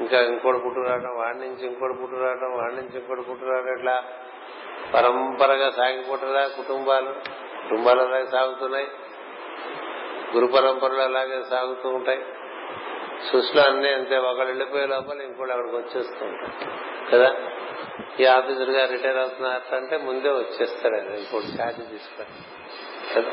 ఇంకా 0.00 0.20
ఇంకోటి 0.20 0.58
పుట్టు 0.58 0.80
రావడం 0.80 1.16
వాడి 1.16 1.38
నుంచి 1.38 1.66
ఇంకోటి 1.66 1.94
పుట్టు 1.94 2.16
రావడం 2.16 2.58
వాడి 2.58 2.76
నుంచి 2.76 2.98
ఇంకోటి 2.98 3.22
పుట్టు 3.22 3.44
రావడం 3.44 3.74
ఇట్లా 3.74 4.04
పరంపరగా 4.94 5.70
సాగిపోతుందా 5.70 6.46
కుటుంబాలు? 6.46 7.12
కుటుంబాలు 7.68 8.02
అలాగే 8.02 8.26
సాగుతున్నాయి. 8.26 8.88
గురు 10.34 10.46
పరంపరలు 10.46 11.00
అలాగే 11.00 11.42
సాగుతూ 11.50 11.88
ఉంటాయి. 11.88 12.24
సృష్టిలో 13.32 13.62
అన్ని 13.62 13.94
అంతే. 13.94 14.16
ఒకళ్ళు 14.16 14.44
వెళ్ళిపోయే 14.44 14.86
లోపల 14.86 15.20
ఇంకోటి 15.22 15.50
అక్కడికి 15.52 15.76
వచ్చేస్తూ 15.76 16.26
ఉంటారు. 16.26 16.52
కదా? 17.12 17.34
ఈ 18.20 18.24
ఆఫీసర్ 18.24 18.70
గారు 18.70 18.92
రిటైర్ 18.92 19.16
అవుతున్నారంటే 19.16 19.96
ముందే 19.96 20.28
వచ్చేస్తారు 20.28 20.94
ఆయన 20.94 21.06
ఇంకోటి 21.06 21.62
ఛార్జ్ 21.62 21.90
తీసుకుని. 21.90 22.28
కదా? 23.14 23.30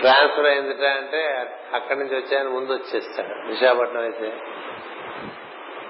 ట్రాన్స్ఫర్ 0.00 0.46
అయిందిట 0.46 0.84
అంటే 0.84 1.46
అక్కడి 1.74 1.98
నుంచి 1.98 2.16
వచ్చాయని 2.16 2.48
ముందు 2.48 2.72
వచ్చేస్తాడు. 2.72 3.48
విశాఖపట్నం 3.48 4.02
అయితే. 4.02 4.32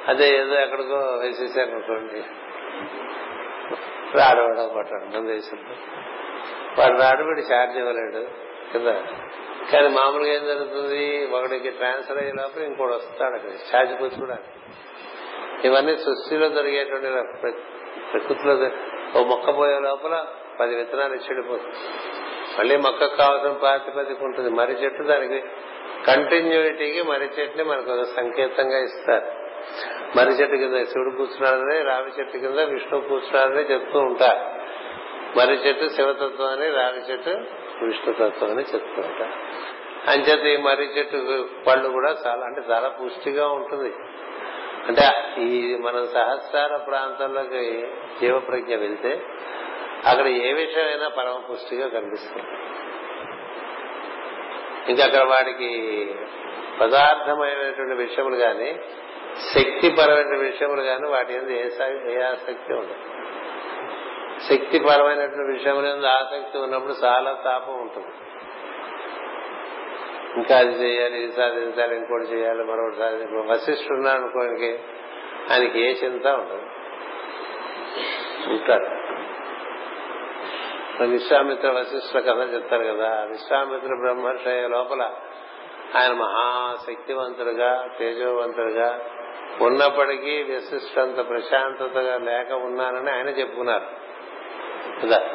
అదే 0.09 0.37
ఏదో 0.37 0.61
ఎక్కడికో 0.61 0.95
వేసేసారు 0.95 1.71
అనుకోండి. 1.71 2.21
రాడవాడ 4.19 4.73
కొట్టాడు 4.73 5.05
ముందు 5.05 5.33
వేసింది 5.33 5.77
వాడు 6.81 7.03
రాడు 7.03 7.23
వీడు 7.23 7.41
ఛార్జ్ 7.41 7.77
ఇవ్వలేడు 7.77 8.29
కదా. 8.75 9.03
కానీ 9.73 9.89
మామూలుగా 9.89 10.33
ఏం 10.33 10.45
జరుగుతుంది? 10.47 11.27
ఒకడికి 11.27 11.71
ట్రాన్స్ఫర్ 11.71 12.19
అయ్యే 12.19 12.33
లోపల 12.33 12.63
ఇంకోటి 12.63 12.93
వస్తాడు 12.93 13.35
అక్కడ 13.35 13.51
ఛార్జ్ 13.51 14.01
పుచ్చుకోవడానికి 14.01 14.49
ఇవన్నీ 15.69 15.97
సృష్టిలో 15.97 16.49
జరిగేటువంటి 16.49 17.07
ప్రకృతిలో 18.13 18.55
ఓ 19.21 19.25
మొక్క 19.25 19.57
పోయే 19.59 19.79
లోపల 19.79 20.27
పది 20.61 20.75
విత్తనాలు 20.75 21.15
చెడిపోతుంది 21.15 21.77
మళ్ళీ 22.59 22.77
మొక్కకు 22.77 23.17
కావాల్సిన 23.17 23.53
ప్రాతిపదిక 23.53 24.23
ఉంటుంది. 24.23 24.51
మర్రి 24.51 24.75
చెట్టు 24.75 25.03
దానికి 25.03 25.43
కంటిన్యూటీకి 26.07 27.03
మర్రి 27.03 27.29
చెట్టుని 27.41 27.65
మనకు 27.65 27.91
ఒక 27.91 28.03
సంకేతంగా 28.03 28.79
ఇస్తారు. 28.79 29.27
మర్రి 30.17 30.33
చెట్టు 30.33 30.57
కింద 30.57 30.85
శివుడు 30.85 31.17
కూర్చున్నాడని 31.17 31.83
రావి 31.83 32.11
చెట్టు 32.21 32.39
కింద 32.39 32.59
విష్ణువు 32.59 33.09
కూర్చున్నాడని 33.09 33.75
చెప్తూ 33.75 33.99
ఉంటారు. 33.99 34.59
మర్రి 35.39 35.55
చెట్టు 35.55 35.89
శివతత్వం 35.89 36.47
అని 36.47 36.71
రావి 36.71 37.13
చెట్టు 37.13 37.31
విష్ణుతత్వం 37.85 38.51
అని 38.51 38.61
చెప్తూ 38.61 39.03
ఉంటారు. 39.03 39.33
అంచేత 40.11 40.61
ఈ 40.61 40.63
మర్రి 40.63 40.85
చెట్టు 40.85 41.49
పళ్ళు 41.67 41.89
కూడా 41.89 42.17
చాలా 42.27 42.47
అంటే 42.47 42.63
చాలా 42.71 42.89
పుష్టిగా 42.89 43.49
ఉంటుంది. 43.49 43.95
అంటే 44.89 45.03
ఈ 45.43 45.77
మనం 45.77 46.07
సహస్రార 46.07 46.77
ప్రాంతంలోకి 46.77 47.89
జీవ 48.21 48.39
ప్రజ్ఞ 48.39 48.77
వెళ్తే 48.77 49.23
అక్కడ 50.07 50.27
ఏ 50.27 50.53
విషయమైనా 50.53 51.09
పరమ 51.09 51.41
పుష్టిగా 51.51 51.89
కనిపిస్తుంది. 51.89 52.47
ఇంకా 54.89 55.05
అక్కడ 55.05 55.23
వాడికి 55.23 56.15
పదార్థమైనటువంటి 56.81 57.95
విషయములు 57.95 58.37
గాని 58.37 58.79
శక్తిపరమైన 59.55 60.37
విషయములు 60.37 60.83
కానీ 60.83 61.09
వాటి 61.09 61.39
మీద 61.39 61.51
ఏ 61.51 61.69
ఏ 62.13 62.23
ఆసక్తి 62.23 62.73
ఉండదు. 62.75 62.95
శక్తిపరమైనటువంటి 64.49 65.53
విషయముల 65.53 65.95
మీద 65.95 66.07
ఆసక్తి 66.07 66.59
ఉన్నప్పుడు 66.59 66.93
చాలా 67.05 67.33
తాపం 67.45 67.81
ఉంటుంది. 67.81 68.09
ఇంకా 70.37 70.59
అది 70.59 70.71
చేయాలి 70.71 71.23
ఇది 71.23 71.33
సాధించాలి 71.33 71.97
ఇంకోటి 71.97 72.25
చేయాలి 72.25 72.65
మరొకటి 72.65 72.97
సాధించాలి. 72.97 73.49
వశిష్ఠుడు 73.49 73.95
ఉన్నాడు 73.95 74.19
అనుకోనికి 74.19 74.79
ఆయనకి 75.51 75.81
ఏ 75.81 75.93
చింత 75.93 76.27
ఉండదు. 76.27 76.63
ఉంటాడు 78.51 78.98
విశ్వామిత్ర 81.05 81.71
వశిష్ఠుల 81.71 82.21
కథ 82.21 82.55
చెప్తారు 82.55 82.85
కదా. 82.85 83.25
విశ్వామిత్ర 83.25 83.97
బ్రహ్మర్షి 84.01 84.69
లోపల 84.69 85.11
ఆయన 85.97 86.13
మహాశక్తివంతుడుగా 86.13 87.89
తేజవంతుడుగా 87.99 89.01
ఉన్నప్పటికీ 89.61 90.43
విశిష్టంత 90.43 91.29
ప్రశాంతతగా 91.29 92.19
లేక 92.19 92.53
ఉన్నానని 92.53 93.11
ఆయన 93.11 93.29
చెప్పుకున్నారు. 93.29 93.87
కదా. 95.03 95.29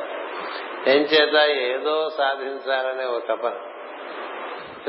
ఏం 0.88 1.02
చేత 1.02 1.50
ఏదో 1.50 2.10
సాధించాలనే 2.10 3.06
ఒక 3.06 3.24
తపన. 3.30 3.60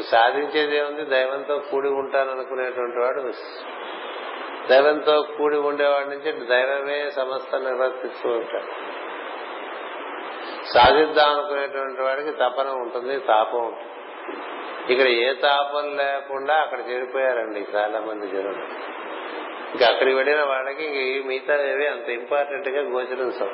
సాధించేది 0.01 0.77
ఏముంది? 0.77 1.05
దైవంతో 1.05 1.59
కూడి 1.59 1.89
ఉంటాననుకునేటువంటి 1.89 2.99
వాడు 2.99 3.33
దైవంతో 4.69 5.23
కూడి 5.23 5.57
ఉండేవాడి 5.57 6.09
నుంచి 6.09 6.47
దైవమే 6.47 7.11
సమస్త 7.11 7.57
నిర్వర్తిస్తూ 7.57 8.29
ఉంటాడు. 8.29 8.94
సాధిద్దాం 10.75 11.29
అనుకునేటువంటి 11.33 12.03
వాడికి 12.03 12.31
తపన 12.31 12.69
ఉంటుంది 12.69 13.19
తాపం 13.19 13.67
ఉంటుంది. 13.67 13.91
ఇక్కడ 14.93 15.07
ఏ 15.07 15.35
తాపం 15.35 15.97
లేకుండా 15.97 16.55
అక్కడ 16.55 16.79
చేరిపోయారండి 16.91 17.67
చాలా 17.75 18.01
మంది 18.01 18.27
జనులు. 18.29 18.65
ఇంకా 19.75 19.87
అక్కడికి 19.87 20.17
వెళ్ళిన 20.17 20.43
వాళ్ళకి 20.43 21.23
మిగతా 21.27 21.55
ఏవి 21.67 21.87
అంత 21.87 22.09
ఇంపార్టెంట్గా 22.09 22.81
గోచరించవు 22.81 23.51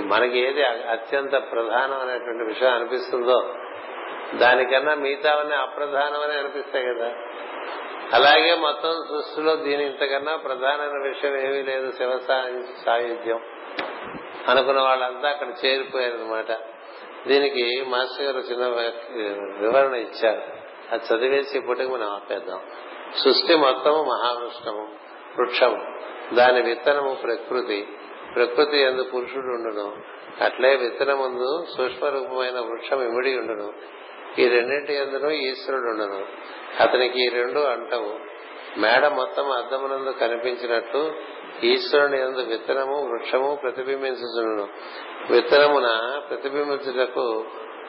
మనకి 0.00 0.38
ఏది 0.38 0.62
అత్యంత 0.64 1.32
ప్రధానం 1.32 2.00
అనేటువంటి 2.00 2.44
విషయం 2.44 2.74
అనిపిస్తుందో 2.74 3.54
దానికన్నా 4.34 4.94
మిగతావన్నీ 4.94 5.54
అప్రధానమని 5.54 6.38
అనిపిస్తాయి 6.38 6.84
కదా. 6.84 7.14
అలాగే 8.12 8.54
మొత్తం 8.54 8.90
సృష్టిలో 8.90 9.56
దీని 9.56 9.84
ఇంతకన్నా 9.86 10.36
ప్రధానమైన 10.36 11.02
విషయం 11.08 11.36
ఏమీ 11.36 11.62
లేదు 11.62 11.90
శివ 11.90 12.18
సాయుధ్యం. 12.86 13.40
అనుకున్న 14.48 14.80
వాళ్ళంతా 14.80 15.28
అక్కడ 15.28 15.48
చేరిపోయారనమాట 15.64 16.52
దీనికి 17.28 17.84
మాస్టర్ 17.88 18.22
గారు 18.22 18.38
చిన్న 18.38 18.66
వివరణ 19.60 19.94
ఇచ్చారు. 19.94 20.42
అది 20.90 21.14
చదివేసి 21.14 21.58
ఇప్పటికి 21.58 21.90
మనం 21.90 22.08
ఆపేద్దాం. 22.08 22.60
సృష్టి 23.24 23.56
మొత్తము 23.56 24.02
మహావృష్టము 24.02 24.88
వృక్షము. 25.38 25.98
దాని 26.34 26.62
విత్తనము 26.62 27.14
ప్రకృతి. 27.14 27.88
ప్రకృతి 28.34 28.78
ఎందు 28.78 29.02
పురుషుడు 29.02 29.46
ఉండును. 29.46 30.16
అట్లే 30.44 30.76
విత్తనముందు 30.76 31.66
సూక్ష్మ 31.76 32.06
రూపమైన 32.06 32.60
వృక్షం 32.60 33.02
ఇమిడి 33.02 33.38
ఉండును. 33.38 33.72
ఈ 34.40 34.48
రెండింటి 34.48 34.94
ఎందును 34.94 35.30
ఈశ్వరుడు 35.30 35.90
ఉండను. 35.90 36.26
అతనికి 36.82 37.26
ఈ 37.26 37.28
రెండు 37.28 37.60
అంటవు. 37.60 38.35
మేడ 38.78 39.06
మొత్తం 39.06 39.50
అద్దమునందు 39.50 40.10
కనిపించినట్టు 40.10 41.14
ఈశ్వరుని 41.62 42.20
ఎందు 42.20 42.40
విత్తనము 42.40 42.96
వృక్షము 43.02 43.54
ప్రతిబింబించును 43.54 44.68
విత్తనమున 45.30 46.18
ప్రతిబింబించుటకు 46.28 47.44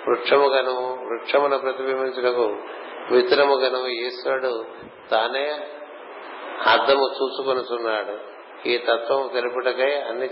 వృక్షముగను 0.08 1.06
వృక్షమున 1.06 1.56
ప్రతిబింబించుటకు 1.56 2.46
విత్తనముగను 3.12 3.88
ఈశ్వరుడు 3.88 4.66
తానే 5.12 5.48
అర్థము 6.68 7.06
చూసుకొనుచున్నాడు. 7.18 8.38
ఈ 8.68 8.78
తత్వం 8.78 9.30
తెలుపుటకై 9.34 9.96
అన్ని 9.96 10.30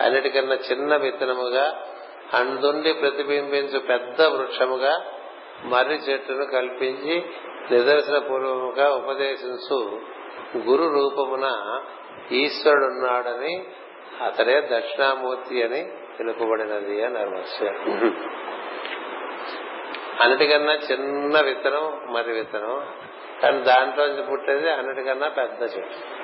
అన్నిటికన్నా 0.00 0.54
చిన్న 0.54 0.96
విత్తనముగా 0.96 1.82
అందుండి 2.34 2.92
ప్రతిబింబించు 2.92 3.78
పెద్ద 3.78 4.22
వృక్షముగా 4.22 4.94
మర్రి 5.64 5.94
చెట్టును 5.94 6.46
కల్పించి 6.46 7.22
నిదర్శన 7.70 8.18
పూర్వముగా 8.18 8.88
ఉపదేశించు 8.88 10.00
గురు 10.56 10.84
రూపమున 10.94 11.46
ఈశ్వరుడున్నాడని 12.32 13.64
అతడే 14.24 14.60
దక్షిణామూర్తి 14.60 15.62
అని 15.62 15.92
తెలుపబడినది 16.18 17.04
అని 17.04 17.30
మాస్టర్ 17.30 17.76
అన్నిటికన్నా 20.22 20.72
చిన్న 20.72 21.40
విత్తనం 21.40 22.12
మరి 22.12 22.32
విత్తనం. 22.32 22.86
కానీ 23.42 23.58
దాంట్లోంచి 23.58 24.22
పుట్టేది 24.22 24.70
అన్నిటికన్నా 24.70 25.28
పెద్ద 25.28 25.62
చెట్టు. 25.62 26.18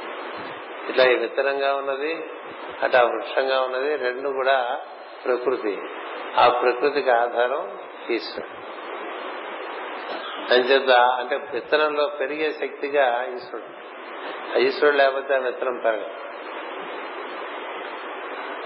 ఇట్లా 0.91 1.05
ఈ 1.05 1.15
విత్తనంగా 1.15 1.75
ఉన్నది 1.75 2.25
అటు 2.83 2.97
ఆ 2.97 3.03
వృక్షంగా 3.03 3.61
ఉన్నది 3.61 3.97
రెండు 3.97 4.29
కూడా 4.29 4.81
ప్రకృతి. 5.25 5.79
ఆ 6.37 6.49
ప్రకృతికి 6.49 7.11
ఆధారం 7.11 7.79
ఈశ్వరుడు. 8.11 8.64
అంచేత 10.51 10.91
అంటే 10.91 11.37
విత్తనంలో 11.53 12.07
పెరిగే 12.07 12.51
శక్తిగా 12.51 13.27
ఈశ్వరుడు. 13.35 13.95
ఈశ్వరుడు 14.59 14.97
లేకపోతే 14.97 15.35
ఆ 15.35 15.39
విత్తనం 15.39 15.81
పెరగదు. 15.85 16.07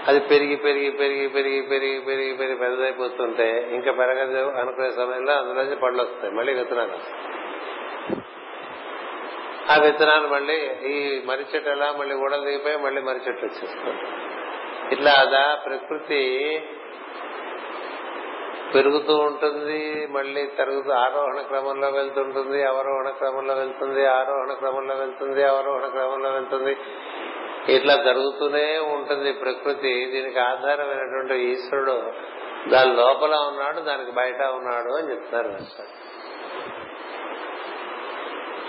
అది 0.07 0.19
పెరిగి 0.19 0.55
పెరిగి 0.55 0.91
పెరిగి 0.91 1.27
పెరిగి 1.27 1.61
పెరిగి 1.61 2.01
పెరిగి 2.01 2.33
పెరిగి 2.33 2.55
పెద్దదైపోతుంటే 2.55 3.69
ఇంకా 3.71 3.91
పెరగదు 3.91 4.51
అనుకునే 4.51 4.91
సమయంలో 4.91 5.33
అందులోంచి 5.33 5.75
పళ్ళు 5.75 6.01
వస్తాయి. 6.01 6.33
మళ్ళీ 6.33 6.53
విత్తనాలు 6.53 7.29
ఆ 9.71 9.77
విత్తనాలు 9.77 10.27
మళ్ళీ 10.27 10.57
ఈ 10.65 11.21
మర్రి 11.25 11.45
చెట్టు 11.55 11.69
ఎలా 11.69 11.91
మళ్ళీ 11.91 12.15
ఊడలు 12.15 12.45
దిగిపోయి 12.45 12.77
మళ్ళీ 12.77 13.01
మర్రి 13.01 13.21
చెట్టు 13.27 13.45
వచ్చేస్తుంది. 13.45 13.99
ఇట్లా 14.91 15.11
అదా 15.11 15.55
ప్రకృతి 15.65 16.21
పెరుగుతూ 18.73 19.17
ఉంటుంది 19.17 20.07
మళ్ళీ 20.07 20.45
తరుగుతూ 20.45 20.91
ఆరోహణ 20.91 21.41
క్రమంలో 21.41 21.89
వెళ్తుంటుంది 21.89 22.63
అవరోహణ 22.63 23.09
క్రమంలో 23.09 23.53
వెళ్తుంది 23.53 24.05
ఆరోహణ 24.05 24.53
క్రమంలో 24.53 24.95
వెళ్తుంది 24.95 25.43
అవరోహణ 25.43 25.87
క్రమంలో 25.87 26.29
వెళ్తుంది. 26.29 26.77
ఇట్లా 27.75 27.95
జరుగుతూనే 27.95 28.77
ఉంటుంది 28.77 29.33
ప్రకృతి. 29.33 30.11
దీనికి 30.11 30.39
ఆధారమైనటువంటి 30.39 31.33
ఈశ్వరుడు 31.33 32.11
దాని 32.69 32.95
లోపల 32.95 33.35
ఉన్నాడు 33.35 33.79
దానికి 33.79 34.11
బయట 34.11 34.41
ఉన్నాడు 34.41 34.95
అని 34.95 35.11
చెప్తున్నారు 35.11 35.83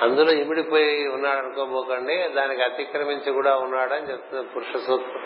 అందులో 0.02 0.32
ఇమిడిపోయి 0.32 1.08
ఉన్నాడు 1.08 1.38
అనుకోబోకండి 1.38 2.28
దానికి 2.28 2.62
అతిక్రమించి 2.62 3.32
కూడా 3.32 3.56
ఉన్నాడు 3.56 3.94
అని 3.94 4.10
చెప్తుంది 4.10 4.48
పురుష 4.48 4.76
సూత్రం. 4.86 5.22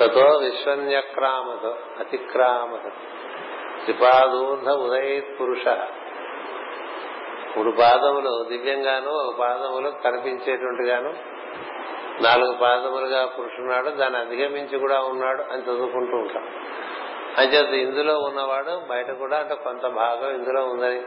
తతో 0.00 0.26
విశ్వన్యక్రామతో 0.36 1.76
అతిక్రామతో. 2.00 2.90
త్రిపాదూర్ధ 3.86 4.68
ఉదయత్ 4.68 5.40
పురుష 5.40 5.66
మూడు 7.56 7.70
పాదములు 7.70 8.44
దివ్యంగాను 8.48 9.10
ఒక 9.10 9.38
పాదములు 9.38 9.90
కనిపించేటువంటిగాను. 10.04 11.10
నాలుగు 12.22 12.52
పాదములుగా 12.62 13.26
పురుషున్నాడు 13.26 13.90
దాన్ని 13.90 14.18
అధిగమించి 14.18 14.78
కూడా 14.78 15.00
ఉన్నాడు 15.00 15.42
అని 15.52 15.62
చదువుకుంటూ 15.62 16.16
ఉంటాం. 16.16 16.44
అంచేత 17.38 17.88
ఇందులో 17.88 18.18
ఉన్నవాడు 18.18 18.82
బయట 18.90 19.10
కూడా 19.10 19.36
అంటే 19.38 19.54
కొంత 19.54 19.86
భాగం 19.86 20.30
ఇందులో 20.34 20.64
ఉందని. 20.64 21.00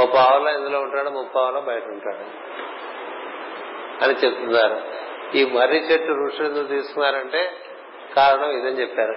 ఓ 0.00 0.06
పావులో 0.06 0.50
ఇందులో 0.58 0.80
ఉంటాడు 0.80 1.10
ముప్పావులో 1.10 1.60
బయట 1.60 1.84
ఉంటాడు 1.84 2.24
అని 4.04 4.14
చెప్తున్నారు. 4.24 4.78
ఈ 5.36 5.44
మర్రి 5.44 5.78
చెట్టు 5.78 6.12
ఋషులు 6.12 6.64
తీసుకున్నారంటే 6.66 7.50
కారణం 8.16 8.50
ఇదని 8.50 8.80
చెప్పారు. 8.80 9.16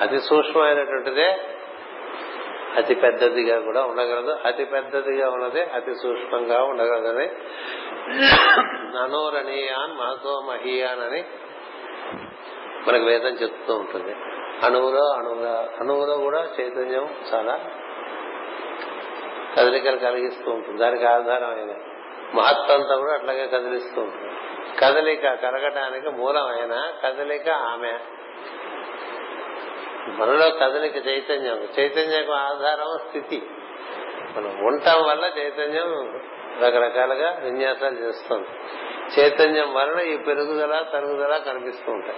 అతి 0.00 0.18
సూక్ష్మమైనటువంటిదే 0.20 1.38
అతి 2.76 2.94
పెద్దదిగా 2.94 3.60
కూడా 3.60 3.82
ఉండగలదు. 3.82 4.38
అతి 4.44 4.64
పెద్దదిగా 4.64 5.30
ఉన్నది 5.30 5.62
అతి 5.62 5.94
సూక్ష్మంగా 5.94 6.62
ఉండగలదని 6.62 7.28
అనోరణీయాన్ 8.98 9.96
మహతో 9.98 10.40
మహీయాన్ 10.40 11.00
అని 11.00 11.24
మనకు 12.88 13.04
వేదం 13.04 13.28
చెప్తూ 13.28 13.74
ఉంటుంది. 13.74 14.16
అణువులో 14.64 15.04
అణువుగా 15.12 15.68
అణువులో 15.80 16.16
కూడా 16.16 16.48
చైతన్యం 16.60 17.08
చాలా 17.34 17.60
కదలికలు 19.56 19.96
కలిగిస్తూ 19.96 20.50
ఉంటుంది. 20.50 20.78
దానికి 20.78 21.04
ఆధారమైన 21.04 21.74
మహత్వంతా 22.34 22.96
కూడా 22.96 23.12
అట్లాగే 23.12 23.46
కదిలిస్తూ 23.46 24.00
ఉంటుంది. 24.00 24.32
కదలిక 24.78 25.22
కలగటానికి 25.22 26.08
మూలమైన 26.08 26.92
కదలిక 27.04 27.48
ఆమె 27.48 27.92
మనలో 30.08 30.50
కదలిక 30.50 31.08
చైతన్యం 31.08 31.68
చైతన్యం 31.80 32.30
ఆధారం 32.30 33.08
స్థితి. 33.08 33.42
మనం 34.36 34.66
ఉండటం 34.66 35.04
వల్ల 35.04 35.30
చైతన్యం 35.38 36.20
రకరకాలుగా 36.62 37.40
విన్యాసాలు 37.44 37.96
చేస్తుంది. 37.96 38.48
చైతన్యం 39.20 39.74
వలన 39.74 40.00
ఈ 40.00 40.16
పెరుగుదల 40.16 40.84
తరుగుదల 40.92 41.36
కనిపిస్తూ 41.36 41.92
ఉంటాయి. 41.92 42.16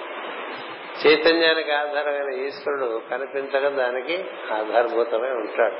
చైతన్యానికి 1.06 1.72
ఆధారమైన 1.72 2.34
ఈశ్వరుడు 2.34 3.02
కనిపించక 3.10 3.68
దానికి 3.68 4.24
ఆధారభూతమై 4.52 5.28
ఉంటాడు. 5.28 5.74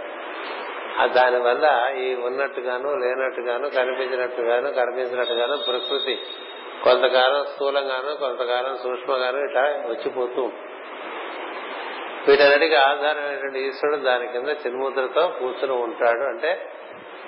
దానివల్ల 1.15 1.95
ఈ 1.97 2.15
ఉన్నట్టుగాను 2.15 2.95
లేనట్టుగాను 2.95 3.71
కనిపించినట్టుగాను 3.71 4.73
కనిపించినట్టుగాను 4.73 5.57
ప్రకృతి 5.57 6.19
కొంతకాలం 6.85 7.45
స్థూలంగాను 7.45 8.17
కొంతకాలం 8.17 8.77
సూక్ష్మగాను 8.77 9.39
ఇట్లా 9.39 9.63
వచ్చిపోతూ 9.63 10.43
ఉంటుంది. 10.43 10.78
వీటన్నిటికీ 12.27 12.75
ఆధారమైనటువంటి 12.75 13.61
ఈశ్వరుడు 13.61 13.97
దాని 13.97 14.27
కింద 14.27 14.49
చిన్ముద్రతో 14.49 15.29
కూర్చుని 15.41 15.73
ఉంటాడు. 15.73 16.25
అంటే 16.25 16.71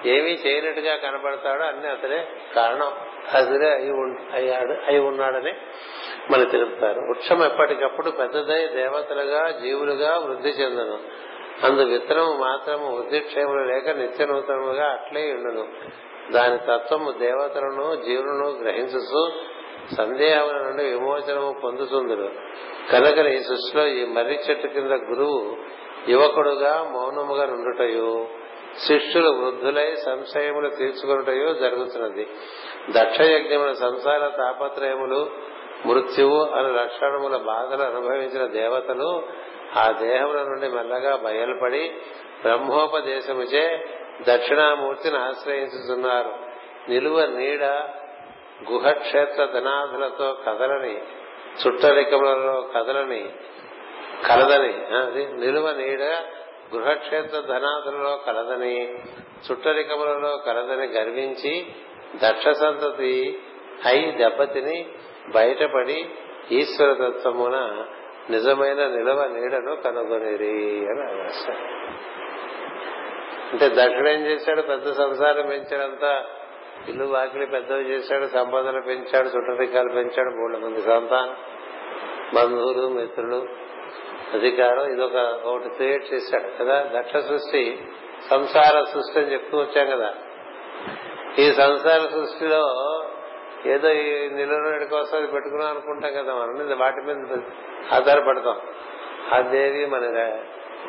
ఏమీ 0.07 0.31
చేయనట్టుగా 0.31 0.97
కనబడతాడో 0.97 1.65
అన్ని 1.65 1.91
అతనే 1.91 2.27
కారణం. 2.55 2.93
అతనే 3.35 3.69
అయి 3.69 3.91
అయ్యాడు 4.33 4.73
అయి 4.73 4.99
ఉన్నాడని 4.99 5.53
మన 6.31 6.45
తెలుపుతారు. 6.45 7.01
వృక్షం 7.01 7.45
ఎప్పటికప్పుడు 7.45 8.11
పెద్దదై 8.11 8.67
దేవతలుగా 8.67 9.51
జీవులుగా 9.51 10.19
వృద్ధి 10.19 10.49
చెందను 10.49 10.99
అందు 11.67 11.83
విత్తనము 11.83 12.33
మాత్రము 12.33 12.97
వృద్ధిక్షేములు 12.97 13.61
లేక 13.61 13.89
నిత్య 13.89 14.27
నూతనముగా 14.27 14.87
అట్లే 14.87 15.33
ఉండును. 15.33 15.69
దాని 16.33 16.59
తత్వము 16.59 17.13
దేవతలను 17.13 17.95
జీవులను 18.05 18.49
గ్రహించు 18.63 19.31
సందేహముల 19.97 20.53
నుండి 20.53 20.85
విమోచనము 20.85 21.61
పొందుతుందరు 21.65 22.29
కనుక 22.93 23.27
ఈ 23.27 23.39
సృష్టిలో 23.39 23.87
ఈ 23.87 24.05
మర్రి 24.05 24.39
చెట్టు 24.51 24.67
కింద 24.67 24.91
గురువు 24.91 25.57
యువకుడుగా 26.09 26.91
మౌనముగా 26.93 27.47
నుండుటయు 27.47 28.27
శిష్యులు 28.87 29.31
వృద్ధులై 29.31 29.95
సంశయములు 29.95 30.69
తీర్చుకున్నటయో 30.69 31.55
జరుగుతున్నది. 31.55 32.27
దక్షయజ్ఞముల 32.91 33.73
సంసార 33.73 34.29
తాపత్రయములు 34.29 35.31
మృత్యువు 35.87 36.45
అనే 36.45 36.69
లక్షణముల 36.69 37.37
బాధలు 37.37 37.83
అనుభవించిన 37.83 38.47
దేవతలు 38.47 39.23
ఆ 39.79 39.93
దేహముల 40.01 40.43
నుండి 40.43 40.69
మెల్లగా 40.69 41.17
బయలుపడి 41.17 41.93
బ్రహ్మోపదేశముచే 42.43 43.85
దక్షిణామూర్తిని 44.29 45.17
ఆశ్రయించుతున్నారు 45.19 46.33
నిలువ 46.91 47.27
నీడ 47.27 47.65
గుహక్షేత్ర 48.69 49.45
ధనాధులతో 49.45 50.39
కదలని 50.47 51.03
చుట్టరికములలో 51.63 52.71
కదలని 52.77 53.29
కలదని 54.29 54.97
అది 54.97 55.27
నిలువ 55.27 55.71
నీడ 55.71 56.03
గృహక్షేత్ర 56.75 57.41
ధనాధులలో 57.41 58.21
కలదని 58.27 58.95
చుట్టరికములలో 59.51 60.37
కలదని 60.47 60.87
గర్వించి 60.87 61.67
దక్ష 62.25 62.49
సంతతి 62.49 63.43
అయి 63.85 64.13
దెబ్బతిని 64.13 64.89
బయటపడి 65.35 66.11
ఈశ్వర 66.51 66.93
తత్వమున 66.93 67.87
నిజమైన 68.31 68.87
నిలవ 68.87 69.27
నీడను 69.27 69.77
కనుగొనిరి 69.77 70.79
అని 70.79 71.23
రాశారు. 71.23 71.65
అంటే 73.53 73.69
దక్షుడు 73.69 74.09
ఏం 74.09 74.27
చేశాడు? 74.27 74.63
పెద్ద 74.63 74.93
సంసారం 74.93 75.47
పెంచడంతా 75.47 76.25
ఇల్లు 76.89 77.05
వాకిలి 77.05 77.47
పెద్దవి 77.47 77.83
చేశాడు 77.85 78.27
సంపదలు 78.27 78.81
పెంచాడు 78.81 79.29
చుట్టరికాలు 79.29 79.89
పెంచాడు 79.89 80.31
మూడు 80.31 80.59
మంది 80.59 80.83
సంతానం 80.83 81.37
బంధువులు 82.35 82.89
మిత్రులు 82.89 83.47
అధికారం 84.35 84.93
ఇదొక 84.93 85.15
ఒకటి 85.45 85.69
క్రియేట్ 85.69 86.15
చేశాడు 86.15 86.65
కదా. 86.65 86.91
దక్ష 86.95 87.17
సృష్టి 87.17 87.83
సంసార 88.31 88.85
సృష్టి 88.85 89.21
అని 89.21 89.33
చెప్తూ 89.33 89.59
వచ్చాం 89.59 89.87
కదా. 89.87 90.15
ఈ 91.39 91.53
సంసార 91.53 91.99
సృష్టిలో 91.99 93.05
ఏదో 93.67 93.89
ఈ 93.89 94.29
నిలవడి 94.29 94.87
కోసం 94.87 95.19
అది 95.19 95.27
పెట్టుకున్నాం 95.27 95.71
అనుకుంటాం 95.71 96.13
కదా 96.13 96.35
మనం. 96.35 96.79
వాటి 96.79 96.97
మీద 96.97 97.39
ఆధారపడతాం. 97.93 98.61
ఆ 99.35 99.41
దేవి 99.41 99.87
మన 99.87 100.05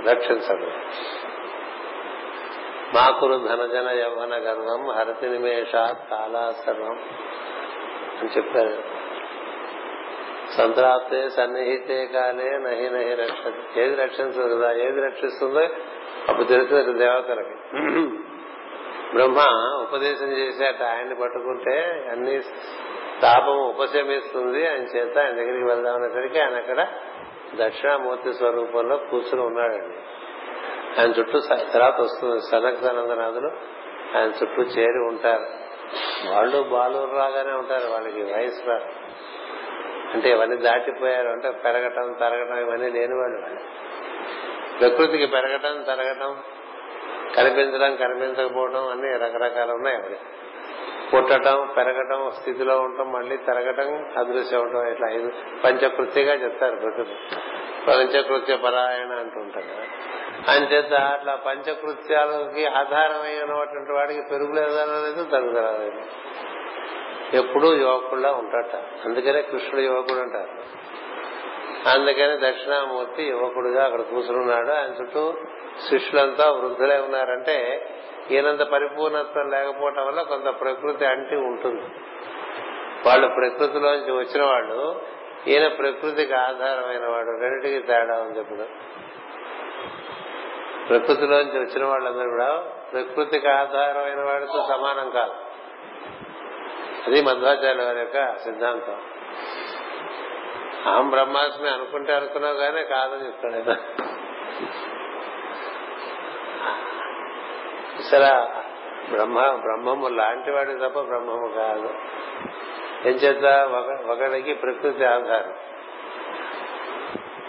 రక్షించదు 0.09 0.71
మాకురు 2.93 3.33
ధనజన 3.33 3.89
యవ్వన 3.89 4.35
గర్వం 4.35 4.91
హరతి 4.91 5.29
నిమేషాత్ 5.29 6.09
కాలాసర్వం 6.11 6.99
అని 8.21 8.29
చెప్పారు. 8.37 9.01
సంతరాప్తే 10.57 11.29
సన్నిహితే 11.29 12.05
కాలే 12.05 12.57
నహి 12.57 12.89
నహి 12.89 13.13
రక్ష 13.15 13.77
ఏది 13.77 13.95
రక్షించదు 13.95 14.55
కదా? 14.55 14.71
ఏది 14.71 15.01
రక్షిస్తుందో 15.01 15.67
అప్పుడు 16.29 16.43
తెలుసు 16.43 16.91
దేవతలకి. 16.91 17.55
బ్రహ్మ 19.13 19.39
ఉపదేశం 19.81 20.25
చేసేట 20.25 20.83
ఆయన్ని 20.83 21.15
పట్టుకుంటే 21.15 22.07
అన్ని 22.11 22.41
తాపం 23.21 23.57
ఉపశమిస్తుంది. 23.57 24.67
ఆయన 24.67 24.81
చేత 24.81 25.17
ఆయన 25.17 25.31
దగ్గరికి 25.31 25.65
వెళ్దామనేసరికి 25.65 26.39
ఆయన 26.39 26.55
అక్కడ 26.55 26.87
దక్షిణామూర్తి 27.55 28.33
స్వరూపంలో 28.33 28.97
కూర్చుని 28.97 29.41
ఉన్నాడండి. 29.41 29.97
ఆయన 30.99 31.11
చుట్టూ 31.19 31.39
తర్వాత 31.73 32.01
వస్తుంది 32.01 32.41
సనక 32.41 32.75
సనందనాథులు. 32.75 33.51
ఆయన 34.17 34.27
చుట్టూ 34.27 34.61
చేరి 34.61 34.99
ఉంటారు. 34.99 35.61
వాళ్ళు 36.33 36.63
బాలూరు 36.63 37.15
రాగానే 37.15 37.51
ఉంటారు 37.51 37.87
వాళ్ళకి 37.87 38.23
వయసు 38.23 38.69
రాదు. 38.69 38.85
అంటే 40.13 40.29
ఇవన్నీ 40.29 40.57
దాటిపోయారు 40.57 41.27
అంటే 41.27 41.51
పెరగటం 41.51 42.13
తరగటం 42.19 42.59
ఇవన్నీ 42.59 42.89
లేని 42.89 43.13
వాళ్ళు. 43.13 43.59
ప్రకృతికి 44.79 45.25
పెరగటం 45.25 45.83
తరగటం 45.83 46.37
కనిపించడం 47.35 47.95
కనిపించకపోవడం 47.95 48.87
అన్ని 48.87 49.17
రకరకాలు 49.17 49.71
ఉన్నాయి 49.71 49.97
అవి. 49.97 50.15
పుట్టడం 51.13 51.73
పెరగటం 51.77 52.31
స్థితిలో 52.31 52.79
ఉండటం 52.79 53.11
మళ్ళీ 53.11 53.37
తరగటం 53.37 54.11
అదృశ్యం 54.17 54.59
అవటం 54.59 54.87
ఇట్లా 54.87 55.09
ఐదు 55.09 55.31
పంచకృత్యగా 55.63 56.33
చెప్తారు 56.33 56.75
ప్రకృతి. 56.75 57.15
పంచకృత్య 57.87 58.55
పరాయణ 58.55 59.11
అంటుంటారు. 59.11 60.20
అంచేత 60.47 60.93
అట్లా 60.93 61.35
పంచకృత్యాలకి 61.35 62.65
ఆధారమైనటువంటి 62.65 63.91
వాడికి 63.91 64.21
పెరుగులేదా 64.31 64.85
లేదు 64.85 66.01
ఎప్పుడూ 67.33 67.73
యువకుడులా 67.73 68.31
ఉంటాట 68.31 68.75
అందుకనే 69.05 69.41
కృష్ణుడు 69.41 69.81
యువకుడు 69.81 70.19
అంటారు. 70.19 70.81
అందుకని 71.89 72.51
దక్షిణామూర్తి 72.51 73.23
యువకుడుగా 73.23 73.85
అక్కడ 73.85 74.01
కూర్చున్నాడు. 74.01 74.71
ఆయన 74.71 74.89
చుట్టూ 75.01 75.33
శిష్యులంతా 75.89 76.51
వృద్ధులై 76.51 76.99
ఉన్నారంటే 76.99 77.89
ఈయనంత 78.31 78.61
పరిపూర్ణత్వం 78.61 79.49
లేకపోవటం 79.49 80.05
వల్ల 80.05 80.21
కొంత 80.21 80.59
ప్రకృతి 80.61 81.05
అంటి 81.05 81.35
ఉంటుంది. 81.35 81.81
వాళ్ళు 83.05 83.27
ప్రకృతిలోంచి 83.27 84.11
వచ్చిన 84.11 84.43
వాళ్ళు 84.43 85.01
ఈయన 85.47 85.67
ప్రకృతికి 85.67 86.33
ఆధారమైన 86.33 87.07
వాడు. 87.07 87.41
రెండింటికి 87.41 87.87
తేడా 87.87 88.21
ఉంది 88.21 88.39
ఇప్పుడు. 88.39 88.65
ప్రకృతిలోంచి 90.89 91.59
వచ్చిన 91.59 91.85
వాళ్ళందరూ 91.85 92.29
కూడా 92.29 92.59
ప్రకృతికి 92.91 93.47
ఆధారమైన 93.47 94.23
వాడితో 94.25 94.65
సమానం 94.69 95.09
కాదు. 95.09 95.33
అది 97.07 97.21
మధ్వాచార్య 97.21 97.83
వారి 97.83 97.99
యొక్క 97.99 98.37
సిద్ధాంతం. 98.37 99.01
ఆం 100.87 101.09
బ్రహ్మాస్మి 101.09 101.69
అనుకుంటే 101.69 102.13
అనుకున్నావు 102.13 102.55
కానీ 102.55 102.83
కాదని 102.83 103.27
చెప్తాడు 103.27 103.73
సరే 108.01 108.47
బ్రహ్మ 109.11 109.41
బ్రహ్మము 109.41 110.07
లాంటి 110.07 110.51
వాడి 110.51 110.73
తప్ప 110.73 110.99
బ్రహ్మము 110.99 111.53
కాదు. 111.55 111.89
ఏం 113.07 113.13
చేత 113.13 113.45
ఒకడికి 114.07 114.53
ప్రకృతి 114.53 115.05
ఆధారం. 115.05 115.53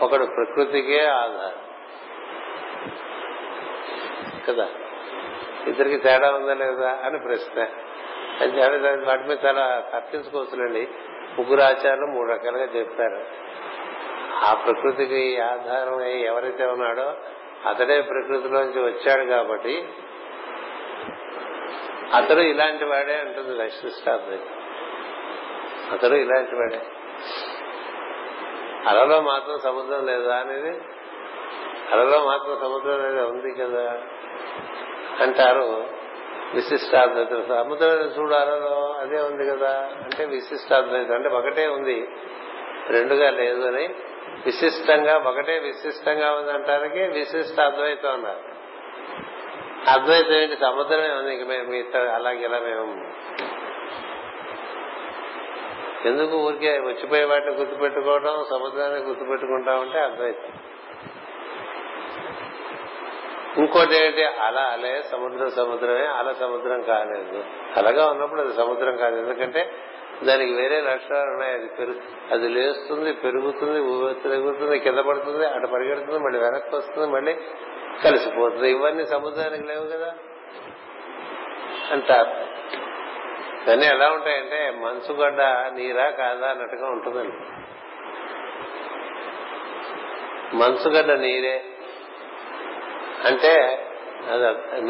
ఒకడు 0.00 0.24
ప్రకృతికే 0.24 1.06
ఆధారం. 1.06 1.71
కదా. 4.48 4.68
ఇద్దరికి 5.66 5.96
తేడా 5.96 6.32
ఉందా 6.34 6.54
లేదా 6.54 6.98
అని 7.04 7.18
ప్రశ్న. 7.18 7.62
అని 8.42 9.04
వాటి 9.04 9.28
మీద 9.28 9.38
చాలా 9.46 9.82
తప్పించుకోవచ్చులండి 9.94 10.88
ముగ్గురు 11.38 11.60
ఆచారాలు 11.60 12.06
మూడు 12.06 12.32
రకాలుగా 12.32 12.64
చెప్పారు. 12.64 13.24
ఆ 14.44 14.54
ప్రకృతికి 14.54 15.40
ఆధారం 15.40 16.00
ఎవరైతే 16.00 16.66
ఉన్నాడో 16.66 17.14
అతడే 17.68 18.00
ప్రకృతిలోంచి 18.00 18.82
వచ్చాడు 18.82 19.24
కాబట్టి 19.24 19.88
అతడు 22.14 22.40
ఇలాంటి 22.40 22.84
వాడే 22.84 23.18
అంటుంది 23.18 23.62
వైశిష్టాద్వైతం 23.62 24.62
అతడు 25.92 26.14
ఇలాంటి 26.14 26.54
వాడే. 26.54 26.80
అలలో 28.88 29.20
మాత్రం 29.20 29.58
సముద్రం 29.58 30.06
లేదా 30.06 30.36
అనేది? 30.36 30.80
అలలో 31.92 32.24
మాత్రం 32.24 32.58
సముద్రం 32.60 32.94
అనేది 32.94 33.22
ఉంది 33.22 33.54
కదా? 33.54 34.02
అంటారు. 35.20 35.84
విశిష్టాద్వైతం 36.54 37.44
సముద్రం 37.48 37.90
చూడాలలో 37.90 38.96
అదే 39.00 39.16
ఉంది 39.16 39.50
కదా. 39.50 39.90
అంటే 40.04 40.24
విశిష్టాద్వైతం 40.24 41.14
అంటే 41.14 41.28
ఒకటే 41.28 41.66
ఉంది. 41.66 42.08
రెండుగా 42.88 43.30
లేదు 43.30 43.66
అని. 43.66 43.88
విశిష్టంగా 44.46 45.16
ఒకటే 45.16 45.58
విశిష్టంగా 45.58 46.32
ఉంది 46.32 46.52
అంటానికి 46.52 46.98
విశిష్ట 46.98 47.60
అద్వైతం 47.60 48.12
అన్నారు. 48.12 48.52
అద్వైతం 49.90 50.34
ఏంటి? 50.34 50.56
సముద్రమే 50.56 51.10
ఉంది. 51.10 51.34
ఇంక 51.34 51.48
మేము 51.48 51.68
మీతో 51.68 51.98
అలాగే 51.98 52.44
ఇలా 52.44 52.58
మేము? 52.58 53.12
ఎందుకు 56.08 56.36
ఊరికే 56.36 56.70
వచ్చిపోయే 56.70 57.24
వాటిని 57.24 57.52
గుర్తుపెట్టుకోవడం 57.52 58.44
సముద్రాన్ని 58.50 58.98
గుర్తుపెట్టుకుంటామంటే 58.98 59.98
అద్వైతం. 59.98 60.71
ఇంకోటి 63.58 64.06
ఏంటి? 64.06 64.24
అలా 64.24 64.62
అలే 64.62 65.02
సముద్రం 65.02 65.50
సముద్రమే 65.50 66.06
అల 66.06 66.32
సముద్రం 66.32 66.82
కాలేదు. 66.82 67.44
అలాగా 67.76 68.06
ఉన్నప్పుడు 68.06 68.40
అది 68.40 68.52
సముద్రం 68.52 68.96
కాదు. 68.96 69.16
ఎందుకంటే 69.16 69.72
దానికి 70.24 70.52
వేరే 70.52 70.80
లక్షణాలు 70.80 71.30
ఉన్నాయి. 71.30 71.52
అది 71.52 71.66
పెరుగు 71.66 72.00
అది 72.32 72.48
లేస్తుంది 72.48 73.12
పెరుగుతుంది 73.12 73.80
తిరుగుతుంది 74.22 74.78
కింద 74.78 74.98
పడుతుంది 74.98 75.46
అటు 75.46 75.66
పరిగెడుతుంది 75.66 76.18
మళ్ళీ 76.18 76.38
వెనక్కి 76.38 76.76
వస్తుంది 76.76 77.12
మళ్ళీ 77.12 77.36
కలిసిపోతుంది. 78.04 78.70
ఇవన్నీ 78.70 79.06
సముద్రానికి 79.06 79.64
లేవు 79.64 79.86
కదా. 79.86 80.14
అంటారు 81.92 82.52
ఇవన్నీ 83.66 83.86
ఎలా 83.86 84.08
ఉంటాయంటే 84.08 84.70
మంచుగడ్డ 84.70 85.40
నీరా 85.74 86.10
కాదా 86.10 86.46
అన్నట్టుగా 86.46 86.86
ఉంటుందండి. 86.86 87.36
మంచుగడ్డ 90.56 91.12
నీరే. 91.12 91.64
అంటే 93.24 93.52
అది 94.30 94.44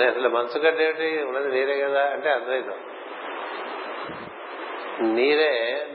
అసలు 0.04 0.28
మంచుగడ్డ 0.28 0.80
ఏమిటి 0.80 1.24
ఉన్నది 1.24 1.48
నీరే 1.50 1.80
కదా 1.80 2.02
అంటే 2.10 2.28
అద్వైతం 2.30 2.78
నీరే 5.16 5.52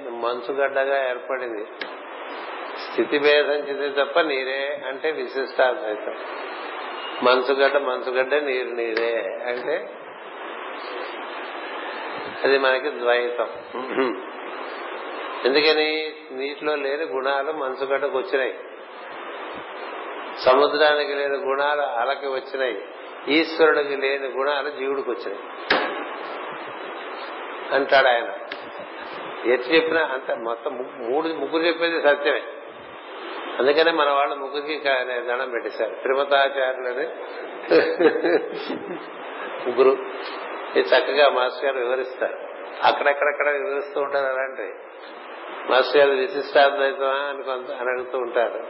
మంచుగడ్డగా 0.10 0.98
ఏర్పడింది. 1.10 1.66
స్థితి 2.86 3.18
భేదం 3.20 3.60
చెంది 3.68 3.90
తప్ప 3.90 4.20
నీరే 4.20 4.82
అంటే 4.88 5.12
విశిష్టాద్వైతం 5.12 6.16
మంచుగడ్డ 7.24 7.78
మంచుగడ్డ 7.78 8.34
నీరు 8.36 8.70
నీరే 8.70 9.14
అంటే 9.48 9.76
అది 12.44 12.58
మనకి 12.58 12.90
ద్వైతం. 13.00 13.50
ఎందుకని? 15.46 15.90
నీటిలో 16.32 16.76
లేని 16.76 17.06
గుణాలు 17.06 17.52
మంచుగడ్డకు 17.52 18.18
వచ్చినాయి. 18.18 18.56
సముద్రానికి 20.40 21.14
లేని 21.14 21.38
గుణాలు 21.38 21.82
అలకి 21.82 22.28
వచ్చినాయి. 22.28 22.86
ఈశ్వరుడికి 23.28 23.96
లేని 23.96 24.28
గుణాలు 24.28 24.70
జీవుడికి 24.70 25.10
వచ్చినాయి. 25.10 25.40
అంటాడు 27.76 28.08
ఆయన. 28.08 28.34
ఎట్టు 29.52 29.70
చెప్పినా 29.70 30.02
అంత 30.02 30.32
మొత్తం 30.32 30.90
మూడు 31.00 31.28
ముగ్గురు 31.28 31.64
చెప్పేది 31.64 32.02
సత్యమే. 32.02 32.44
అందుకనే 33.60 33.92
మన 33.92 34.10
వాళ్ళు 34.10 34.36
ముగ్గురికి 34.36 34.84
దండం 35.28 35.50
పెట్టేశారు. 35.50 35.96
తిరుమతాచార్యులని 35.96 37.08
ముగ్గురు. 39.70 39.98
ఇది 40.76 40.90
చక్కగా 40.90 41.30
మాస్టర్ 41.30 41.66
గారు 41.66 41.86
వివరిస్తారు. 41.86 42.38
అక్కడక్కడక్కడ 42.84 43.50
వివరిస్తూ 43.50 44.02
ఉంటారు 44.02 44.26
అలాంటి 44.26 44.74
మాస్టర్ 45.72 45.98
గారు 45.98 46.12
విశిష్టాద్వైతమా 46.12 47.08
అని 47.08 47.44
కొంత 47.44 47.72
అని 47.72 47.90
అడుగుతూ 47.90 48.18
ఉంటారు. 48.18 48.64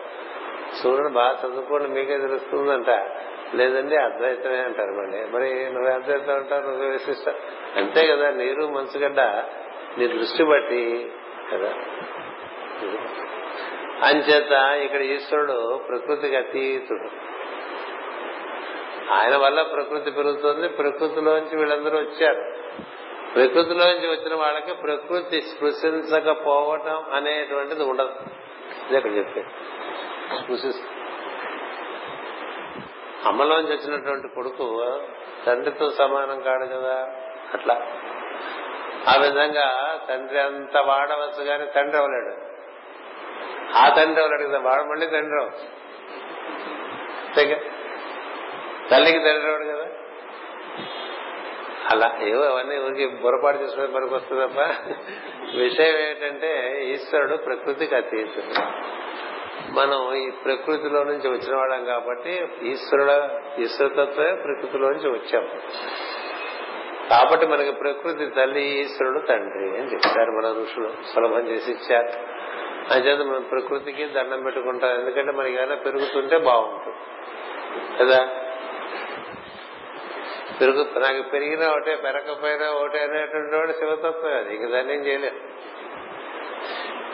సూర్యుడు 0.83 1.09
బాగా 1.09 1.39
చదువుకోండి 1.45 1.89
మీకే 1.89 2.17
తెలుస్తుందంట. 2.17 2.89
లేదండి 3.55 3.95
అద్వైతమే 3.95 4.57
అంటారు 4.57 4.91
మళ్ళీ. 4.91 5.25
మరి 5.25 5.73
నువ్వు 5.73 5.91
అద్వైతం 5.91 6.35
అంటావు 6.35 6.61
నువ్వు 6.61 6.85
విశిష్ట. 6.85 7.29
అంతే 7.75 8.07
కదా 8.07 8.29
నీరు 8.29 8.67
మంచుగడ్డ 8.67 9.19
నీ 9.97 10.07
దృష్టి 10.07 10.43
బట్టి 10.43 11.11
కదా. 11.53 11.73
అంచేత 14.03 14.51
ఇక్కడ 14.85 15.01
ఈశ్వరుడు 15.01 15.81
ప్రకృతికి 15.89 16.35
అతీతుడు. 16.35 17.09
ఆయన 19.11 19.35
వల్ల 19.35 19.61
ప్రకృతి 19.61 20.11
పెరుగుతుంది 20.11 20.69
ప్రకృతిలోంచి 20.69 21.57
వీళ్ళందరూ 21.57 21.97
వచ్చారు. 21.97 22.53
ప్రకృతిలోంచి 23.33 24.07
వచ్చిన 24.07 24.35
వాళ్ళకి 24.35 24.73
ప్రకృతి 24.73 25.41
స్పృశించకపోవటం 25.41 27.03
అనేటువంటిది 27.13 27.83
ఉండదు. 27.83 28.11
ఇది 28.87 28.97
అక్కడ 28.97 29.11
చెప్పే 29.17 29.43
స్పృశిస్తుంది 30.35 30.91
అమ్మలోంచి 33.25 33.73
వచ్చినటువంటి 33.73 34.27
కొడుకు 34.27 34.91
తండ్రితో 35.45 35.89
సమానం 35.89 36.39
కాడు 36.39 36.65
కదా? 36.65 37.09
అట్లా. 37.53 37.87
ఆ 39.07 39.15
విధంగా 39.21 39.99
తండ్రి 40.09 40.39
అంత 40.39 40.77
వాడవచ్చు 40.77 41.43
కానీ 41.43 41.65
తండ్రి 41.65 41.97
అవ్వలేడు. 41.97 42.35
ఆ 43.77 43.89
తండ్రి 43.89 44.23
అవ్వలేడు 44.23 44.49
కదా? 44.49 44.59
వాడు 44.59 44.83
మళ్ళీ 44.83 45.07
తండ్రి 45.07 45.41
అవ్వచ్చు 45.41 45.77
తల్లికి 48.89 49.19
తండ్రి 49.19 49.51
అవ్వడు 49.51 49.63
కదా? 49.63 49.87
అలా 51.91 52.19
ఏవో 52.21 52.43
అవన్నీ 52.43 52.77
ఊరికి 52.77 53.07
పొరపాటు 53.07 53.57
చేసుకునే 53.57 53.87
పనికి 53.87 54.13
వస్తుంది 54.13 54.47
తప్ప 54.47 54.59
విషయం 55.57 55.97
ఏంటంటే 55.97 56.81
ఈశ్వరుడు 56.85 57.35
ప్రకృతికి 57.35 57.95
అతీతుడు. 57.95 58.61
మనం 59.69 60.13
ఈ 60.13 60.31
ప్రకృతిలో 60.31 61.03
నుంచి 61.03 61.29
వచ్చిన 61.29 61.55
వాళ్ళం 61.55 61.85
కాబట్టి 61.85 62.47
ఈశ్వరుడ 62.61 63.41
ఈశ్వరతత్వే 63.59 64.35
ప్రకృతిలో 64.43 64.89
నుంచి 64.89 65.09
వచ్చాం. 65.09 65.49
కాబట్టి 67.09 67.47
మనకి 67.47 67.71
ప్రకృతి 67.71 68.27
తల్లి 68.27 68.61
ఈశ్వరుడు 68.61 69.19
తండ్రి 69.19 69.81
అని 69.81 69.93
చెప్తారు 69.93 70.31
మన 70.31 70.61
ఋషులు. 70.63 70.93
సులభం 71.13 71.47
చేసి 71.47 71.71
ఇచ్చారు. 71.71 72.09
అంచేత 72.93 73.19
మనం 73.19 73.41
ప్రకృతికి 73.41 74.05
దండం 74.05 74.43
పెట్టుకుంటాం. 74.43 74.99
ఎందుకంటే 74.99 75.31
మనకి 75.31 75.53
ఏదైనా 75.53 75.75
పెరుగుతుంటే 75.75 76.37
బాగుంటుంది. 76.37 76.97
కదా? 77.99 78.27
పెరుగు 80.61 80.99
నాకు 80.99 81.21
పెరిగినా 81.21 81.69
ఒకటే 81.69 81.95
పెరగకపోయినా 81.95 82.69
ఒకటే 82.69 82.99
అనేటువంటి 82.99 83.55
వాడు 83.55 83.71
శివతత్వం. 83.71 84.37
అది 84.37 84.55
ఇంక 84.55 84.71
దాన్ని 84.71 84.93
ఏం 84.93 85.05
చేయలేదు 85.05 85.39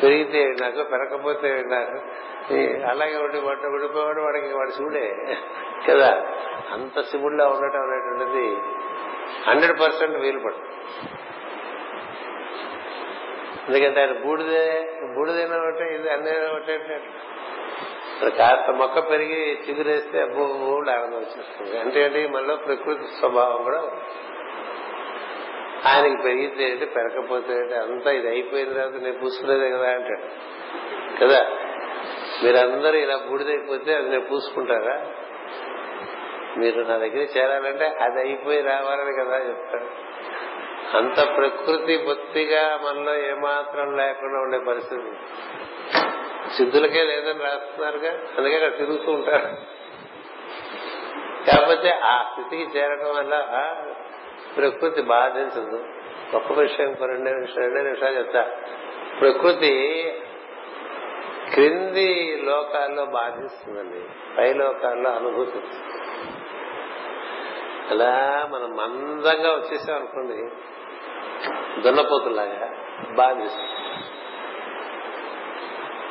పెరిగితే 0.04 0.56
నాకు 0.62 0.84
పెరగకపోతే 0.84 1.64
నాకు. 1.66 2.00
అలాగే 2.86 3.18
ఉండి 3.18 3.40
వంట 3.40 3.66
విడిపోయాడు 3.66 4.22
వాడికి 4.22 4.54
వాడు 4.54 4.70
శివుడే. 4.70 5.16
కదా? 5.90 6.26
అంత 6.72 7.02
శివుడిలా 7.02 7.48
ఉండటం 7.48 7.82
అనేటువంటిది 7.82 8.58
హండ్రెడ్ 9.50 9.80
పర్సెంట్ 9.80 10.18
వీలు 10.18 10.40
పడుతుంది 10.40 10.70
ఎందుకంటే 13.68 14.02
ఆయన 14.02 14.12
బూడిదే 14.12 14.90
బూడిదైనా 15.16 15.58
ఒకటే 15.58 15.96
ఇది 15.96 16.10
అన్నైనా 16.10 16.52
ఒకటే 16.52 17.02
కాస్త 18.38 18.72
మొక్క 18.72 19.10
పెరిగి 19.10 19.60
చిగురేస్తే 19.70 20.22
అబ్బో 20.22 20.44
ఊళ్ళు 20.44 20.92
ఆనందం 20.92 21.18
వచ్చేస్తుంది. 21.18 21.80
అంటే 21.80 22.06
అంటే 22.06 22.28
మనలో 22.28 22.56
ప్రకృతి 22.56 23.04
స్వభావం 23.20 23.64
కూడా 23.64 23.78
ఆయనకి 25.86 26.24
పెరిగితే 26.24 26.64
ఏంటి? 26.64 27.76
అంతా 27.76 28.12
ఇది 28.12 28.30
అయిపోయిన 28.30 28.74
తర్వాత 28.74 29.04
నేను 29.04 29.20
పూసుకునేదే 29.20 29.72
కదా 29.72 29.90
అంటాడు. 29.90 30.28
కదా? 31.24 31.48
మీరందరూ 32.44 32.98
ఇలా 32.98 33.18
బూడిదైపోతే 33.18 33.96
అది 33.96 34.10
నేను 34.10 34.22
పూసుకుంటారా? 34.22 35.06
మీరు 36.58 36.82
నా 36.82 36.98
దగ్గర 36.98 37.28
చేరాలంటే 37.38 37.86
అది 37.86 38.20
అయిపోయి 38.20 38.62
రావాలని 38.62 39.26
కదా 39.26 39.50
చెప్తాడు. 39.50 40.14
అంత 40.98 41.38
ప్రకృతి 41.38 41.98
బొత్తిగా 41.98 42.80
మనలో 42.84 43.16
ఏమాత్రం 43.16 43.98
లేకుండా 43.98 44.40
ఉండే 44.40 44.60
పరిస్థితి. 44.60 45.12
సిద్ధులకే 46.58 47.04
లేదని 47.04 47.44
రాస్తున్నారుగా? 47.44 48.12
అందుకే 48.38 48.56
అక్కడ 48.56 48.78
తిరుగుతూ 48.78 49.12
ఉంటారు. 49.12 49.48
కాకపోతే 51.48 51.90
ఆ 51.90 52.24
స్థితికి 52.32 52.80
చేరడం 52.80 53.16
వల్ల 53.16 53.48
ప్రకృతి 54.58 55.02
బాధించదు 55.02 55.86
గొప్ప 56.36 56.54
విషయం 56.54 56.96
రెండు 57.06 57.30
నిమిషాలు 57.30 57.66
రెండే 57.66 57.82
నిమిషాలు 57.82 58.18
చెప్తా. 58.18 58.52
ప్రకృతి 59.20 60.04
క్రింది 61.52 62.38
లోకాల్లో 62.44 63.06
బాధిస్తుందండి. 63.06 64.02
పై 64.38 64.54
లోకాల్లో 64.54 65.10
అనుభూతి 65.10 65.62
అలా 67.90 68.12
మనం 68.52 68.76
మందంగా 68.76 69.52
వచ్చేసాం 69.52 69.96
అనుకోండి 69.96 70.38
దున్నపోతులాగా 71.82 72.70
బాధిస్తుంది. 73.14 73.70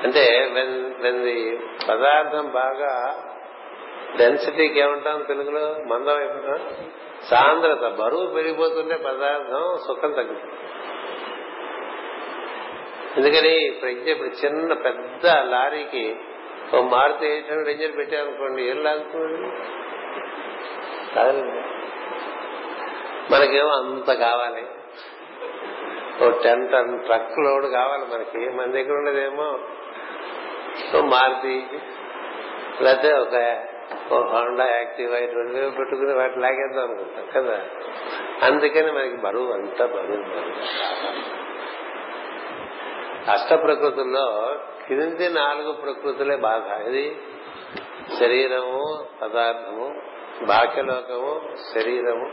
అంటే 0.05 0.51
వెన్ 0.53 1.03
వెన్ 1.03 1.23
ది 1.25 1.61
పదార్థం 1.89 2.49
బాగా 2.49 3.15
డెన్సిటీకి 4.17 4.81
ఏమంటాం 4.81 5.23
తెలుగులో? 5.23 5.75
మందం 5.89 6.17
అయిపోతాం 6.17 6.61
సాంద్రత. 7.31 7.89
బరువు 7.93 8.27
పెరిగిపోతుంటే 8.27 8.97
పదార్థం 8.97 9.79
సుఖం 9.87 10.13
తగ్గుతుంది 10.13 10.72
ఎందుకని 13.19 13.79
ప్రజ్ఞ 13.83 14.09
ఇప్పుడు 14.09 14.29
చిన్న 14.29 14.73
పెద్ద 14.73 15.27
లారీకి 15.27 16.17
ఓ 16.75 16.81
మారుతి 16.81 17.27
ఎయిట్ 17.27 17.51
హండ్రెడ్ 17.51 17.69
ఇంజిన్ 17.69 17.97
పెట్టామనుకోండి 17.97 18.63
ఏం 18.63 18.79
లాగుతుంది? 18.85 19.49
మనకేమో 23.33 23.69
అంత 23.69 24.13
కావాలి. 24.13 24.63
ఓ 26.25 26.31
టెన్ 26.31 26.69
టన్ 26.69 27.05
ట్రక్ 27.05 27.39
లోడ్ 27.39 27.67
కావాలి 27.67 28.05
మనకి. 28.15 28.49
మన 28.57 28.67
దగ్గర 28.67 28.93
ఉండేదేమో 28.93 29.49
ఓ 30.97 31.03
మారుతి 31.03 31.67
లేకపోతే 32.81 33.13
ఒక 33.13 33.37
ఓ 34.13 34.23
హోండా 34.23 34.65
యాక్టివ్ 34.77 35.15
ఇటువంటి 35.15 35.77
పెట్టుకుని 35.79 36.15
వాటి 36.15 36.39
లాగేద్దాం 36.39 36.85
అనుకుంటాం 36.85 37.27
కదా. 37.35 37.59
అందుకని 38.43 38.93
మనకి 38.93 39.17
బరువు 39.17 39.53
అంతా 39.53 39.87
బరువు. 39.87 40.25
అష్ట 43.29 43.55
ప్రకృతుల్లో 43.63 44.57
కింది 44.89 45.29
నాలుగు 45.29 45.73
ప్రకృతులే 45.73 46.37
బాధ. 46.37 46.83
ఇది 46.83 47.21
శరీరము 48.21 49.05
పదార్థము 49.23 50.03
బాక్యలోకము 50.47 51.41
శరీరము 51.75 52.27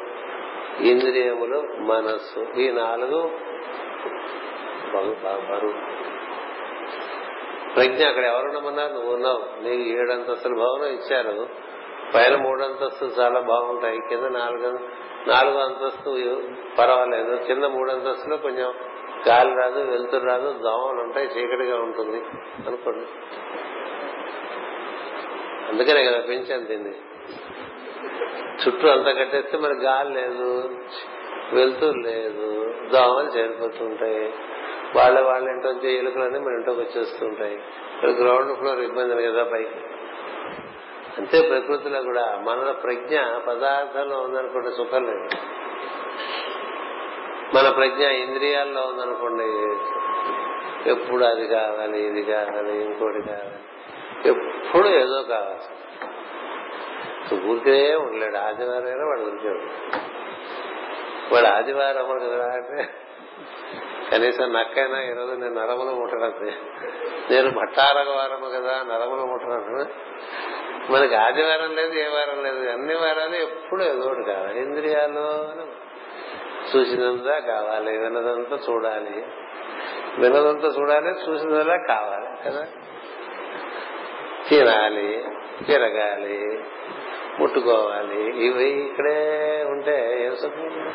ఇంద్రియములు 0.84 1.60
మనస్సు. 1.80 2.60
ఈ 2.60 2.72
నాలుగు 2.72 3.22
బరువు. 5.52 5.74
ప్రజ్ఞ 7.76 8.06
అక్కడ 8.06 8.26
ఎవరున్నామన్నారు 8.26 8.94
నువ్వు 8.94 9.14
ఉన్నావు. 9.14 9.64
నీకు 9.64 9.84
ఏడంతస్తుల 9.84 10.54
భవనం 10.54 10.86
ఇచ్చారు. 10.86 11.48
పైన 12.16 12.36
మూడు 12.36 12.64
అంతస్తులు 12.64 13.10
చాలా 13.10 13.40
బాగుంటాయి. 13.40 14.00
కింద 14.10 14.26
నాలుగు 14.26 14.80
నాలుగు 15.30 15.58
అంతస్తు 15.58 16.10
పర్వాలేదు. 16.80 17.36
కింద 17.36 17.64
మూడు 17.64 17.92
అంతస్తులు 17.92 18.36
కొంచెం 18.36 18.74
గాలి 19.28 19.56
రాదు 19.56 19.80
వెలుతురు 19.80 20.26
రాదు 20.26 20.54
దోమలు 20.54 21.02
ఉంటాయి 21.02 21.28
చీకటిగా 21.28 21.76
ఉంటుంది 21.76 22.18
అనుకోండి. 22.68 23.06
అందుకనే 25.72 26.06
కదా 26.06 26.20
పెంచాను 26.20 26.66
దీన్ని. 26.66 26.94
చుట్టూ 28.68 28.88
అంతా 28.88 29.12
కట్టేస్తే 29.12 29.58
మరి 29.58 29.74
గాలి 29.74 30.14
లేదు 30.14 30.76
వెలుతురు 31.54 31.98
లేదు 31.98 32.74
దోమలు 32.94 33.38
చేరిపోతుంటాయి. 33.38 34.34
వాళ్ళ 34.96 35.20
వాళ్ళ 35.20 35.50
ఇంటి 35.50 35.98
ఎలుకలన్నీ 35.98 36.40
మన 36.40 36.54
ఇంట్లోకి 36.54 36.80
వచ్చేస్తుంటాయి. 36.80 37.60
గ్రౌండ్ 38.12 38.58
ఫ్లోర్ 38.58 38.80
ఇబ్బంది 38.80 39.28
కదా 39.28 39.44
పైకి. 39.44 39.80
అంతే 41.18 41.50
ప్రకృతిలో 41.50 42.04
కూడా 42.04 42.44
మన 42.48 42.72
ప్రజ్ఞ 42.72 43.20
పదార్థంలో 43.48 44.18
ఉందనుకోండి 44.18 44.72
సుఖం 44.72 45.04
లేదు. 45.04 45.28
మన 47.54 47.70
ప్రజ్ఞ 47.70 48.04
ఇంద్రియాల్లో 48.04 48.82
ఉందనుకోండి 48.82 49.48
ఎప్పుడు 50.90 51.26
అది 51.26 51.48
కావాలి 51.48 52.08
ఇది 52.08 52.24
కావాలి 52.24 52.84
ఇంకోటి 52.84 53.22
కావాలి 53.22 53.60
ఎప్పుడు 54.30 54.88
ఏదో 54.88 55.24
కావాలి. 55.24 55.66
ఊరికే 57.52 57.96
ఉండలేడు 57.96 58.38
ఆదివారం 58.38 58.86
అయినా 58.86 59.06
వాడు 59.06 59.22
ఊరికే 59.22 59.50
వాడు 61.36 61.48
ఆదివారం 61.48 61.98
అవ్వడు 61.98 62.26
కదా 62.26 62.46
అంటే 62.46 62.90
కనీసం 64.12 64.54
నక్కైనా 64.54 65.02
ఈరోజు 65.02 65.32
నేను 65.32 65.54
నరములు 65.54 65.92
ముట్టడం 65.92 66.34
నేను 67.32 67.50
భట్టారక 67.50 68.10
వారము 68.10 68.50
కదా 68.50 68.84
నరములు 68.84 69.26
ముట్టడం 69.26 69.88
మనకి 70.90 71.16
ఆదివారం 71.16 71.76
లేదు 71.76 71.94
ఏ 71.94 72.08
వారం 72.08 72.44
లేదు 72.44 72.70
అన్ని 72.70 72.96
వారాలు 72.96 73.36
ఎప్పుడు 73.36 73.84
ఏదో 73.84 74.08
ఒకటి 74.08 74.24
కావాలి. 74.24 74.60
ఇంద్రియాలు 74.60 75.26
చూసినంతా 76.76 77.40
కావాలి 77.40 77.98
వినదంతా 77.98 78.60
చూడాలి. 78.70 79.26
వినదంతా 80.18 80.68
చూడాలి 80.80 81.10
చూసినంతా 81.10 81.76
కావాలి 81.88 82.50
కదా? 82.50 82.68
తినాలి 84.50 85.26
తిరగాలి 85.68 86.60
ముట్టుకోవాలి. 87.40 88.46
ఇవి 88.46 88.64
ఇక్కడే 88.64 89.66
ఉంటే 89.68 90.26
ఏం 90.26 90.36
సుఖం 90.36 90.94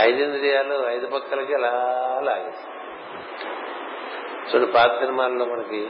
ఐదింద్రియాలు 0.00 0.86
ఐదు 0.88 1.06
పక్కలకి 1.06 1.54
అలా 1.54 1.70
లాగేస్తాయి. 2.24 2.80
చూడు 4.54 4.72
పాత 4.72 4.98
సినిమాల్లో 4.98 5.44
మనకి 5.44 5.86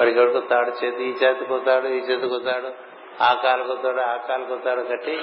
వాడికి 0.00 0.18
కొడతాడు 0.18 0.84
చేతి 0.84 1.04
ఈ 1.04 1.12
చేతికి 1.12 1.52
వస్తాడు 1.52 1.86
ఈ 1.86 1.98
చేతి 1.98 2.28
కొత్తాడు 2.28 2.68
ఆ 3.22 3.40
కాలు 3.42 3.62
కొత్తాడు 3.64 4.00
ఆ 4.00 4.16
కాలు 4.16 4.44
కొత్తాడు 4.44 4.80
కట్టి 4.80 5.20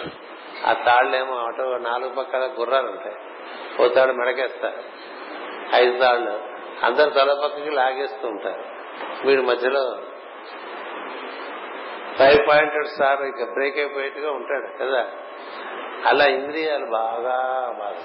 ఆ 0.68 0.74
తాళ్ళేమో 0.74 1.36
అటు 1.36 1.62
నాలుగు 1.62 2.10
పక్కల 2.10 2.50
గుర్రాలు 2.60 2.88
ఉంటాయి 2.88 3.16
ఓ 3.82 3.88
తాడు 3.88 4.12
మెడకేస్తారు 4.12 4.84
ఐదు 5.76 6.00
తాళ్ళు. 6.00 6.42
అందరు 6.84 7.10
తల 7.10 7.42
పక్కకి 7.44 7.70
లాగేస్తూ 7.70 8.28
ఉంటారు. 8.28 8.64
వీడి 9.28 9.42
మధ్యలో 9.42 9.98
ఫైవ్ 12.20 12.48
పాయింటెడ్ 12.50 12.88
సార్ 12.88 13.22
ఇక 13.22 13.54
బ్రేక్ 13.54 13.78
అయిపోయేట్టుగా 13.78 14.32
ఉంటాడు 14.32 14.78
కదా. 14.78 15.12
అలా 16.06 16.26
ఇంద్రియాలు 16.26 16.86
బాగా 16.86 17.38
బాధ 17.80 17.96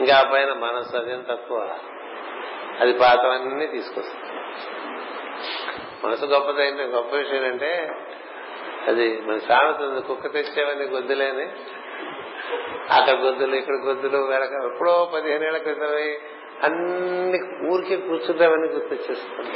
ఇంకా 0.00 0.16
ఆ 0.16 0.22
పైన 0.32 0.52
మనసు 0.52 0.96
అదేం 0.96 1.24
తక్కువ. 1.30 1.78
అది 2.80 2.92
పాతవన్నీ 2.92 3.66
తీసుకొస్తుంది 3.66 4.32
మనసు 6.04 6.24
గొప్పదైన 6.24 6.96
గొప్ప 6.96 7.14
విషయం 7.14 7.44
అంటే 7.44 7.90
అది 8.88 9.20
మన 9.20 9.38
సామెత 9.38 10.02
కుక్క 10.02 10.26
తెచ్చేవన్నీ 10.26 10.84
గొద్దులేని. 10.84 11.46
అక్కడ 12.90 13.14
గొద్దులు 13.14 13.54
ఇక్కడ 13.54 13.74
గొద్దులు 13.74 14.18
వెనక 14.18 14.72
ఎప్పుడో 14.72 15.10
పదిహేను 15.14 15.44
ఏళ్ళ 15.44 15.58
క్రితమై 15.58 16.18
అన్ని 16.62 17.68
ఊరికే 17.72 17.96
కూర్చుంటామని 17.96 18.68
గుర్తొచ్చేస్తుంది. 18.68 19.50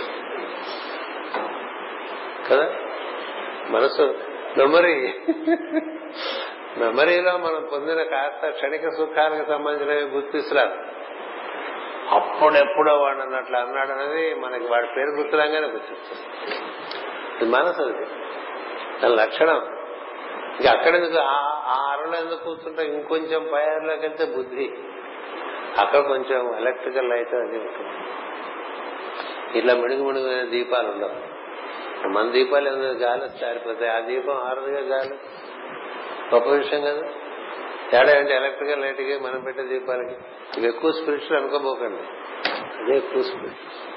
కదా? 2.51 2.75
మనసు 3.71 4.15
మెమరీ. 4.59 5.15
మెమరీలో 6.79 7.37
మనం 7.39 7.69
పొందిన 7.73 8.03
కాస్త 8.03 8.49
క్షణిక 8.51 8.89
సుఖాలకు 8.89 9.49
సంబంధించినవి 9.49 10.03
గుర్తిస్తున్నారు 10.03 10.97
అప్పుడెప్పుడో 12.09 12.95
వాడు 12.97 13.19
అన్నట్లు 13.19 13.57
అన్నాడు 13.57 13.93
అనేది 13.93 14.35
మనకి 14.35 14.65
వాడి 14.65 14.87
పేరు 14.87 15.09
గుర్తురాగానే 15.09 15.67
గుర్తిస్తుంది 15.67 17.51
మనసు 17.51 17.83
అది. 17.83 18.07
లక్షణం. 19.05 19.67
ఇంకా 20.61 20.71
అక్కడెందుకు 20.71 21.19
ఆ 21.19 21.93
అరలో 21.93 22.19
ఎందుకు 22.19 22.45
కూర్చుంటే 22.45 22.85
ఇంకొంచెం 22.85 23.49
పై 23.53 23.63
అరలోకి 23.63 24.01
వెళ్తే 24.01 24.25
బుద్ధి. 24.25 24.75
అక్కడ 25.79 26.01
కొంచెం 26.01 26.57
ఎలక్ట్రికల్ 26.57 27.11
లైట్ 27.11 27.35
అది 27.35 27.59
ఉంటుంది. 27.59 27.91
ఇట్లా 29.59 29.75
మిడుగు 29.75 30.05
మిడుగు 30.05 30.47
దీపాలు 30.47 30.89
ఉండవు. 30.89 31.37
మన 32.09 32.31
దీపాలు 32.31 32.69
ఎందుకు 32.69 32.99
గాలి 32.99 33.39
సారిపోతాయి 33.41 33.91
ఆ 33.91 34.01
దీపం 34.01 34.35
ఆరదుగా 34.35 34.81
గాలి. 34.81 35.15
గొప్ప 36.35 36.49
విషయం 36.49 36.81
కదా. 36.81 37.03
తేడా 37.91 38.19
ఏంటి? 38.19 38.35
ఎలక్ట్రికల్ 38.35 38.83
లైట్కి 38.83 39.19
మనం 39.19 39.41
పెట్టే 39.41 39.63
దీపాలకి. 39.63 40.15
ఇవి 40.59 40.69
ఎక్కువ 40.69 40.93
స్పిరిచువల్ 40.93 41.43
అనుకోబోకండి. 41.43 42.03
అదే 42.83 42.97
ఎక్కువ 42.97 43.23
స్పిరిచువల్ 43.23 43.96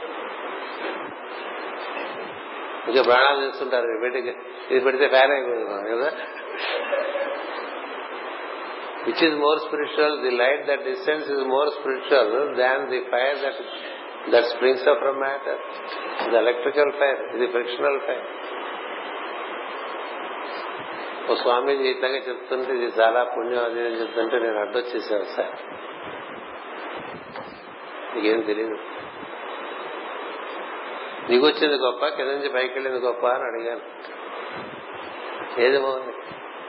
ఇంకా 2.90 3.02
ప్రాణాలు 3.08 3.40
చేస్తుంటారు 3.46 3.98
పెట్టి 4.04 4.20
ఇది 4.70 4.82
పెడితే 4.86 5.08
ఫ్యాన్ 5.08 5.34
అయిపోతుంది 5.34 5.90
కదా? 5.94 6.10
Which 9.06 9.24
is 9.28 9.38
more 9.44 9.60
spiritual 9.60 10.18
the 10.24 10.32
light 10.38 10.64
that 10.66 10.84
distance 10.86 11.28
is 11.36 11.44
more 11.52 11.70
spiritual 11.70 12.32
than 12.58 12.84
the 12.90 13.00
fire 13.12 13.38
that 13.44 13.62
that 14.30 14.48
springs 14.48 14.88
up 14.88 15.00
from 15.00 15.20
matter 15.20 15.62
ఇది 16.24 16.38
ఎలక్ట్రికల్ 16.38 16.92
ఫైర్ 17.00 17.22
ఇది 17.36 17.48
ఫ్రిక్షనల్ 17.48 18.00
ఫైర్ 18.08 18.26
ఓ 21.24 21.36
స్వామీజీ 21.36 21.88
ఇట్లాగే 21.90 22.20
చెప్తుంటే 22.28 22.72
ఇది 22.78 22.88
చాలా 23.00 23.22
పుణ్యం 23.34 23.64
అది 23.64 23.82
అని 23.88 23.98
చెప్తుంటే 24.02 24.40
నేను 24.40 24.60
అడ్డొచ్చేసాను 24.60 25.28
సార్. 25.36 25.56
నీకేం 28.14 28.42
తెలియదు 28.42 28.78
దిగొచ్చింది 31.30 31.76
గొప్ప 31.76 32.08
కింద 32.08 32.28
నుంచి 32.28 32.50
పైకి 32.50 32.74
వెళ్ళింది 32.74 33.06
గొప్ప 33.06 33.28
అని 33.28 33.44
అడిగాను. 33.44 33.82
ఏది 35.62 35.80
బాగుంది? 35.80 36.14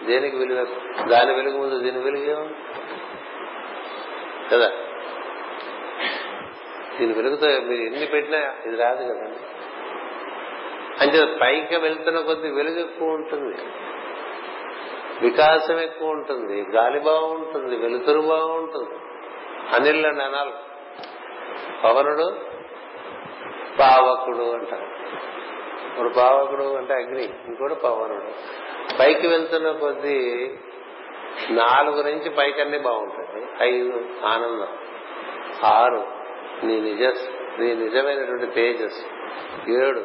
దేనికి 0.07 0.37
వెలుగు 0.37 0.65
దాని 1.09 1.35
వెలుగు 1.35 1.59
ముందు 1.59 1.79
దీని 1.79 1.99
వెలుగు 1.99 2.51
కదా? 4.53 4.73
దీని 7.01 7.13
వెలుగుతో 7.13 7.47
మీరు 7.47 7.81
ఎన్ని 7.81 8.07
పెట్టినా 8.07 8.39
ఇది 8.67 8.77
రాదు 8.77 9.05
కదండి. 9.05 9.41
అంటే 11.01 11.39
పైకి 11.41 11.77
వెళ్తున్న 11.77 12.21
కొద్ది 12.21 12.51
వెలుగు 12.51 12.81
ఎక్కువ 12.81 13.09
ఉంటుంది. 13.09 13.57
వికాసం 15.23 15.79
ఎక్కువ 15.79 16.09
ఉంటుంది. 16.09 16.63
గాలి 16.63 17.01
బాగుంటుంది. 17.01 17.77
వెలుతురు 17.77 18.21
బాగుంటుంది. 18.21 18.99
అనిల్ 19.75 20.07
అని 20.07 20.23
అనాలి. 20.23 20.53
పవనుడు 21.85 22.50
పావకుడు 23.81 24.53
అంటారు. 24.53 24.85
ఇప్పుడు 25.89 26.09
పావకుడు 26.09 26.77
అంటే 26.77 26.95
అగ్ని 26.95 27.25
ఇంకోటి 27.25 27.75
పవనుడు. 27.75 28.25
పైకి 28.99 29.27
వెళ్తున్న 29.27 29.71
కొద్దీ 29.71 30.51
నాలుగు 31.51 32.03
నుంచి 32.03 32.31
పైకన్నీ 32.31 32.79
బాగుంటుంది 32.79 33.47
ఐదు 33.63 34.05
ఆనందం. 34.25 34.79
ఆరు 35.65 36.07
నీ 36.65 36.81
నిజ 36.81 37.03
నీ 37.59 37.75
నిజమైనటువంటి 37.75 38.47
తేజస్సు. 38.47 39.07
ఏడు 39.71 40.01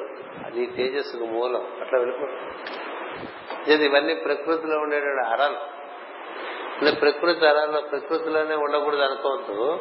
నీ 0.55 0.65
తేజస్సుకు 0.65 1.25
మూలం. 1.25 1.67
అట్లా 1.81 1.99
వెళ్ళిపోతుంది 1.99 3.85
ఇవన్నీ 3.85 4.13
ప్రకృతిలో 4.13 4.77
ఉండేటువంటి 4.77 5.29
అరలు. 5.29 5.75
అంటే 6.81 6.99
ప్రకృతి 6.99 7.47
అరలో 7.47 7.81
ప్రకృతిలోనే 7.81 8.55
ఉండకూడదు 8.55 9.01
అనుకోవద్దు. 9.01 9.79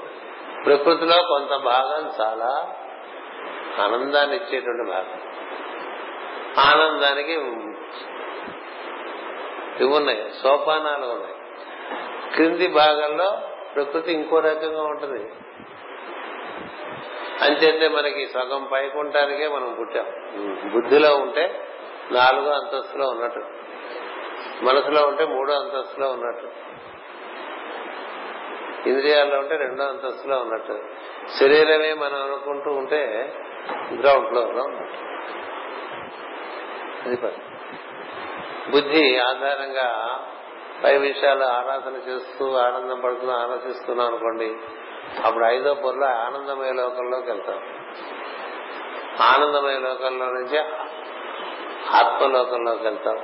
ప్రకృతిలో 0.64 1.22
కొంత 1.22 1.64
భాగం 1.64 2.24
చాలా 2.24 2.76
ఆనందాన్ని 3.78 4.36
ఇచ్చేటువంటి 4.36 4.90
భాగం. 4.90 5.20
ఆనందానికి 6.58 7.32
ఇవి 9.80 9.84
ఉన్నాయి 9.84 10.32
సోపానాలు 10.42 11.06
ఉన్నాయి. 11.06 11.34
క్రింది 12.34 12.68
భాగంలో 12.68 13.40
ప్రకృతి 13.74 14.12
ఇంకో 14.12 14.38
రకంగా 14.38 14.82
ఉంటుంది. 14.82 15.32
అంచేతే 17.44 17.88
మనకి 17.88 18.26
సగం 18.26 18.68
పైకుంటానికే 18.72 19.48
మనం 19.48 19.76
పుట్టాం. 19.80 20.06
బుద్ధిలో 20.70 21.16
ఉంటే 21.16 21.68
నాలుగో 22.12 22.50
అంతస్తులో 22.50 23.08
ఉన్నట్టు. 23.08 23.40
మనసులో 24.64 25.06
ఉంటే 25.06 25.24
మూడో 25.24 25.52
అంతస్తులో 25.52 26.10
ఉన్నట్టు. 26.10 26.48
ఇంద్రియాల్లో 28.88 29.38
ఉంటే 29.38 29.56
రెండో 29.56 29.84
అంతస్తులో 29.84 30.36
ఉన్నట్టు. 30.38 30.82
శరీరమే 31.40 31.94
మనం 31.94 32.22
అనుకుంటూ 32.22 32.70
ఉంటే 32.70 33.32
గ్రౌండ్ 33.70 34.28
ఫ్లోర్లో 34.28 34.62
అది 37.04 37.16
బుద్ధి 38.70 39.18
ఆధారంగా 39.18 40.20
పై 40.84 40.98
విషయాలు 40.98 41.44
ఆరాధన 41.44 41.92
చేస్తూ 41.92 42.56
ఆనందం 42.56 43.00
పడుతూ 43.00 43.30
ఆలోచిస్తున్నాం 43.30 44.06
అనుకోండి 44.06 44.56
అప్పుడు 45.24 45.44
ఐదో 45.44 45.74
పొరలో 45.74 46.06
ఆనందమయ 46.06 46.72
లోకంలోకి 46.72 47.30
వెళ్తాం. 47.30 47.60
ఆనందమయ 49.20 49.78
లోకంలో 49.78 50.26
నుంచి 50.26 50.58
ఆత్మలోకంలోకి 51.90 52.84
వెళ్తాం. 52.84 53.18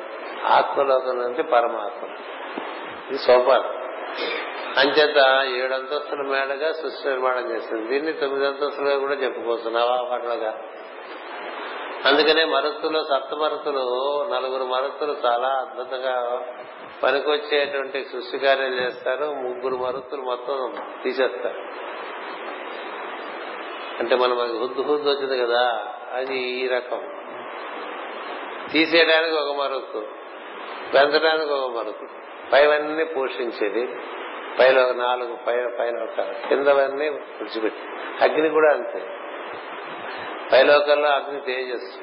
ఆత్మలోకం 0.44 1.18
నుంచి 1.18 1.42
పరమాత్మ. 1.42 2.06
ఇది 3.08 3.18
సోపానం. 3.18 3.79
అంచేత 4.76 5.46
ఏడు 5.56 5.74
అంతస్తుల 5.74 6.20
మేడగా 6.20 6.72
సృష్టి 6.72 7.08
నిర్మాణం 7.08 7.50
చేస్తుంది. 7.50 7.88
దీన్ని 7.88 8.12
తొమ్మిది 8.12 8.46
అంతస్తులుగా 8.46 8.98
కూడా 8.98 9.14
చెప్పుకోవచ్చు 9.14 10.08
పట్లగా 10.12 10.62
అందుకనే 12.04 12.44
మరుతులు 12.44 13.04
సప్తమరుతులు 13.04 13.80
నలుగురు 14.34 14.64
మరుతులు 14.64 15.16
చాలా 15.26 15.48
అద్భుతంగా 15.48 16.42
పనికొచ్చేటువంటి 17.02 18.04
సృష్టి 18.04 18.38
కార్యం 18.38 18.72
చేస్తారు. 18.72 19.24
ముగ్గురు 19.24 19.76
మరుతులు 19.76 20.22
మొత్తం 20.22 20.76
తీసేస్తారు. 21.02 21.58
అంటే 23.98 24.16
మనం 24.16 24.60
హుద్దు 24.60 24.82
హుద్దు 24.82 25.10
వచ్చింది 25.10 25.38
కదా? 25.38 25.86
అది 26.12 26.38
ఈ 26.38 26.68
రకం. 26.68 27.12
తీసేయడానికి 28.72 29.36
ఒక 29.36 29.56
మరుతు 29.56 30.06
పెంచడానికి 30.94 31.52
ఒక 31.52 31.76
మరుతు 31.76 32.06
పైవన్నీ 32.52 33.04
పోషించేది. 33.04 33.96
పైన 34.58 34.78
ఒక 34.78 34.96
నాలుగు 34.96 35.38
పైన 35.46 35.68
పైన 35.78 36.02
ఒక 36.02 36.20
కిందవన్నీ 36.20 37.08
విడిచిపెట్టి. 37.08 37.80
అగ్ని 38.24 38.48
కూడా 38.48 38.74
అంతే. 38.74 39.16
పైలోకంలో 40.52 41.08
అగ్ని 41.08 41.40
తేజస్సు. 41.40 41.98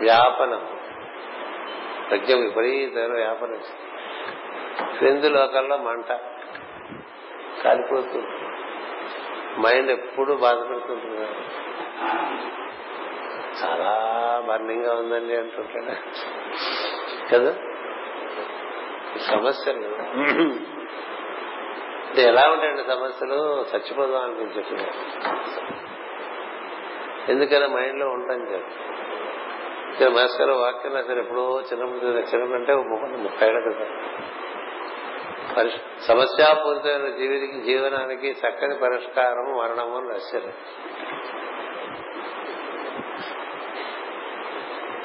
వ్యాపనం. 0.00 0.78
ప్రజ్ఞ 2.10 2.34
విపరీతమైన 2.34 3.12
వ్యాపనం. 3.12 3.60
క్రింది 4.98 5.28
లోకల్లో 5.28 5.76
మంట. 5.76 6.20
కాలిపోతుంది. 7.64 8.26
మైండ్ 9.60 9.90
ఎప్పుడు 9.90 10.32
బాధపడుతుంటుంది 10.32 11.28
చాలా 13.64 13.90
బర్నింగ్గా 14.48 14.94
ఉందండి 14.94 15.36
అంటుంటాడు. 15.36 15.94
కదా? 17.34 17.56
సమస్యలు. 19.18 20.73
ఇప్పుడు 22.14 22.28
ఎలా 22.28 22.42
ఉంటాయండి 22.52 22.82
సమస్యలు? 22.82 23.66
చచ్చిపోదాం 23.74 24.22
అనిపించట్లేదు. 24.22 24.90
ఎందుకైనా 27.30 27.66
మైండ్లో 27.66 28.08
ఉంటాం 28.08 28.52
చెప్పి 28.52 28.72
ఇక్కడ 29.92 30.08
మాస్టర్ 30.08 30.50
వాక్యం 30.50 30.96
అసలు 30.96 31.18
ఎప్పుడో 31.18 31.60
చిన్నప్పుడు 31.60 32.10
చిన్నప్పుడు 32.10 32.54
అంటే 32.54 32.74
ముప్పై 33.22 33.48
ఏళ్ళ 33.48 33.60
కదా 33.60 33.86
సమస్యాపూరితమైన 36.08 37.16
జీవికి 37.16 37.60
జీవనానికి 37.60 38.30
చక్కని 38.30 38.74
పరిష్కారం 38.74 39.58
మరణము 39.58 39.96
అని 39.96 40.08
రాశారు. 40.10 40.52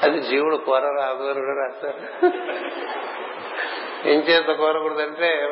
అది 0.02 0.20
జీవుడు 0.20 0.56
కోర 0.56 0.80
కూడా 0.80 1.54
రాశారు. 1.54 2.26
ఏం 4.08 4.20
చేత 4.20 4.56
కోరకూడదంటే 4.56 5.46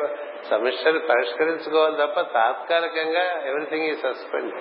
సమస్యను 0.49 0.99
పరిష్కరించుకోవాలి 0.99 1.95
తప్ప 1.95 2.21
తాత్కాలికంగా 2.21 3.43
ఎవ్రీథింగ్ 3.47 3.83
ఈ 3.83 3.95
సస్పెండ్ 3.95 4.53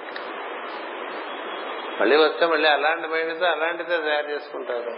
మళ్ళీ 2.00 2.16
వస్తే 2.16 2.46
మళ్ళీ 2.46 2.68
అలాంటి 2.68 3.08
మైండ్తో 3.08 3.46
అలాంటిదే 3.46 3.96
తయారు 3.96 4.26
చేసుకుంటారు. 4.26 4.90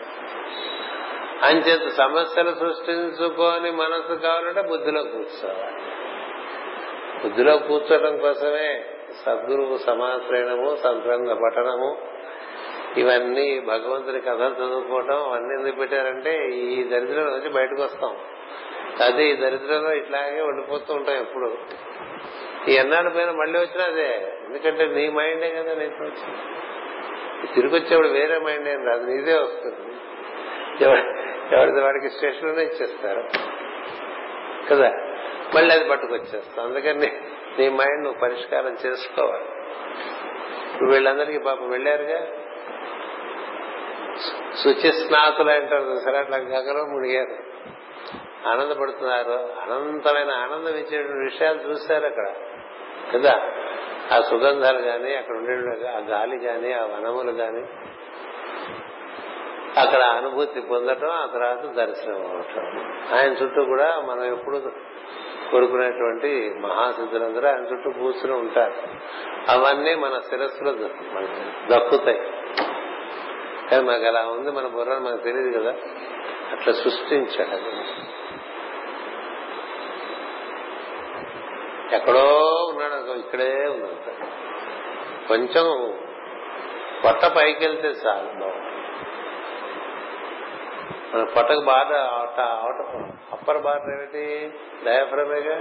అంచేత 1.47 1.90
సమస్యలు 1.90 2.51
సృష్టించుకొని 2.51 3.70
మనసు 3.70 4.15
కావాలంటే 4.15 4.62
బుద్ధిలో 4.62 5.02
కూర్చోవాలి. 5.02 5.82
బుద్ధిలో 7.23 7.59
కూర్చోవడం 7.59 8.19
కోసమే 8.19 8.85
సద్గురువు 9.27 9.78
సమాశ్రయణము 9.78 10.77
సద్గ్రంథ 10.77 11.28
పఠనము 11.28 11.98
ఇవన్నీ 12.97 13.61
భగవంతుని 13.61 14.20
కథలు 14.20 14.55
చదువుకోవటం 14.55 15.31
అవన్నీ 15.31 15.61
ఎందుకు 15.61 15.77
పెట్టారంటే 15.77 16.48
ఈ 16.48 16.85
దరిద్రం 16.85 17.24
నుంచి 17.24 17.48
బయటకు 17.48 17.82
వస్తాం. 17.82 18.16
అదే 19.05 19.24
ఈ 19.24 19.36
దరిద్రంలో 19.36 19.93
ఇట్లాగే 19.93 20.40
ఉండిపోతూ 20.40 20.94
ఉంటాం 20.94 21.16
ఎప్పుడు. 21.16 21.59
ఈ 22.69 22.73
ఎన్నాళ్ళ 22.73 23.09
పైన 23.09 23.31
మళ్ళీ 23.31 23.59
వచ్చినా 23.61 23.85
అదే. 23.85 24.32
ఎందుకంటే 24.44 24.89
నీ 24.89 25.09
మైండే 25.09 25.51
కదా 25.51 25.74
నేను 25.74 26.05
వచ్చింది 26.05 26.39
తిరిగి 27.55 27.74
వచ్చేవాడు 27.74 28.09
వేరే 28.09 28.39
మైండ్ 28.39 28.69
ఏం 28.69 28.86
రాదు 28.86 29.07
నీదే 29.07 29.35
వస్తుంది. 29.35 29.90
ఎవరిది 31.55 31.81
వాడికి 31.81 32.11
స్టేషన్లోనే 32.11 32.62
ఇచ్చేస్తారు. 32.62 33.24
కదా? 34.70 34.90
మళ్ళీ 35.55 35.74
అది 35.74 35.89
పట్టుకొచ్చేస్తాం. 35.89 36.66
అందుకని 36.66 37.07
నీ 37.59 37.69
మైండ్ 37.69 38.05
నువ్వు 38.05 38.20
పరిష్కారం 38.20 38.77
చేసుకోవాలి. 38.86 39.44
వీళ్ళందరికీ 40.90 41.39
పాపం 41.39 41.70
వెళ్ళారుగా? 41.70 42.27
శుచి 44.62 44.93
స్నాతులు 44.93 45.51
అంటారు 45.51 46.01
సరే 46.05 46.19
అట్లా 46.19 46.36
గగలో 46.36 46.85
మునిగారు. 46.85 47.49
ఆనందపడుతున్నారు. 48.46 49.32
అనంతమైన 49.32 50.30
ఆనందం 50.30 50.76
ఇచ్చే 50.76 50.98
విషయాలు 50.98 51.58
చూశారు 51.58 52.06
అక్కడ. 52.06 52.28
కదా? 53.14 53.42
ఆ 54.12 54.20
సుగంధాలు 54.20 54.82
కానీ 54.82 55.14
అక్కడ 55.14 55.36
ఉండే 55.36 55.88
ఆ 55.88 55.98
గాలి 55.98 56.38
కానీ 56.38 56.72
ఆ 56.72 56.84
వనములు 56.84 57.32
కానీ 57.32 57.66
అక్కడ 59.80 60.02
అనుభూతి 60.02 60.60
పొందటం 60.60 61.08
ఆ 61.08 61.26
తర్వాత 61.26 61.74
దర్శనం 61.74 62.14
అవటం. 62.14 62.62
ఆయన 63.16 63.32
చుట్టూ 63.32 63.64
కూడా 63.64 64.00
మనం 64.00 64.24
ఎప్పుడు 64.24 64.62
కోరుకునేటువంటి 65.50 66.54
మహాసిద్ధులందరూ 66.60 67.48
ఆయన 67.48 67.64
చుట్టూ 67.72 67.90
కూర్చుని 67.90 68.32
ఉంటారు. 68.32 68.74
అవన్నీ 69.50 69.94
మన 69.94 70.20
శిరస్సులో 70.30 70.72
దక్కుతాయి. 71.70 72.18
కానీ 73.70 73.82
మనకు 73.82 74.04
అలా 74.04 74.20
ఉంది 74.20 74.50
మన 74.50 74.66
బుర్రను 74.66 75.00
మనకు 75.00 75.22
తెలియదు 75.22 75.58
కదా? 75.58 75.70
అట్లా 76.52 76.72
సృష్టించాడు 76.72 77.50
అది 77.50 78.10
ఎక్కడో 81.92 82.24
ఉన్నాడు 82.70 83.18
ఇక్కడే 83.18 83.66
ఉన్నాడు. 83.66 84.10
కొంచెం 85.28 85.94
పొట్ట 87.04 87.24
పైకి 87.26 87.64
వెళ్తే 87.64 87.88
చాలు 87.88 88.40
బాగుంటుంది 88.40 88.76
మన 91.14 91.24
పొట్టకు 91.36 91.60
బాధ 91.60 91.92
అప్పర్ 93.32 93.58
బాధ 93.58 93.90
ఏమిటి? 93.90 94.50
డయాఫ్రమేగా? 94.84 95.56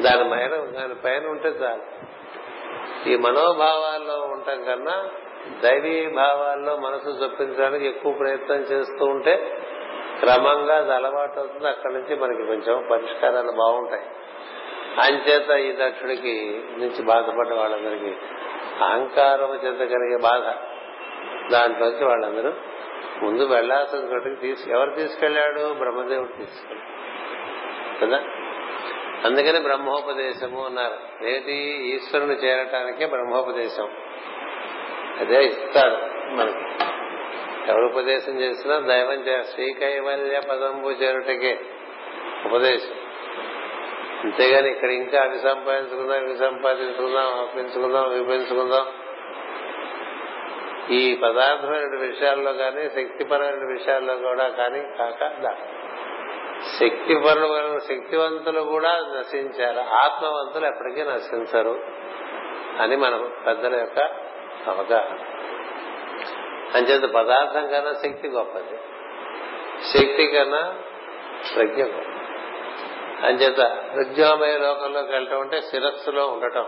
దాని 0.00 0.30
పైన 0.30 0.56
దాని 0.56 0.94
పైన 0.94 1.26
ఉంటే 1.26 1.48
చాలు. 1.48 1.82
ఈ 3.08 3.16
మనోభావాల్లో 3.16 4.20
ఉండటం 4.20 4.64
కన్నా 4.64 5.08
దైవీ 5.62 6.08
భావాల్లో 6.08 6.76
మనసు 6.76 7.08
చొప్పించడానికి 7.08 7.86
ఎక్కువ 7.86 8.12
ప్రయత్నం 8.12 8.56
చేస్తూ 8.56 9.04
ఉంటే 9.04 9.58
క్రమంగా 10.22 10.76
అది 10.76 10.94
అలవాటు 10.94 11.38
అవుతుంది. 11.38 11.68
అక్కడి 11.68 11.94
నుంచి 11.94 12.16
మనకి 12.16 12.46
కొంచెం 12.46 12.88
పరిష్కారాలు 12.90 13.52
బాగుంటాయి. 13.52 14.02
అంచేత 15.00 15.50
ఈ 15.50 15.86
దక్షుడికి 15.86 16.62
నుంచి 16.78 17.02
బాధపడ్డ 17.02 17.52
వాళ్ళందరికీ 17.52 18.14
అహంకారం 18.84 19.54
చేత 19.54 19.88
కలిగే 19.88 20.18
బాధ. 20.22 20.54
దాంట్లోంచి 21.52 22.04
వాళ్ళందరూ 22.04 22.52
ముందు 23.22 23.46
వెళ్ళాల్సిన 23.46 23.98
చోటికి 23.98 24.36
తీసు 24.36 24.70
ఎవరు 24.70 24.90
తీసుకెళ్ళాడు 24.90 25.72
బ్రహ్మదేవుడు 25.72 26.38
తీసుకెళ్ళాడు. 26.38 27.02
కదా? 28.04 28.24
అందుకని 29.24 29.60
బ్రహ్మోపదేశము 29.60 30.64
అన్నారు. 30.66 31.26
ఏది? 31.26 31.56
ఈశ్వరుని 31.94 32.34
చేరటానికే 32.34 33.06
బ్రహ్మోపదేశం. 33.06 33.90
అదే 35.20 35.46
ఇస్తారు 35.46 35.96
మనకి. 36.30 36.91
ఎవరు 37.68 37.84
ఉపదేశం 37.86 38.40
చేసినా 38.40 38.78
దైవం 38.78 39.24
శ్రీకైవల్య 39.42 40.40
పదంబు 40.50 40.88
చేరుటకే 40.88 41.60
ఉపదేశం. 42.46 42.94
అంతేగాని 44.24 44.70
ఇక్కడ 44.70 44.90
ఇంకా 44.90 45.20
అవి 45.20 45.38
సంపాదించుకుందాం 45.38 46.24
ఇవి 46.24 46.38
సంపాదించుకుందాం 46.38 47.40
అప్పించుకుందాం 47.40 48.10
విపించుకుందాం 48.10 48.86
ఈ 50.90 51.14
పదార్థమైన 51.14 52.00
విషయాల్లో 52.00 52.52
కానీ 52.52 52.88
శక్తిపరమైన 52.88 53.72
విషయాల్లో 53.72 54.16
కూడా 54.16 54.48
కానీ 54.48 54.82
కాక 54.98 55.56
శక్తిపరమైన 56.80 57.78
శక్తివంతులు 57.78 58.60
కూడా 58.60 58.92
నశించారు. 59.18 59.80
ఆత్మవంతులు 59.80 60.66
ఎప్పటికీ 60.66 61.02
నశించరు 61.02 61.80
అని 62.80 62.96
మన 62.96 63.28
పెద్దల 63.46 63.74
యొక్క 63.76 63.98
అవగాహన. 64.68 65.41
అంచేత 66.74 67.02
పదార్థం 67.02 67.66
కన్నా 67.66 67.92
శక్తి 67.92 68.28
గొప్పది. 68.28 68.76
శక్తి 69.84 70.26
కన్నా 70.26 70.74
ప్రజ్ఞ 71.54 71.82
గొప్పది. 71.82 72.06
అంచేత 73.26 73.56
ప్రజ్ఞామయ 73.94 74.58
లోకంలోకి 74.58 75.12
వెళ్ళటం 75.12 75.40
అంటే 75.40 75.60
శిరస్సులో 75.60 76.26
ఉండటం. 76.26 76.66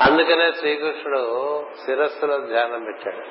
అందుకనే 0.00 0.52
శ్రీకృష్ణుడు 0.52 1.64
శిరస్సులో 1.86 2.38
ధ్యానం 2.38 2.84
పెట్టాడు. 2.84 3.26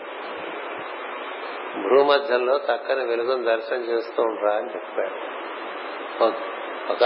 భూమధ్యంలో 1.89 2.57
చక్కని 2.57 3.05
వెలుగును 3.05 3.43
దర్శనం 3.43 3.81
చేస్తూ 3.81 4.23
ఉంటా 4.23 4.55
అని 4.55 4.69
చెప్పాడు. 4.69 5.35
ఒక 6.91 7.03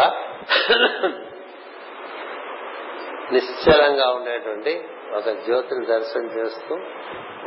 నిశ్చలంగా 3.33 4.09
ఉండేటువంటి 4.09 4.83
ఒక 5.13 5.29
జ్యోతిని 5.29 5.85
దర్శనం 5.85 6.25
చేస్తూ 6.25 6.75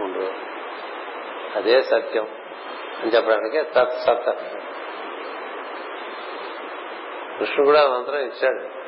ఉండు. 0.02 0.52
అదే 1.56 1.82
సత్యం 1.82 2.28
అని 3.02 3.10
చెప్పడానికి 3.10 3.62
తత్సత్ 3.62 4.30
కృష్ణుడు 7.38 7.64
కూడా 7.64 7.88
మంత్రం 7.88 8.20
ఇచ్చాడు. 8.20 8.82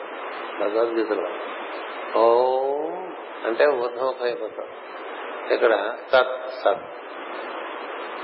భగవద్గీతలో. 0.61 1.28
ఓం 2.20 3.15
అంటే 3.45 3.66
ఊర్ధముఖం 3.66 4.24
అయిపోతాం 4.24 4.66
ఇక్కడ 5.53 5.95
తత్ 6.12 6.51
సత్. 6.62 6.85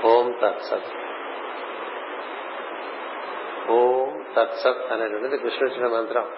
ఓం 0.05 0.31
తత్ 0.43 0.61
సత్. 0.61 0.91
ఓం 3.71 4.25
తత్సత్ 4.37 4.91
అనేటువంటిది 4.91 5.37
కృష్ణుడిచ్చిన 5.37 5.87
మంత్రం. 5.87 6.31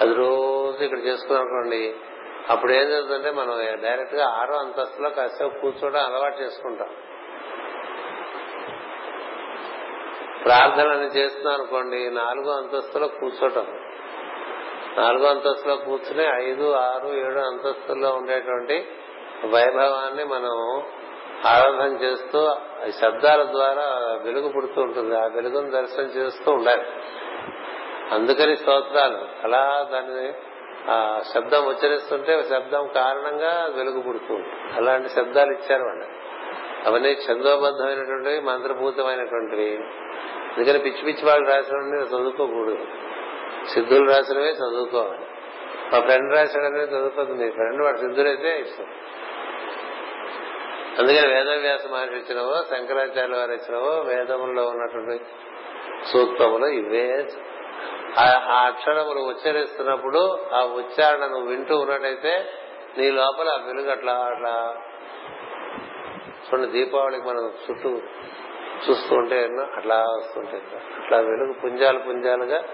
అది 0.00 0.14
రోజు 0.14 0.84
ఇక్కడ 0.84 0.98
చేసుకున్నాం 0.98 1.42
అనుకోండి 1.42 1.94
అప్పుడు 2.50 2.72
ఏం 2.72 2.90
జరుగుతుందంటే 2.90 3.30
మనం 3.30 3.82
డైరెక్ట్గా 3.82 4.26
ఆరో 4.28 4.54
అంతస్తులో 4.56 5.10
కాసేపు 5.10 5.60
కూర్చోవడం 5.60 6.00
అలవాటు 6.00 6.42
చేసుకుంటాం. 6.42 6.88
ప్రార్థనని 10.44 11.06
చేస్తున్నాం 11.06 11.54
అనుకోండి 11.54 12.10
నాలుగో 12.10 12.52
అంతస్తులో 12.52 13.06
కూర్చోటం. 13.06 13.66
నాలుగో 14.98 15.26
అంతస్తులో 15.26 15.76
కూర్చుని 15.76 16.50
ఐదు 16.50 16.72
ఆరు 16.72 17.08
ఏడు 17.08 17.38
అంతస్తుల్లో 17.38 18.10
ఉండేటువంటి 18.10 18.86
వైభవాన్ని 19.46 20.24
మనం 20.24 20.82
ఆరాధన 21.46 21.92
చేస్తూ 22.02 22.56
శబ్దాల 22.90 23.42
ద్వారా 23.42 23.84
వెలుగు 24.22 24.48
పుడుతూ 24.48 24.80
ఉంటుంది. 24.80 25.16
ఆ 25.16 25.26
వెలుగును 25.26 25.70
దర్శనం 25.70 26.06
చేస్తూ 26.06 26.52
ఉండాలి. 26.52 26.82
అందుకని 28.12 28.56
స్తోత్రాలు. 28.56 29.44
అలా 29.44 29.88
దాన్ని 29.92 30.32
ఆ 30.90 31.22
శబ్దం 31.34 31.66
ఉచ్చరిస్తుంటే 31.66 32.42
శబ్దం 32.42 32.86
కారణంగా 32.94 33.70
వెలుగు 33.76 34.02
పుడుతుంది 34.02 34.48
అలాంటి 34.74 35.08
శబ్దాలు 35.08 35.52
ఇచ్చారు 35.52 35.82
వాళ్ళు. 35.82 36.13
అవన్నీ 36.86 37.16
ఛందోబద్ధమైనటువంటివి 37.30 38.40
మంత్రభూతమైనటువంటివి. 38.40 39.76
అందుకని 40.56 40.78
పిచ్చి 40.78 41.02
పిచ్చి 41.02 41.28
వాళ్ళు 41.28 41.48
రాసినవి 41.48 42.06
చదువుకోకూడదు. 42.06 42.86
సిద్ధులు 43.68 44.10
రాసినవే 44.10 44.50
చదువుకోవాలి. 44.50 45.26
మా 45.92 46.00
ఫ్రెండ్ 46.00 46.34
రాశాడనే 46.34 46.82
చదువుకోదు 46.82 47.32
మీ 47.32 47.50
ఫ్రెండ్ 47.50 47.82
వాడు 47.82 47.96
సిద్ధులైతే 47.96 48.60
ఇష్టం. 48.60 48.86
అందుకని 50.98 51.34
వేదవ్యాస 51.34 51.86
మహర్షి 51.86 52.16
ఇచ్చినవో 52.16 52.64
శంకరాచార్య 52.70 53.36
వారు 53.36 53.52
ఇచ్చినవో 53.52 54.00
వేదముల్లో 54.00 54.64
ఉన్నటువంటి 54.66 55.24
సూక్తములు 56.12 56.66
ఇవే. 56.66 57.26
ఆ 58.18 58.64
అక్షరములు 58.66 59.20
ఉచ్చరిస్తున్నప్పుడు 59.20 60.38
ఆ 60.52 60.64
ఉచ్చారణ 60.64 61.26
నువ్వు 61.26 61.46
వింటూ 61.46 61.76
ఉన్నట్టయితే 61.76 62.46
నీ 62.98 63.10
లోపల 63.10 63.48
ఆ 63.48 63.66
వెలుగు 63.66 63.90
అట్లా 63.90 64.12
అట్లా 64.12 64.76
చూడండి 66.44 66.66
దీపావళికి 66.66 67.24
మనం 67.26 67.52
చుట్టూ 67.64 67.90
చూస్తూ 68.84 69.16
ఉంటే 69.16 69.38
అట్లా 69.76 69.96
వస్తుంటే 70.16 70.56
అట్లా 71.02 71.18
వెలుగు 71.18 71.52
పుంజాలు 71.52 71.98
పుంజాలుగా 71.98 72.64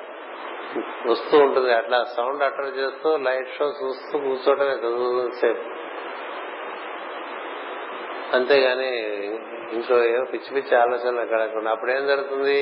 వస్తూ 1.07 1.39
ఉంటుంది. 1.39 1.73
అట్లా 1.73 2.05
సౌండ్ 2.05 2.43
అటర్ 2.43 2.79
చేస్తూ 2.79 3.17
లైట్ 3.17 3.49
షో 3.59 3.67
చూస్తూ 3.83 4.19
కూర్చోవటమే 4.19 4.75
సేపు 5.41 5.65
అంతేగాని 8.37 8.91
ఇంట్లో 9.73 9.97
ఏమో 10.05 10.25
పిచ్చి 10.33 10.51
పిచ్చి 10.55 10.77
ఆలోచనలు 10.77 11.27
కలగకుండా 11.27 11.71
అప్పుడు 11.71 11.91
ఏం 11.91 12.07
జరుగుతుంది? 12.07 12.59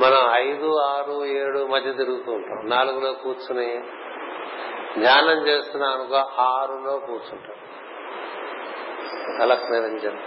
మనం 0.00 0.20
ఐదు 0.34 0.68
ఆరు 0.76 1.24
ఏడు 1.24 1.66
మధ్య 1.66 1.92
తిరుగుతూ 1.92 2.32
ఉంటాం. 2.32 2.60
నాలుగులో 2.64 3.12
కూర్చుని 3.12 3.68
ధ్యానం 5.00 5.38
చేస్తున్నాం 5.48 5.92
అనుకో 5.92 6.20
ఆరులో 6.42 6.98
కూర్చుంటాం. 6.98 7.56
అలక్ 9.40 9.70
నిరంజన్ 9.70 10.18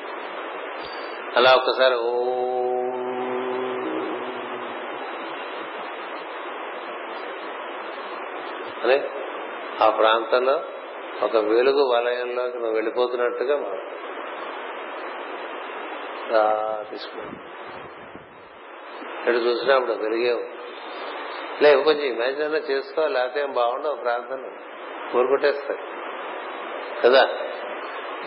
అలా 1.35 1.55
ఒకసారి 1.55 1.95
ఓ 1.95 2.11
అని 8.83 8.97
ఆ 9.81 9.89
ప్రాంతంలో 9.89 10.55
ఒక 11.23 11.37
వెలుగు 11.37 11.83
వలయంలోకి 11.83 12.57
నువ్వు 12.57 12.75
వెళ్ళిపోతున్నట్టుగా 12.75 13.55
తీసుకున్నావు 16.83 17.33
ఇటు 19.27 19.37
చూసినప్పుడు 19.37 19.93
పెరిగేవు 19.93 20.43
లేవు 21.61 21.83
కొంచెం 21.83 22.05
ఇమాజిన్ 22.05 22.55
చేసుకోవాలి 22.71 23.13
లేకపోతే 23.13 23.39
ఏం 23.41 23.53
బాగుండవు 23.53 23.95
ప్రార్థనలు 23.95 24.51
ఊరుకుంటేస్తాయి 25.17 25.79
కదా? 27.03 27.23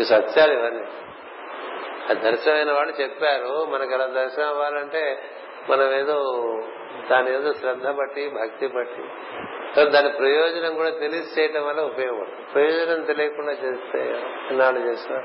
ఈ 0.00 0.04
సత్యాలు 0.04 0.52
ఇవన్నీ. 0.52 0.84
ఆ 2.10 2.12
దర్శనమైన 2.12 2.72
వాళ్ళు 2.72 3.02
చెప్పారు 3.02 3.64
మనకి 3.64 3.94
అలా 3.94 4.06
దర్శనం 4.06 4.48
అవ్వాలంటే 4.48 5.22
మనం 5.70 5.94
ఏదో 5.94 6.22
దాని 7.10 7.34
ఏదో 7.34 7.52
శ్రద్ధ 7.52 7.88
బట్టి 7.88 8.28
భక్తి 8.28 8.66
బట్టి. 8.66 9.02
దాని 9.90 10.08
ప్రయోజనం 10.08 10.74
కూడా 10.74 10.90
తెలిసి 10.90 11.40
చేయటం 11.40 11.66
వల్ల 11.66 11.80
ఉపయోగపడుతుంది. 11.80 12.42
ప్రయోజనం 12.54 13.04
తెలియకుండా 13.04 13.52
చేస్తే 13.52 14.22
ఎన్నాళ్ళు 14.50 14.80
చేసినా 14.80 15.22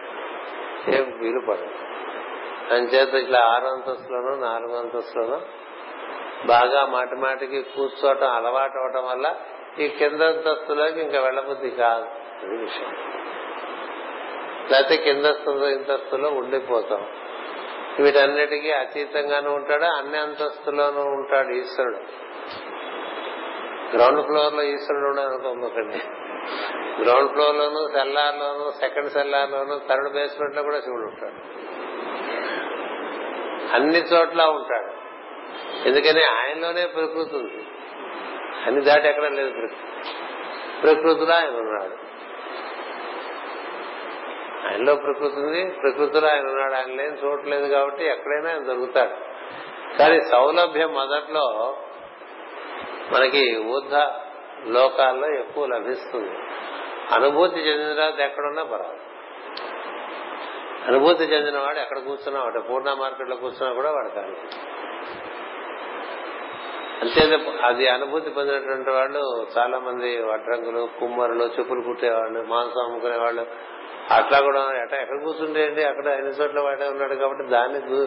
ఏం 0.89 1.19
వీలు 1.21 1.39
పడదు. 1.39 1.69
అంచేత 2.73 3.13
ఇట్లా 3.13 3.39
ఆరు 3.39 3.65
అంతస్తులోనో 3.65 4.35
నాలుగు 4.35 4.75
అంతస్తులోనో 4.75 5.41
బాగా 6.45 6.85
మాటి 6.85 7.15
మాటికి 7.15 7.61
కూర్చోవటం 7.61 8.31
అలవాటు 8.31 8.77
అవటం 8.77 9.05
వల్ల 9.05 9.35
ఈ 9.79 9.87
కింద 9.87 10.21
అంతస్తులోకి 10.21 10.99
ఇంకా 10.99 11.19
వెళ్ళబుద్ధి 11.19 11.69
కాదు. 11.69 12.05
అది 12.45 12.57
విషయం. 12.57 13.22
లేకపోతే 14.71 15.03
కిందస్తులో 15.03 15.69
ఇంతస్తులో 15.69 16.29
ఉండిపోతాం. 16.29 17.07
వీటన్నిటికీ 17.99 18.71
అతీతంగానూ 18.71 19.51
ఉంటాడు 19.51 19.83
అన్ని 19.83 20.17
అంతస్తులోనూ 20.17 21.01
ఉంటాడు 21.01 21.47
ఈశ్వరుడు. 21.47 22.23
గ్రౌండ్ 23.95 24.25
ఫ్లోర్లో 24.25 24.63
ఈశ్వరుడు 24.63 25.07
ఉండనుకోకండి 25.07 25.97
గ్రౌండ్ 27.03 27.31
ఫ్లోర్ 27.31 27.55
లోను 27.55 27.87
సెల్లార్ 27.93 28.35
లోను 28.35 28.71
సెకండ్ 28.79 29.11
సెల్లార్ 29.11 29.51
లోను 29.51 29.79
థర్డ్ 29.89 30.13
బేస్మెంట్లో 30.13 30.63
కూడా 30.63 30.79
శివుడు 30.79 31.01
ఉంటాడు. 31.01 31.63
అన్ని 33.75 33.97
చోట్ల 33.97 34.43
ఉంటాడు. 34.43 34.93
ఎందుకని 35.87 36.23
ఆయనలోనే 36.23 36.85
ప్రకృతి 36.85 37.35
ఉంది. 37.35 37.65
అన్ని 38.65 38.81
దాటి 38.81 39.07
ఎక్కడ 39.07 39.23
లేదు 39.23 39.49
ప్రకృతి. 39.49 39.75
ప్రకృతిలో 40.81 41.35
ఆయన 41.35 41.49
ఉన్నాడు. 41.49 42.12
ఆయనలో 44.65 44.95
ప్రకృతి 44.95 45.35
ఉంది 45.35 45.69
ప్రకృతిలో 45.69 46.27
ఆయన 46.27 46.41
ఉన్నాడు 46.41 46.73
ఆయన 46.73 46.87
లేని 46.87 47.17
చూడలేదు 47.23 47.67
కాబట్టి 47.67 48.05
ఎక్కడైనా 48.05 48.49
ఆయన 48.49 48.63
దొరుకుతాడు. 48.63 49.33
కానీ 49.97 50.21
సౌలభ్యం 50.21 50.93
మొదట్లో 50.93 51.77
మనకి 53.11 53.57
ఊర్ధ 53.57 53.95
లోకాల్లో 54.67 55.39
ఎక్కువ 55.39 55.65
లభిస్తుంది. 55.65 56.31
అనుభూతి 57.13 57.59
చెందిన 57.59 57.95
తర్వాత 57.95 58.19
ఎక్కడున్నా 58.19 58.63
పర్వాలేదు. 58.63 59.03
అనుభూతి 60.87 61.23
చెందిన 61.23 61.59
వాడు 61.59 61.79
ఎక్కడ 61.79 61.99
కూర్చున్నా 61.99 62.43
వాడు 62.43 62.59
పూర్ణ 62.59 62.93
మార్కెట్లో 62.93 63.35
కూర్చున్నా 63.35 63.73
కూడా 63.73 63.91
వాడు 63.91 64.09
కాదు. 64.09 64.35
అంతే 67.01 67.21
అది 67.63 67.87
అనుభూతి 67.87 68.29
పొందినటువంటి 68.29 68.89
వాళ్ళు 68.89 69.47
చాలా 69.57 69.79
మంది 69.79 70.23
వడ్రంగులు 70.23 70.89
కుమ్మరులు 70.99 71.43
చెప్పులు 71.43 71.81
కుట్టేవాళ్ళు 71.81 72.43
మాంసం 72.43 72.85
అమ్ముకునేవాళ్ళు 72.85 73.45
అట్లా 74.11 74.39
కూడా 74.39 74.81
ఎట్లా 74.83 75.01
ఎక్కడ 75.01 75.21
కూర్చుంటే 75.23 75.83
అక్కడ 75.83 76.07
అన్ని 76.07 76.29
చోట్ల 76.29 76.59
వాడే 76.59 76.87
ఉన్నాడు 76.87 77.15
కాబట్టి 77.15 77.49
దాన్ని 77.49 78.05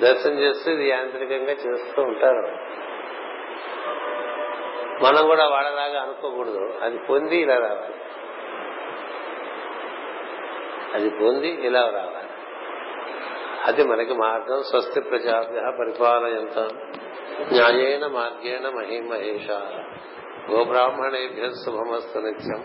దర్శనం 0.00 0.38
చేస్తూ 0.38 0.70
ఇది 0.70 0.88
యాంత్రికంగా 0.88 1.52
చేస్తూ 1.52 2.02
ఉంటారు. 2.02 2.56
మనం 5.04 5.26
కూడా 5.26 5.48
వాడలాగా 5.48 6.02
అనుకోకూడదు. 6.02 6.74
అది 6.82 6.98
పొంది 6.98 7.36
ఇలా 7.36 7.56
రావాలి. 7.56 7.94
అది 10.94 11.10
పొంది 11.10 11.48
ఇలా 11.48 11.80
రావాలి. 11.80 12.28
అది 13.66 13.84
మనకి 13.84 14.12
మార్గం. 14.14 14.62
స్వస్తి 14.62 15.00
ప్రజాభ్య 15.00 15.60
పరిపాలయంత. 15.78 16.58
న్యాయేన 17.52 18.06
మార్గేణ 18.06 18.68
మహిమహేష. 18.68 19.50
గోబ్రాహ్మణేభ్య 20.50 21.50
శుభమస్తు 21.50 22.18
నిత్యం. 22.18 22.64